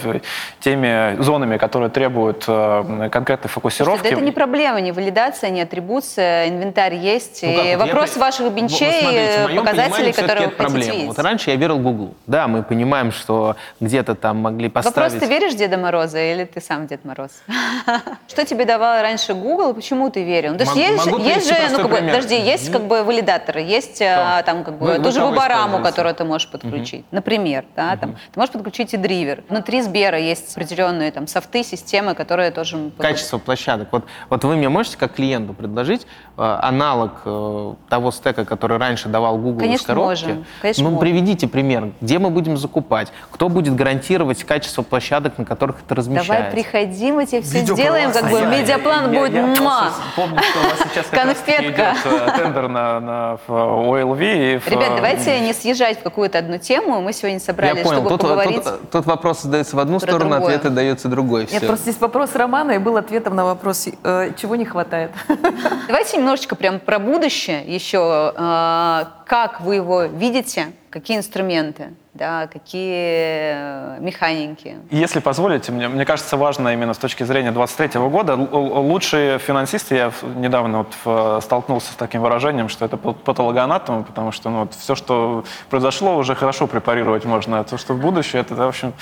теми 0.59 1.21
зонами, 1.21 1.57
которые 1.57 1.89
требуют 1.89 2.45
э, 2.47 3.09
конкретной 3.11 3.49
фокусировки. 3.49 3.99
Слушайте, 3.99 4.15
да 4.15 4.21
это 4.21 4.25
не 4.25 4.31
проблема, 4.31 4.81
не 4.81 4.91
валидация, 4.91 5.49
не 5.49 5.61
атрибуция, 5.61 6.49
инвентарь 6.49 6.95
есть. 6.95 7.43
Ну, 7.43 7.49
и 7.49 7.75
вопрос 7.75 8.15
я... 8.15 8.21
ваших 8.21 8.51
бенчей, 8.51 9.47
вот, 9.47 9.55
показателей, 9.55 10.13
которые 10.13 10.47
вы 10.47 10.53
проблема. 10.53 10.93
видеть. 10.93 11.07
Вот 11.07 11.19
раньше 11.19 11.51
я 11.51 11.55
верил 11.55 11.79
Google. 11.79 12.13
Да, 12.27 12.47
мы 12.47 12.63
понимаем, 12.63 13.11
что 13.11 13.55
где-то 13.79 14.15
там 14.15 14.38
могли 14.38 14.69
поставить... 14.69 15.13
Вопрос, 15.13 15.19
ты 15.19 15.25
веришь 15.27 15.53
в 15.53 15.57
Деда 15.57 15.77
Мороза 15.77 16.19
или 16.19 16.45
ты 16.45 16.61
сам 16.61 16.88
Дед 16.88 17.05
Мороз? 17.05 17.31
Что 18.27 18.45
тебе 18.45 18.65
давал 18.65 19.01
раньше 19.01 19.33
Google, 19.33 19.73
почему 19.73 20.09
ты 20.09 20.23
верил? 20.23 20.53
Ну, 20.53 20.59
есть, 20.59 20.75
есть 20.75 21.47
же, 21.47 21.55
ну, 21.71 21.77
как 21.77 21.89
бы, 21.89 21.97
подожди, 21.97 22.39
есть 22.39 22.71
как 22.71 22.83
бы 22.83 23.03
валидаторы, 23.03 23.61
есть 23.61 24.01
а, 24.01 24.43
там 24.43 24.63
как 24.63 24.77
бы 24.77 24.99
ту 24.99 25.11
же 25.15 25.25
выбораму, 25.25 25.82
которую 25.82 26.15
ты 26.15 26.23
можешь 26.23 26.49
подключить. 26.49 27.06
Например, 27.12 27.65
да, 27.75 27.97
там, 27.97 28.15
ты 28.32 28.39
можешь 28.39 28.54
подключить 28.54 28.93
и 28.93 28.97
дривер. 28.97 29.43
Внутри 29.49 29.82
Сбера 29.82 30.19
есть 30.19 30.56
определенные 30.56 31.12
там 31.12 31.28
софты, 31.28 31.63
системы, 31.63 32.15
которые 32.15 32.51
тоже... 32.51 32.91
Качество 32.97 33.38
площадок. 33.38 33.89
Вот, 33.91 34.06
вот 34.30 34.43
вы 34.43 34.56
мне 34.56 34.69
можете 34.69 34.97
как 34.97 35.13
клиенту 35.13 35.54
предложить 35.54 36.06
э, 36.38 36.58
аналог 36.62 37.21
э, 37.25 37.73
того 37.89 38.12
стека, 38.12 38.45
который 38.45 38.78
раньше 38.78 39.10
давал 39.10 39.38
Google 39.38 39.60
Конечно, 39.60 39.84
из 39.84 39.86
коробки? 39.86 40.06
Можем. 40.06 40.45
Конечно, 40.62 40.84
ну, 40.84 40.89
можем. 40.91 40.99
приведите 40.99 41.47
пример, 41.47 41.91
где 42.01 42.19
мы 42.19 42.30
будем 42.30 42.58
закупать, 42.58 43.12
кто 43.32 43.49
будет 43.49 43.75
гарантировать 43.75 44.43
качество 44.43 44.82
площадок, 44.82 45.38
на 45.38 45.45
которых 45.45 45.78
это 45.86 45.95
размещается. 45.95 46.34
Давай 46.34 46.51
приходи, 46.51 47.12
мы 47.12 47.25
тебе 47.25 47.41
все 47.41 47.60
сделаем, 47.65 48.12
как 48.12 48.30
бы 48.30 48.41
медиаплан 48.45 49.12
будет 49.13 49.34
я, 49.34 49.41
я, 49.41 49.54
я 49.54 49.91
помню, 50.15 50.39
что 50.41 50.60
у 50.60 50.63
вас 50.63 50.80
сейчас 50.89 51.06
Конфетка. 51.08 51.63
идет 51.63 52.06
э, 52.06 52.38
тендер 52.38 52.67
на, 52.67 52.99
на 52.99 53.38
OLV. 53.47 54.56
И 54.56 54.58
в, 54.58 54.67
Ребят, 54.67 54.99
давайте 55.06 55.39
не 55.39 55.54
съезжать 55.54 56.00
в 56.00 56.04
какую-то 56.04 56.39
одну 56.39 56.58
тему. 56.58 57.02
Мы 57.02 57.13
сегодня 57.13 57.39
собрались, 57.39 57.78
я 57.78 57.84
понял. 57.84 58.00
чтобы 58.02 58.10
тут, 58.10 58.22
поговорить. 58.22 58.63
Тут, 58.63 58.89
тут 58.91 59.06
вопрос 59.06 59.41
задается 59.41 59.76
в 59.76 59.80
одну 59.80 60.00
сторону, 60.00 60.32
другое. 60.32 60.56
ответ 60.56 60.74
дается 60.74 61.08
другой. 61.08 61.41
Нет, 61.41 61.50
Все. 61.50 61.65
просто 61.65 61.89
здесь 61.89 62.02
вопрос 62.02 62.36
Романа 62.36 62.72
и 62.72 62.78
был 62.78 62.98
ответом 62.98 63.36
на 63.36 63.46
вопрос, 63.46 63.88
э, 64.04 64.32
чего 64.38 64.56
не 64.56 64.65
хватает. 64.65 65.12
Давайте 65.88 66.18
немножечко 66.18 66.56
прям 66.56 66.80
про 66.80 67.00
будущее 67.00 67.63
еще. 67.65 68.34
Э, 68.36 69.06
как 69.26 69.62
вы 69.62 69.76
его 69.76 70.04
видите? 70.04 70.68
Какие 70.89 71.18
инструменты? 71.18 71.94
Да, 72.15 72.47
какие 72.47 73.97
э, 73.97 73.97
механики. 73.99 74.78
Если 74.89 75.19
позволите, 75.19 75.73
мне, 75.73 75.89
мне 75.89 76.06
кажется, 76.06 76.38
важно 76.38 76.73
именно 76.73 76.93
с 76.93 76.97
точки 76.97 77.23
зрения 77.23 77.51
23 77.51 77.99
года, 77.99 78.36
лучшие 78.36 79.38
финансисты, 79.38 79.95
я 79.95 80.12
недавно 80.36 80.86
вот 80.86 81.43
столкнулся 81.43 81.91
с 81.91 81.95
таким 81.95 82.21
выражением, 82.21 82.69
что 82.69 82.86
это 82.86 82.95
патологоанатомы, 82.95 84.06
потому 84.06 84.32
что 84.32 84.49
ну, 84.49 84.60
вот 84.62 84.73
все, 84.73 84.95
что 84.95 85.43
произошло, 85.69 86.15
уже 86.15 86.36
хорошо 86.36 86.67
препарировать 86.67 87.25
можно, 87.25 87.60
а 87.60 87.63
то, 87.65 87.78
что 87.78 87.93
в 87.93 87.99
будущее, 87.99 88.41
это, 88.41 88.56
в 88.56 88.62
общем, 88.62 88.93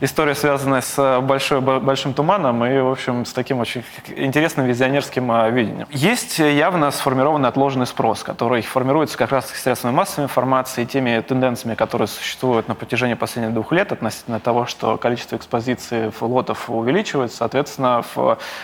история, 0.00 0.34
связанная 0.34 0.80
с 0.80 1.20
большой, 1.20 1.60
большим 1.60 2.14
туманом 2.14 2.64
и, 2.64 2.78
в 2.80 2.90
общем, 2.90 3.26
с 3.26 3.34
таким 3.34 3.60
очень 3.60 3.84
интересным 4.16 4.64
визионерским 4.64 5.54
видением. 5.54 5.88
Есть 5.90 6.38
явно 6.38 6.90
сформированный 6.90 7.50
отложенный 7.50 7.86
спрос, 7.86 8.22
который 8.22 8.62
формируется 8.62 9.18
как 9.18 9.30
раз 9.30 9.50
средствами 9.50 9.92
массовой 9.92 10.24
информации, 10.24 10.86
теми 10.86 11.20
тенденциями, 11.20 11.74
которые 11.74 12.08
существуют 12.08 12.61
происходит 12.62 12.68
на 12.68 12.74
протяжении 12.74 13.14
последних 13.14 13.54
двух 13.54 13.72
лет 13.72 13.92
относительно 13.92 14.40
того, 14.40 14.66
что 14.66 14.96
количество 14.96 15.36
экспозиций 15.36 16.10
лотов 16.20 16.70
увеличивается, 16.70 17.36
соответственно, 17.38 18.02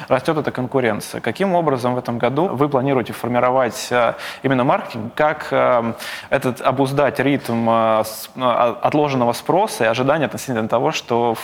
растет 0.08 0.36
эта 0.36 0.50
конкуренция. 0.50 1.20
Каким 1.20 1.54
образом 1.54 1.94
в 1.94 1.98
этом 1.98 2.18
году 2.18 2.48
вы 2.48 2.68
планируете 2.68 3.12
формировать 3.12 3.88
э, 3.90 4.14
именно 4.42 4.64
маркетинг, 4.64 5.12
как 5.14 5.48
э, 5.50 5.92
этот 6.30 6.60
обуздать 6.60 7.20
ритм 7.20 7.68
э, 7.68 8.02
отложенного 8.82 9.32
спроса 9.32 9.84
и 9.84 9.86
ожидания 9.86 10.26
относительно 10.26 10.68
того, 10.68 10.92
что 10.92 11.36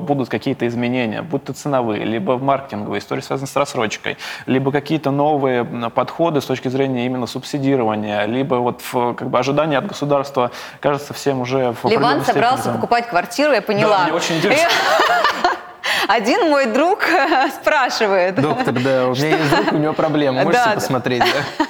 будут 0.00 0.28
какие-то 0.28 0.66
изменения, 0.66 1.22
будь 1.22 1.44
то 1.44 1.52
ценовые, 1.52 2.04
либо 2.04 2.32
в 2.32 2.42
маркетинговой 2.42 2.98
истории, 2.98 3.22
связанные 3.22 3.48
с 3.48 3.56
рассрочкой, 3.56 4.16
либо 4.46 4.70
какие-то 4.72 5.10
новые 5.10 5.64
подходы 5.94 6.40
с 6.40 6.44
точки 6.44 6.68
зрения 6.68 7.06
именно 7.06 7.26
субсидирования, 7.26 8.26
либо 8.26 8.56
вот 8.56 8.82
как 8.92 9.28
бы 9.28 9.38
ожидания 9.38 9.78
от 9.78 9.86
государства, 9.86 10.50
кажется, 10.80 11.14
всем 11.14 11.40
уже 11.40 11.72
в 11.72 11.86
Иван 12.02 12.24
собрался 12.24 12.64
да. 12.64 12.72
покупать 12.72 13.08
квартиру, 13.08 13.52
я 13.52 13.62
поняла. 13.62 13.98
Да, 13.98 14.04
мне 14.04 14.12
очень 14.12 14.36
интересно. 14.36 14.68
Один 16.08 16.50
мой 16.50 16.66
друг 16.66 17.04
спрашивает. 17.60 18.34
Доктор, 18.34 18.74
да, 18.74 19.08
у 19.08 19.14
меня 19.14 19.36
есть 19.36 19.50
друг, 19.50 19.72
у 19.72 19.76
него 19.76 19.92
проблемы. 19.92 20.42
Можете 20.44 20.70
посмотреть, 20.74 21.22
да? 21.22 21.66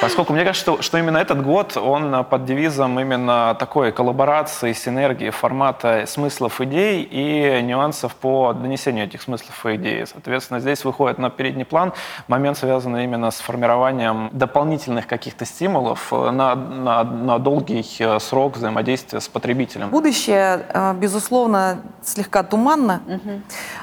Поскольку 0.00 0.32
мне 0.32 0.44
кажется, 0.44 0.62
что, 0.62 0.82
что 0.82 0.96
именно 0.96 1.18
этот 1.18 1.42
год, 1.42 1.76
он 1.76 2.24
под 2.24 2.46
девизом 2.46 2.98
именно 2.98 3.54
такой 3.58 3.92
коллаборации, 3.92 4.72
синергии 4.72 5.28
формата 5.28 6.04
смыслов 6.06 6.62
идей 6.62 7.02
и 7.02 7.60
нюансов 7.62 8.14
по 8.14 8.54
донесению 8.54 9.04
этих 9.04 9.20
смыслов 9.20 9.66
и 9.66 9.76
идей. 9.76 10.06
Соответственно, 10.06 10.60
здесь 10.60 10.84
выходит 10.84 11.18
на 11.18 11.28
передний 11.28 11.66
план 11.66 11.92
момент, 12.28 12.56
связанный 12.56 13.04
именно 13.04 13.30
с 13.30 13.40
формированием 13.40 14.30
дополнительных 14.32 15.06
каких-то 15.06 15.44
стимулов 15.44 16.10
на, 16.12 16.54
на, 16.54 17.04
на 17.04 17.38
долгий 17.38 17.84
э, 17.98 18.18
срок 18.20 18.56
взаимодействия 18.56 19.20
с 19.20 19.28
потребителем. 19.28 19.90
Будущее, 19.90 20.64
э, 20.72 20.94
безусловно, 20.94 21.82
слегка 22.02 22.42
туманно, 22.42 23.02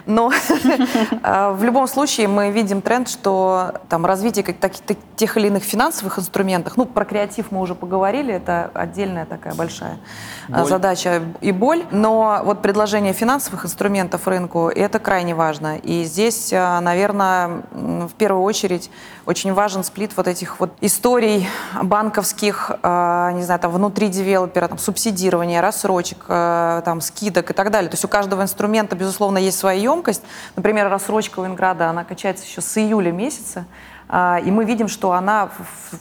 но 0.07 0.31
э, 1.23 1.51
в 1.51 1.63
любом 1.63 1.87
случае 1.87 2.27
мы 2.27 2.49
видим 2.49 2.81
тренд, 2.81 3.07
что 3.07 3.73
там 3.87 4.05
развитие 4.05 4.43
тех 5.15 5.37
или 5.37 5.47
иных 5.47 5.63
финансовых 5.63 6.06
финансовых 6.07 6.19
инструментах. 6.19 6.77
Ну, 6.77 6.85
про 6.85 7.05
креатив 7.05 7.51
мы 7.51 7.61
уже 7.61 7.75
поговорили, 7.75 8.33
это 8.33 8.71
отдельная 8.73 9.25
такая 9.25 9.53
большая 9.53 9.97
а, 10.49 10.61
боль. 10.61 10.69
задача 10.69 11.21
и 11.41 11.51
боль. 11.51 11.85
Но 11.91 12.41
вот 12.43 12.61
предложение 12.61 13.13
финансовых 13.13 13.65
инструментов 13.65 14.27
рынку, 14.27 14.69
это 14.69 14.99
крайне 14.99 15.35
важно. 15.35 15.77
И 15.77 16.03
здесь, 16.03 16.51
а, 16.53 16.79
наверное, 16.81 17.63
в 17.71 18.13
первую 18.17 18.43
очередь 18.43 18.89
очень 19.25 19.53
важен 19.53 19.83
сплит 19.83 20.15
вот 20.15 20.27
этих 20.27 20.59
вот 20.59 20.71
историй 20.81 21.47
банковских, 21.81 22.71
а, 22.83 23.31
не 23.33 23.43
знаю, 23.43 23.59
там, 23.59 23.71
внутри 23.71 24.07
девелопера, 24.07 24.67
там, 24.67 24.77
субсидирования, 24.77 25.61
рассрочек, 25.61 26.25
там, 26.27 27.01
скидок 27.01 27.49
и 27.49 27.53
так 27.53 27.71
далее. 27.71 27.89
То 27.89 27.95
есть 27.95 28.05
у 28.05 28.07
каждого 28.07 28.41
инструмента, 28.41 28.95
безусловно, 28.95 29.37
есть 29.37 29.59
своя 29.59 29.79
емкость. 29.79 30.23
Например, 30.55 30.89
рассрочка 30.89 31.39
у 31.39 31.45
Инграда, 31.45 31.89
она 31.89 32.03
качается 32.03 32.45
еще 32.45 32.61
с 32.61 32.77
июля 32.77 33.11
месяца. 33.11 33.65
А, 34.09 34.39
и 34.43 34.51
мы 34.51 34.63
видим, 34.63 34.87
что 34.87 35.11
она 35.11 35.49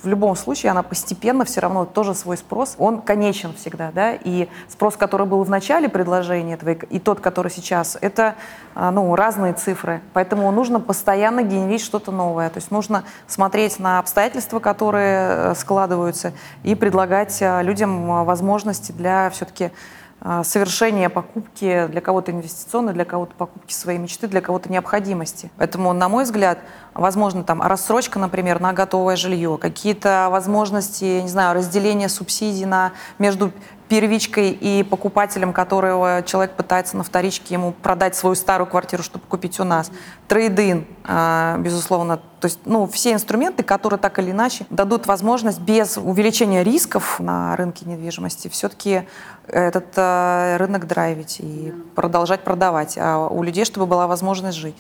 в 0.02 0.06
любом 0.06 0.36
случае, 0.36 0.70
она 0.70 0.82
постепенно 0.82 1.44
все 1.44 1.60
равно 1.60 1.84
тоже 1.84 2.14
свой 2.14 2.36
спрос, 2.36 2.76
он 2.78 3.02
конечен 3.02 3.52
всегда, 3.54 3.90
да, 3.92 4.12
и 4.12 4.48
спрос, 4.68 4.96
который 4.96 5.26
был 5.26 5.42
в 5.42 5.50
начале 5.50 5.88
предложения 5.88 6.54
этого, 6.54 6.70
и 6.70 6.98
тот, 7.00 7.20
который 7.20 7.50
сейчас, 7.50 7.98
это, 8.00 8.36
а, 8.74 8.90
ну, 8.90 9.14
разные 9.16 9.54
цифры, 9.54 10.02
поэтому 10.12 10.50
нужно 10.52 10.78
постоянно 10.78 11.42
генерить 11.42 11.82
что-то 11.82 12.12
новое, 12.12 12.48
то 12.50 12.58
есть 12.58 12.70
нужно 12.70 13.02
смотреть 13.26 13.78
на 13.80 13.98
обстоятельства, 13.98 14.60
которые 14.60 15.18
э, 15.18 15.54
складываются, 15.56 16.32
и 16.62 16.74
предлагать 16.74 17.42
а, 17.42 17.60
людям 17.62 18.24
возможности 18.24 18.92
для 18.92 19.30
все-таки 19.30 19.72
а, 20.20 20.44
совершения 20.44 21.08
покупки 21.08 21.86
для 21.88 22.00
кого-то 22.00 22.32
инвестиционной, 22.32 22.94
для 22.94 23.04
кого-то 23.04 23.34
покупки 23.34 23.72
своей 23.72 23.98
мечты, 23.98 24.26
для 24.26 24.40
кого-то 24.40 24.72
необходимости. 24.72 25.50
Поэтому, 25.56 25.92
на 25.92 26.08
мой 26.08 26.24
взгляд, 26.24 26.58
возможно, 26.94 27.44
там 27.44 27.60
рассрочка, 27.60 28.18
например, 28.18 28.60
на 28.60 28.72
готовое 28.72 29.16
жилье, 29.16 29.58
какие-то 29.60 30.28
возможности, 30.30 31.20
не 31.20 31.28
знаю, 31.28 31.54
разделения 31.54 32.08
субсидий 32.08 32.64
на, 32.64 32.92
между 33.18 33.52
первичкой 33.88 34.50
и 34.50 34.82
покупателем, 34.82 35.52
которого 35.52 36.22
человек 36.26 36.52
пытается 36.56 36.96
на 36.96 37.04
вторичке 37.04 37.54
ему 37.54 37.72
продать 37.72 38.16
свою 38.16 38.34
старую 38.34 38.66
квартиру, 38.66 39.02
чтобы 39.02 39.24
купить 39.26 39.60
у 39.60 39.64
нас. 39.64 39.90
Трейдин, 40.28 40.86
а, 41.04 41.56
безусловно. 41.58 42.18
То 42.40 42.46
есть 42.46 42.60
ну, 42.64 42.86
все 42.86 43.12
инструменты, 43.12 43.62
которые 43.62 43.98
так 43.98 44.18
или 44.18 44.30
иначе 44.30 44.66
дадут 44.70 45.06
возможность 45.06 45.60
без 45.60 45.96
увеличения 45.96 46.62
рисков 46.62 47.20
на 47.20 47.56
рынке 47.56 47.84
недвижимости 47.86 48.48
все-таки 48.48 49.02
этот 49.46 49.86
а, 49.96 50.58
рынок 50.58 50.86
драйвить 50.86 51.36
и 51.40 51.72
продолжать 51.94 52.42
продавать, 52.42 52.96
а 52.98 53.28
у 53.28 53.42
людей, 53.42 53.64
чтобы 53.64 53.86
была 53.86 54.06
возможность 54.06 54.58
жить. 54.58 54.76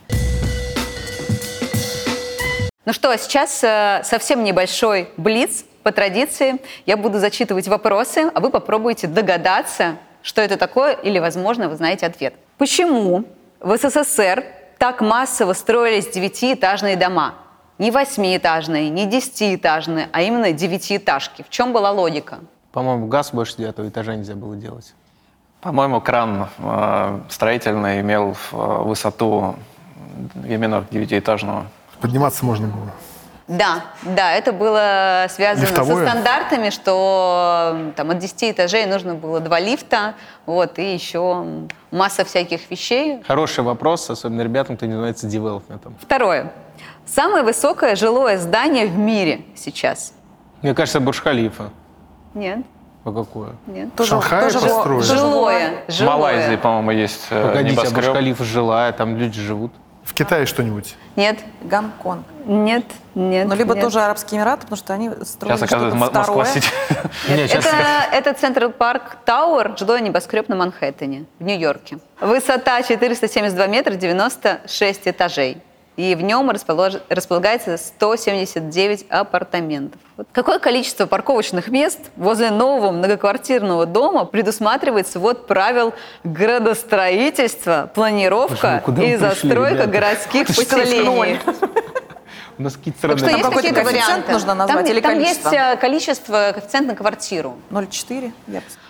Ну 2.86 2.92
что, 2.92 3.16
сейчас 3.18 3.64
э, 3.64 4.02
совсем 4.04 4.44
небольшой 4.44 5.10
блиц 5.16 5.64
по 5.86 5.92
традиции 5.92 6.60
я 6.84 6.96
буду 6.96 7.20
зачитывать 7.20 7.68
вопросы, 7.68 8.28
а 8.34 8.40
вы 8.40 8.50
попробуйте 8.50 9.06
догадаться, 9.06 9.98
что 10.20 10.40
это 10.40 10.56
такое, 10.56 10.94
или, 10.94 11.20
возможно, 11.20 11.68
вы 11.68 11.76
знаете 11.76 12.06
ответ. 12.06 12.34
Почему 12.58 13.22
в 13.60 13.76
СССР 13.76 14.42
так 14.78 15.00
массово 15.00 15.52
строились 15.52 16.08
девятиэтажные 16.08 16.96
дома? 16.96 17.34
Не 17.78 17.92
восьмиэтажные, 17.92 18.90
не 18.90 19.06
десятиэтажные, 19.06 20.08
а 20.10 20.22
именно 20.22 20.50
девятиэтажки. 20.50 21.44
В 21.44 21.50
чем 21.50 21.72
была 21.72 21.92
логика? 21.92 22.40
По-моему, 22.72 23.06
газ 23.06 23.30
больше 23.30 23.58
девятого 23.58 23.88
этажа 23.88 24.16
нельзя 24.16 24.34
было 24.34 24.56
делать. 24.56 24.92
По-моему, 25.60 26.00
кран 26.00 26.48
э, 26.58 27.20
строительный 27.28 28.00
имел 28.00 28.36
э, 28.50 28.56
высоту 28.56 29.54
именно 30.48 30.84
девятиэтажного. 30.90 31.68
Подниматься 32.00 32.44
можно 32.44 32.66
было. 32.66 32.90
Да, 33.48 33.84
да, 34.02 34.32
это 34.32 34.52
было 34.52 35.26
связано 35.30 35.66
Лифтовое? 35.66 36.04
со 36.04 36.10
стандартами, 36.10 36.70
что 36.70 37.92
там 37.94 38.10
от 38.10 38.18
10 38.18 38.50
этажей 38.50 38.86
нужно 38.86 39.14
было 39.14 39.38
два 39.38 39.60
лифта, 39.60 40.14
вот, 40.46 40.80
и 40.80 40.92
еще 40.94 41.44
масса 41.92 42.24
всяких 42.24 42.68
вещей. 42.70 43.22
Хороший 43.24 43.62
вопрос, 43.62 44.10
особенно 44.10 44.42
ребятам, 44.42 44.76
кто 44.76 44.86
не 44.86 44.92
занимается 44.92 45.28
девелопментом. 45.28 45.94
Второе. 46.00 46.52
Самое 47.06 47.44
высокое 47.44 47.94
жилое 47.94 48.36
здание 48.38 48.86
в 48.86 48.98
мире 48.98 49.42
сейчас. 49.54 50.12
Мне 50.62 50.74
кажется, 50.74 50.98
Бурж-Халифа. 50.98 51.70
Нет, 52.34 52.58
А 53.04 53.12
какое? 53.12 53.50
нет. 53.68 53.90
В 53.96 54.04
Шанхае 54.04 54.50
тоже 54.50 54.58
построили. 54.58 55.00
Тоже 55.02 55.16
Жилое, 55.18 55.70
В 55.86 55.92
жилое. 55.92 56.10
Малайзии, 56.16 56.56
по-моему, 56.56 56.90
есть 56.90 57.26
э, 57.30 57.40
Погодите, 57.46 57.68
а 57.80 57.84
небоскреб. 57.84 58.04
Бурж-Халифа 58.06 58.42
жилая, 58.44 58.92
там 58.92 59.16
люди 59.16 59.40
живут. 59.40 59.72
Китае 60.16 60.46
что-нибудь? 60.46 60.96
Нет, 61.14 61.40
Гонконг. 61.62 62.24
нет, 62.46 62.84
нет. 63.14 63.46
Ну, 63.46 63.54
либо 63.54 63.74
нет. 63.74 63.84
тоже 63.84 64.00
Арабские 64.00 64.38
Эмираты, 64.40 64.62
потому 64.62 64.76
что 64.78 64.94
они 64.94 65.10
строят 65.24 65.58
Сейчас, 65.58 65.62
оказывается, 65.62 65.96
Мо- 65.98 66.10
Москва 66.10 66.44
Сити. 66.46 66.68
Не, 67.28 67.46
сейчас 67.46 67.66
Это, 67.66 67.76
это 68.12 68.32
Централ 68.34 68.70
Парк 68.70 69.18
Тауэр, 69.26 69.76
жилой 69.78 70.00
небоскреб 70.00 70.48
на 70.48 70.56
Манхэттене, 70.56 71.26
в 71.38 71.44
Нью-Йорке. 71.44 71.98
Высота 72.20 72.82
472 72.82 73.66
метра, 73.66 73.94
96 73.94 75.02
этажей 75.08 75.58
и 75.96 76.14
в 76.14 76.22
нем 76.22 76.50
располож... 76.50 76.94
располагается 77.08 77.76
179 77.76 79.06
апартаментов. 79.08 80.00
Вот. 80.16 80.28
Какое 80.32 80.58
количество 80.58 81.06
парковочных 81.06 81.68
мест 81.68 82.00
возле 82.16 82.50
нового 82.50 82.90
многоквартирного 82.90 83.86
дома 83.86 84.24
предусматривается 84.24 85.18
вот 85.18 85.46
правил 85.46 85.94
градостроительства, 86.24 87.90
планировка 87.94 88.82
Боже, 88.86 88.98
ну 88.98 89.06
и 89.06 89.16
застройка 89.16 89.84
пришли, 89.84 89.92
городских 89.92 90.46
поселений? 90.46 91.40
У 92.58 92.62
нас 92.62 92.76
какие-то 92.76 92.98
странные... 92.98 93.18
Так 93.18 93.28
что 93.28 93.36
есть 93.36 93.56
какие-то 93.56 93.82
варианты? 93.84 94.32
нужно 94.32 94.54
назвать 94.54 94.86
там, 94.86 94.92
или 94.92 95.00
э, 95.00 95.02
там 95.02 95.12
э, 95.12 95.14
количество? 95.14 95.50
есть 95.50 95.80
количество, 95.80 96.52
коэффициент 96.54 96.88
на 96.88 96.94
квартиру. 96.94 97.56
0,4. 97.70 98.32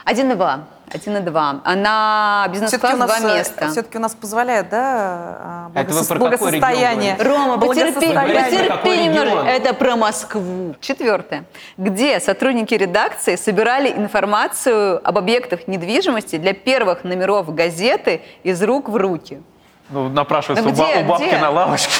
1,2. 0.05 0.61
Один 0.93 1.16
и 1.16 1.20
два. 1.20 1.61
А 1.64 1.74
на 1.74 2.47
бизнес-класс 2.53 2.97
два 2.97 3.18
э, 3.18 3.39
места. 3.39 3.68
Все-таки 3.68 3.99
у 3.99 4.01
нас 4.01 4.14
позволяет, 4.14 4.68
да, 4.68 5.68
благосо... 5.74 6.05
Это 6.05 6.14
благосостояние. 6.14 7.16
Рома, 7.18 7.59
потерпи, 7.59 8.12
потерпи 8.12 9.05
немножко. 9.05 9.47
Это 9.47 9.74
про 9.74 9.97
Москву. 9.97 10.76
Четвертое. 10.80 11.45
Где 11.76 12.20
сотрудники 12.20 12.74
редакции 12.74 13.37
собирали 13.37 13.91
информацию 13.91 15.01
об 15.07 15.18
объектах 15.18 15.66
недвижимости 15.66 16.37
для 16.37 16.55
первых 16.55 17.05
номеров 17.05 17.53
газеты 17.55 18.22
из 18.45 18.62
рук 18.62 18.89
в 18.89 18.97
руки? 18.97 19.43
Ну, 19.91 20.09
напрашивается 20.09 20.64
Ну 20.64 20.72
у, 20.74 20.76
ба- 20.76 20.89
где, 20.93 21.01
у 21.03 21.07
бабки 21.07 21.24
где? 21.28 21.39
на 21.39 21.51
лавочке. 21.51 21.93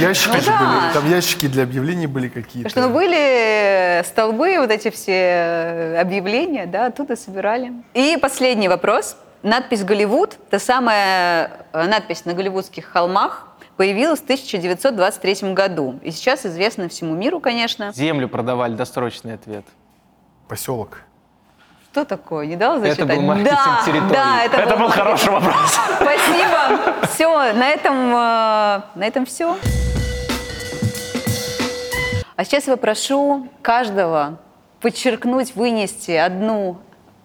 Ящики 0.00 0.34
Ну 0.34 0.40
же 0.40 0.46
да. 0.46 0.58
были. 0.58 0.92
Там 0.94 1.10
ящики 1.10 1.46
для 1.46 1.62
объявлений 1.64 2.06
были 2.06 2.28
какие-то. 2.28 2.68
Потому 2.70 2.86
что 2.86 2.88
ну, 2.88 2.94
были 2.94 4.02
столбы, 4.04 4.58
вот 4.58 4.70
эти 4.70 4.90
все 4.90 5.12
э, 5.12 6.00
объявления, 6.00 6.66
да, 6.66 6.86
оттуда 6.86 7.16
собирали. 7.16 7.72
И 7.94 8.16
последний 8.20 8.68
вопрос. 8.68 9.16
Надпись 9.42 9.84
«Голливуд», 9.84 10.38
та 10.48 10.58
самая 10.58 11.50
э, 11.74 11.86
надпись 11.86 12.24
на 12.24 12.32
голливудских 12.32 12.86
холмах, 12.86 13.48
появилась 13.76 14.20
в 14.20 14.24
1923 14.24 15.52
году. 15.52 16.00
И 16.02 16.10
сейчас 16.12 16.46
известна 16.46 16.88
всему 16.88 17.14
миру, 17.14 17.40
конечно. 17.40 17.92
Землю 17.92 18.28
продавали, 18.28 18.74
досрочный 18.74 19.34
ответ. 19.34 19.66
Поселок. 20.48 21.02
Что 21.94 22.04
такое? 22.04 22.46
Не 22.46 22.56
Это 22.56 22.80
зачитать? 22.80 23.06
был 23.06 23.22
маркетинг 23.22 23.56
да, 23.56 23.82
территории. 23.86 24.12
Да, 24.12 24.42
это, 24.42 24.56
Это 24.56 24.70
был 24.76 24.88
маркетинг. 24.88 25.04
хороший 25.04 25.30
вопрос. 25.30 25.78
Спасибо. 25.94 27.06
Все, 27.06 27.52
на 27.52 27.68
этом, 27.68 27.94
э, 28.10 28.80
на 28.96 29.04
этом 29.06 29.24
все. 29.26 29.56
А 32.34 32.44
сейчас 32.44 32.66
я 32.66 32.72
попрошу 32.76 33.46
каждого 33.62 34.40
подчеркнуть, 34.80 35.54
вынести 35.54 36.10
одну 36.10 36.78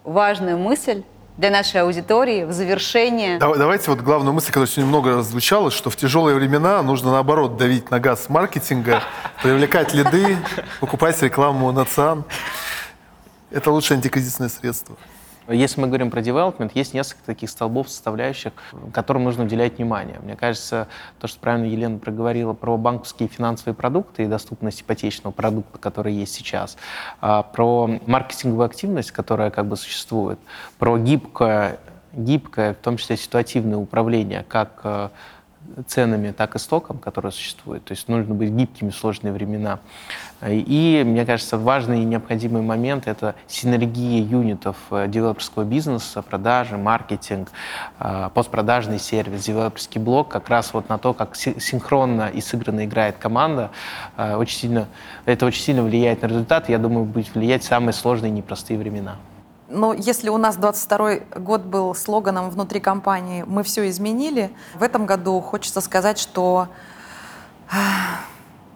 важную 0.04 0.56
мысль 0.56 1.02
для 1.36 1.50
нашей 1.50 1.80
аудитории 1.80 2.44
в 2.44 2.52
завершение. 2.52 3.38
Да- 3.40 3.52
Давайте 3.56 3.90
вот 3.90 4.00
главную 4.02 4.32
мысль, 4.34 4.46
которая 4.52 4.68
сегодня 4.68 4.88
много 4.88 5.22
звучала, 5.22 5.72
что 5.72 5.90
в 5.90 5.96
тяжелые 5.96 6.36
времена 6.36 6.80
нужно 6.82 7.10
наоборот 7.10 7.56
давить 7.56 7.90
на 7.90 7.98
газ 7.98 8.28
маркетинга, 8.28 9.02
привлекать 9.42 9.94
лиды, 9.94 10.36
покупать 10.78 11.20
рекламу 11.22 11.72
на 11.72 11.84
ЦИАН. 11.86 12.22
Это 13.50 13.72
лучшее 13.72 13.96
антикризисное 13.96 14.48
средство. 14.48 14.96
Если 15.48 15.80
мы 15.80 15.88
говорим 15.88 16.12
про 16.12 16.22
девелопмент, 16.22 16.76
есть 16.76 16.94
несколько 16.94 17.24
таких 17.24 17.50
столбов, 17.50 17.88
составляющих, 17.88 18.52
которым 18.92 19.24
нужно 19.24 19.44
уделять 19.44 19.78
внимание. 19.78 20.20
Мне 20.22 20.36
кажется, 20.36 20.86
то, 21.18 21.26
что 21.26 21.40
правильно 21.40 21.64
Елена 21.64 21.98
проговорила 21.98 22.52
про 22.52 22.76
банковские 22.76 23.28
финансовые 23.28 23.74
продукты 23.74 24.22
и 24.22 24.26
доступность 24.26 24.82
ипотечного 24.82 25.32
продукта, 25.32 25.78
который 25.78 26.14
есть 26.14 26.34
сейчас, 26.34 26.76
а, 27.20 27.42
про 27.42 27.90
маркетинговую 28.06 28.66
активность, 28.66 29.10
которая 29.10 29.50
как 29.50 29.66
бы 29.66 29.76
существует, 29.76 30.38
про 30.78 30.96
гибкое, 30.98 31.80
гибкое, 32.12 32.74
в 32.74 32.78
том 32.78 32.96
числе 32.96 33.16
ситуативное 33.16 33.78
управление, 33.78 34.44
как 34.48 34.80
э, 34.84 35.08
ценами, 35.86 36.32
так 36.32 36.56
и 36.56 36.58
стоком, 36.58 36.98
который 36.98 37.32
существует. 37.32 37.84
То 37.84 37.92
есть 37.92 38.08
нужно 38.08 38.34
быть 38.34 38.50
гибкими 38.50 38.90
в 38.90 38.96
сложные 38.96 39.32
времена. 39.32 39.78
И, 40.46 41.02
мне 41.04 41.26
кажется, 41.26 41.58
важный 41.58 42.00
и 42.00 42.04
необходимый 42.04 42.62
момент— 42.62 43.06
это 43.06 43.34
синергия 43.46 44.22
юнитов 44.22 44.76
э, 44.90 45.06
девелоперского 45.06 45.64
бизнеса, 45.64 46.22
продажи, 46.22 46.78
маркетинг, 46.78 47.50
э, 47.98 48.30
постпродажный 48.32 48.98
сервис, 48.98 49.44
девелоперский 49.44 50.00
блок, 50.00 50.28
как 50.28 50.48
раз 50.48 50.72
вот 50.72 50.88
на 50.88 50.96
то, 50.96 51.12
как 51.12 51.36
си- 51.36 51.60
синхронно 51.60 52.28
и 52.28 52.40
сыгранно 52.40 52.86
играет 52.86 53.18
команда, 53.18 53.70
э, 54.16 54.34
очень 54.34 54.58
сильно, 54.58 54.88
это 55.26 55.44
очень 55.44 55.62
сильно 55.62 55.82
влияет 55.82 56.22
на 56.22 56.28
результат. 56.28 56.70
Я 56.70 56.78
думаю, 56.78 57.04
будет 57.04 57.34
влиять 57.34 57.62
в 57.62 57.66
самые 57.66 57.92
сложные 57.92 58.30
и 58.30 58.32
непростые 58.32 58.78
времена. 58.78 59.16
Но 59.70 59.94
если 59.94 60.28
у 60.30 60.36
нас 60.36 60.56
22 60.56 61.14
год 61.36 61.62
был 61.62 61.94
слоганом 61.94 62.50
внутри 62.50 62.80
компании 62.80 63.44
«Мы 63.46 63.62
все 63.62 63.88
изменили», 63.88 64.50
в 64.74 64.82
этом 64.82 65.06
году 65.06 65.40
хочется 65.40 65.80
сказать, 65.80 66.18
что 66.18 66.66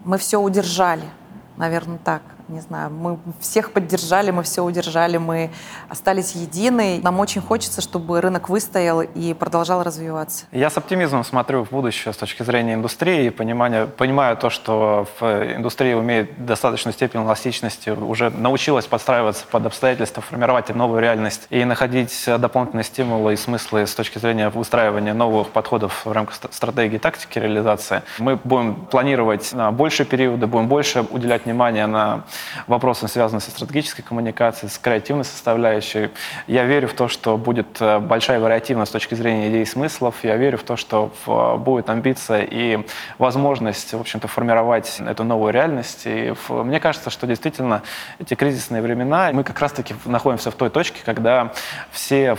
мы 0.05 0.19
все 0.19 0.41
удержали. 0.41 1.09
Наверное, 1.57 1.99
так. 1.99 2.23
Не 2.49 2.61
знаю, 2.61 2.91
мы 2.91 3.19
всех 3.41 3.73
поддержали, 3.73 4.31
мы 4.31 4.43
все 4.43 4.63
удержали, 4.63 5.17
мы 5.17 5.51
остались 5.89 6.33
едины. 6.33 7.01
Нам 7.03 7.19
очень 7.19 7.41
хочется, 7.41 7.81
чтобы 7.81 8.21
рынок 8.21 8.51
выстоял 8.51 9.01
и 9.01 9.33
продолжал 9.33 9.83
развиваться. 9.83 10.45
Я 10.53 10.69
с 10.69 10.77
оптимизмом 10.77 11.25
смотрю 11.25 11.65
в 11.65 11.71
будущее 11.71 12.13
с 12.13 12.17
точки 12.19 12.43
зрения 12.43 12.75
индустрии 12.75 13.27
и 13.27 13.31
понимания, 13.31 13.87
понимаю 13.87 14.37
то, 14.37 14.51
что 14.51 15.07
в 15.19 15.25
индустрии 15.57 15.95
умеет 15.95 16.45
достаточную 16.45 16.93
степень 16.93 17.23
эластичности, 17.23 17.89
уже 17.91 18.29
научилась 18.29 18.87
подстраиваться 18.87 19.47
под 19.51 19.65
обстоятельства, 19.65 20.23
формировать 20.23 20.69
новую 20.75 21.01
реальность 21.01 21.47
и 21.49 21.65
находить 21.65 22.13
дополнительные 22.27 22.85
стимулы 22.85 23.33
и 23.33 23.37
смыслы 23.37 23.87
с 23.87 23.95
точки 23.95 24.19
зрения 24.19 24.51
выстраивания 24.51 25.15
новых 25.15 25.49
подходов 25.49 26.05
в 26.05 26.13
рамках 26.13 26.35
ст- 26.35 26.53
стратегии 26.53 26.99
тактики 26.99 27.39
реализации. 27.39 28.03
Мы 28.19 28.37
будем 28.37 28.75
планировать 28.75 29.53
на 29.55 29.73
большие 29.73 30.07
периоды, 30.07 30.47
будем 30.47 30.69
больше 30.69 31.07
уделять 31.11 31.47
внимание 31.47 31.87
на 31.87 32.25
вопросы, 32.67 33.09
связанные 33.09 33.41
со 33.41 33.51
стратегической 33.51 34.05
коммуникацией, 34.05 34.71
с 34.71 34.79
креативной 34.79 35.25
составляющей. 35.25 36.11
Я 36.47 36.65
верю 36.65 36.89
в 36.89 36.95
то, 36.95 37.09
что 37.09 37.37
будет 37.37 37.81
э, 37.81 37.99
большая 37.99 38.41
вариативность 38.41 38.91
с 38.91 38.93
точки 38.93 39.15
зрения 39.15 39.49
идей 39.49 39.63
и 39.63 39.67
смыслов. 39.67 40.17
Я 40.23 40.37
верю 40.37 40.59
в 40.59 40.63
то, 40.63 40.77
что 40.77 41.13
будет 41.59 41.89
амбиция 41.91 42.43
и 42.43 42.87
возможность, 43.19 43.93
в 43.93 44.01
общем-то, 44.01 44.29
формировать 44.29 45.01
эту 45.01 45.25
новую 45.25 45.53
реальность. 45.53 46.03
И 46.05 46.35
мне 46.49 46.81
кажется, 46.81 47.11
что 47.11 47.27
действительно 47.27 47.83
эти 48.19 48.35
кризисные 48.35 48.83
времена, 48.83 49.31
мы 49.33 49.45
как 49.45 49.61
раз-таки 49.61 49.95
находимся 50.05 50.51
в 50.51 50.55
той 50.55 50.71
точке, 50.71 51.01
когда 51.05 51.53
все 51.91 52.37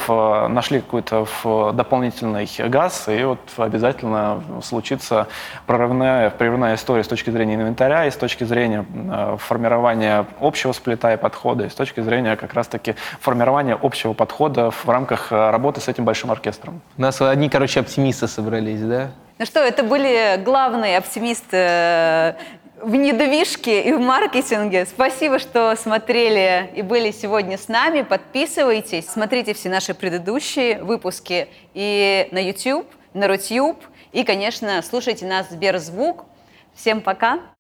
нашли 0.50 0.82
какой-то 0.82 1.28
дополнительный 1.74 2.50
газ, 2.70 3.08
и 3.08 3.24
вот 3.24 3.40
обязательно 3.58 4.44
случится 4.64 5.28
прорывная, 5.66 6.30
прорывная 6.30 6.76
история 6.76 7.04
с 7.04 7.08
точки 7.08 7.30
зрения 7.30 7.56
инвентаря 7.56 8.06
и 8.06 8.12
с 8.12 8.16
точки 8.16 8.44
зрения 8.44 8.86
э, 8.94 9.38
формирования 9.86 10.26
общего 10.40 10.72
сплита 10.72 11.14
и 11.14 11.18
подхода, 11.18 11.66
и 11.66 11.70
с 11.70 11.76
точки 11.76 12.02
зрения 12.02 12.36
как 12.36 12.54
раз-таки 12.54 12.96
формирования 13.20 13.78
общего 13.80 14.14
подхода 14.14 14.72
в 14.72 14.90
рамках 14.90 15.32
э, 15.32 15.52
работы 15.52 15.80
с 15.80 15.88
этим 15.88 16.06
большим 16.06 16.32
оркестром. 16.32 16.82
У 16.98 17.02
нас 17.02 17.22
одни, 17.22 17.50
короче, 17.50 17.82
оптимисты 17.82 18.28
собрались, 18.28 18.82
да? 18.82 19.12
Ну 19.38 19.46
что, 19.46 19.60
это 19.60 19.84
были 19.84 20.42
главные 20.44 20.98
оптимисты 20.98 21.58
э, 21.58 22.34
в 22.82 22.96
недвижке 22.96 23.84
и 23.84 23.94
в 23.94 24.00
маркетинге. 24.00 24.88
Спасибо, 24.88 25.38
что 25.38 25.76
смотрели 25.76 26.72
и 26.76 26.82
были 26.82 27.12
сегодня 27.12 27.58
с 27.58 27.68
нами. 27.68 28.02
Подписывайтесь, 28.02 29.08
смотрите 29.08 29.54
все 29.54 29.70
наши 29.70 29.94
предыдущие 29.94 30.82
выпуски 30.84 31.48
и 31.76 32.28
на 32.32 32.40
YouTube, 32.40 32.88
на 33.14 33.28
Рутюб, 33.28 33.78
и, 34.14 34.24
конечно, 34.24 34.82
слушайте 34.82 35.28
нас 35.28 35.48
в 35.48 35.52
Сберзвук. 35.52 36.26
Всем 36.74 37.02
пока! 37.02 37.55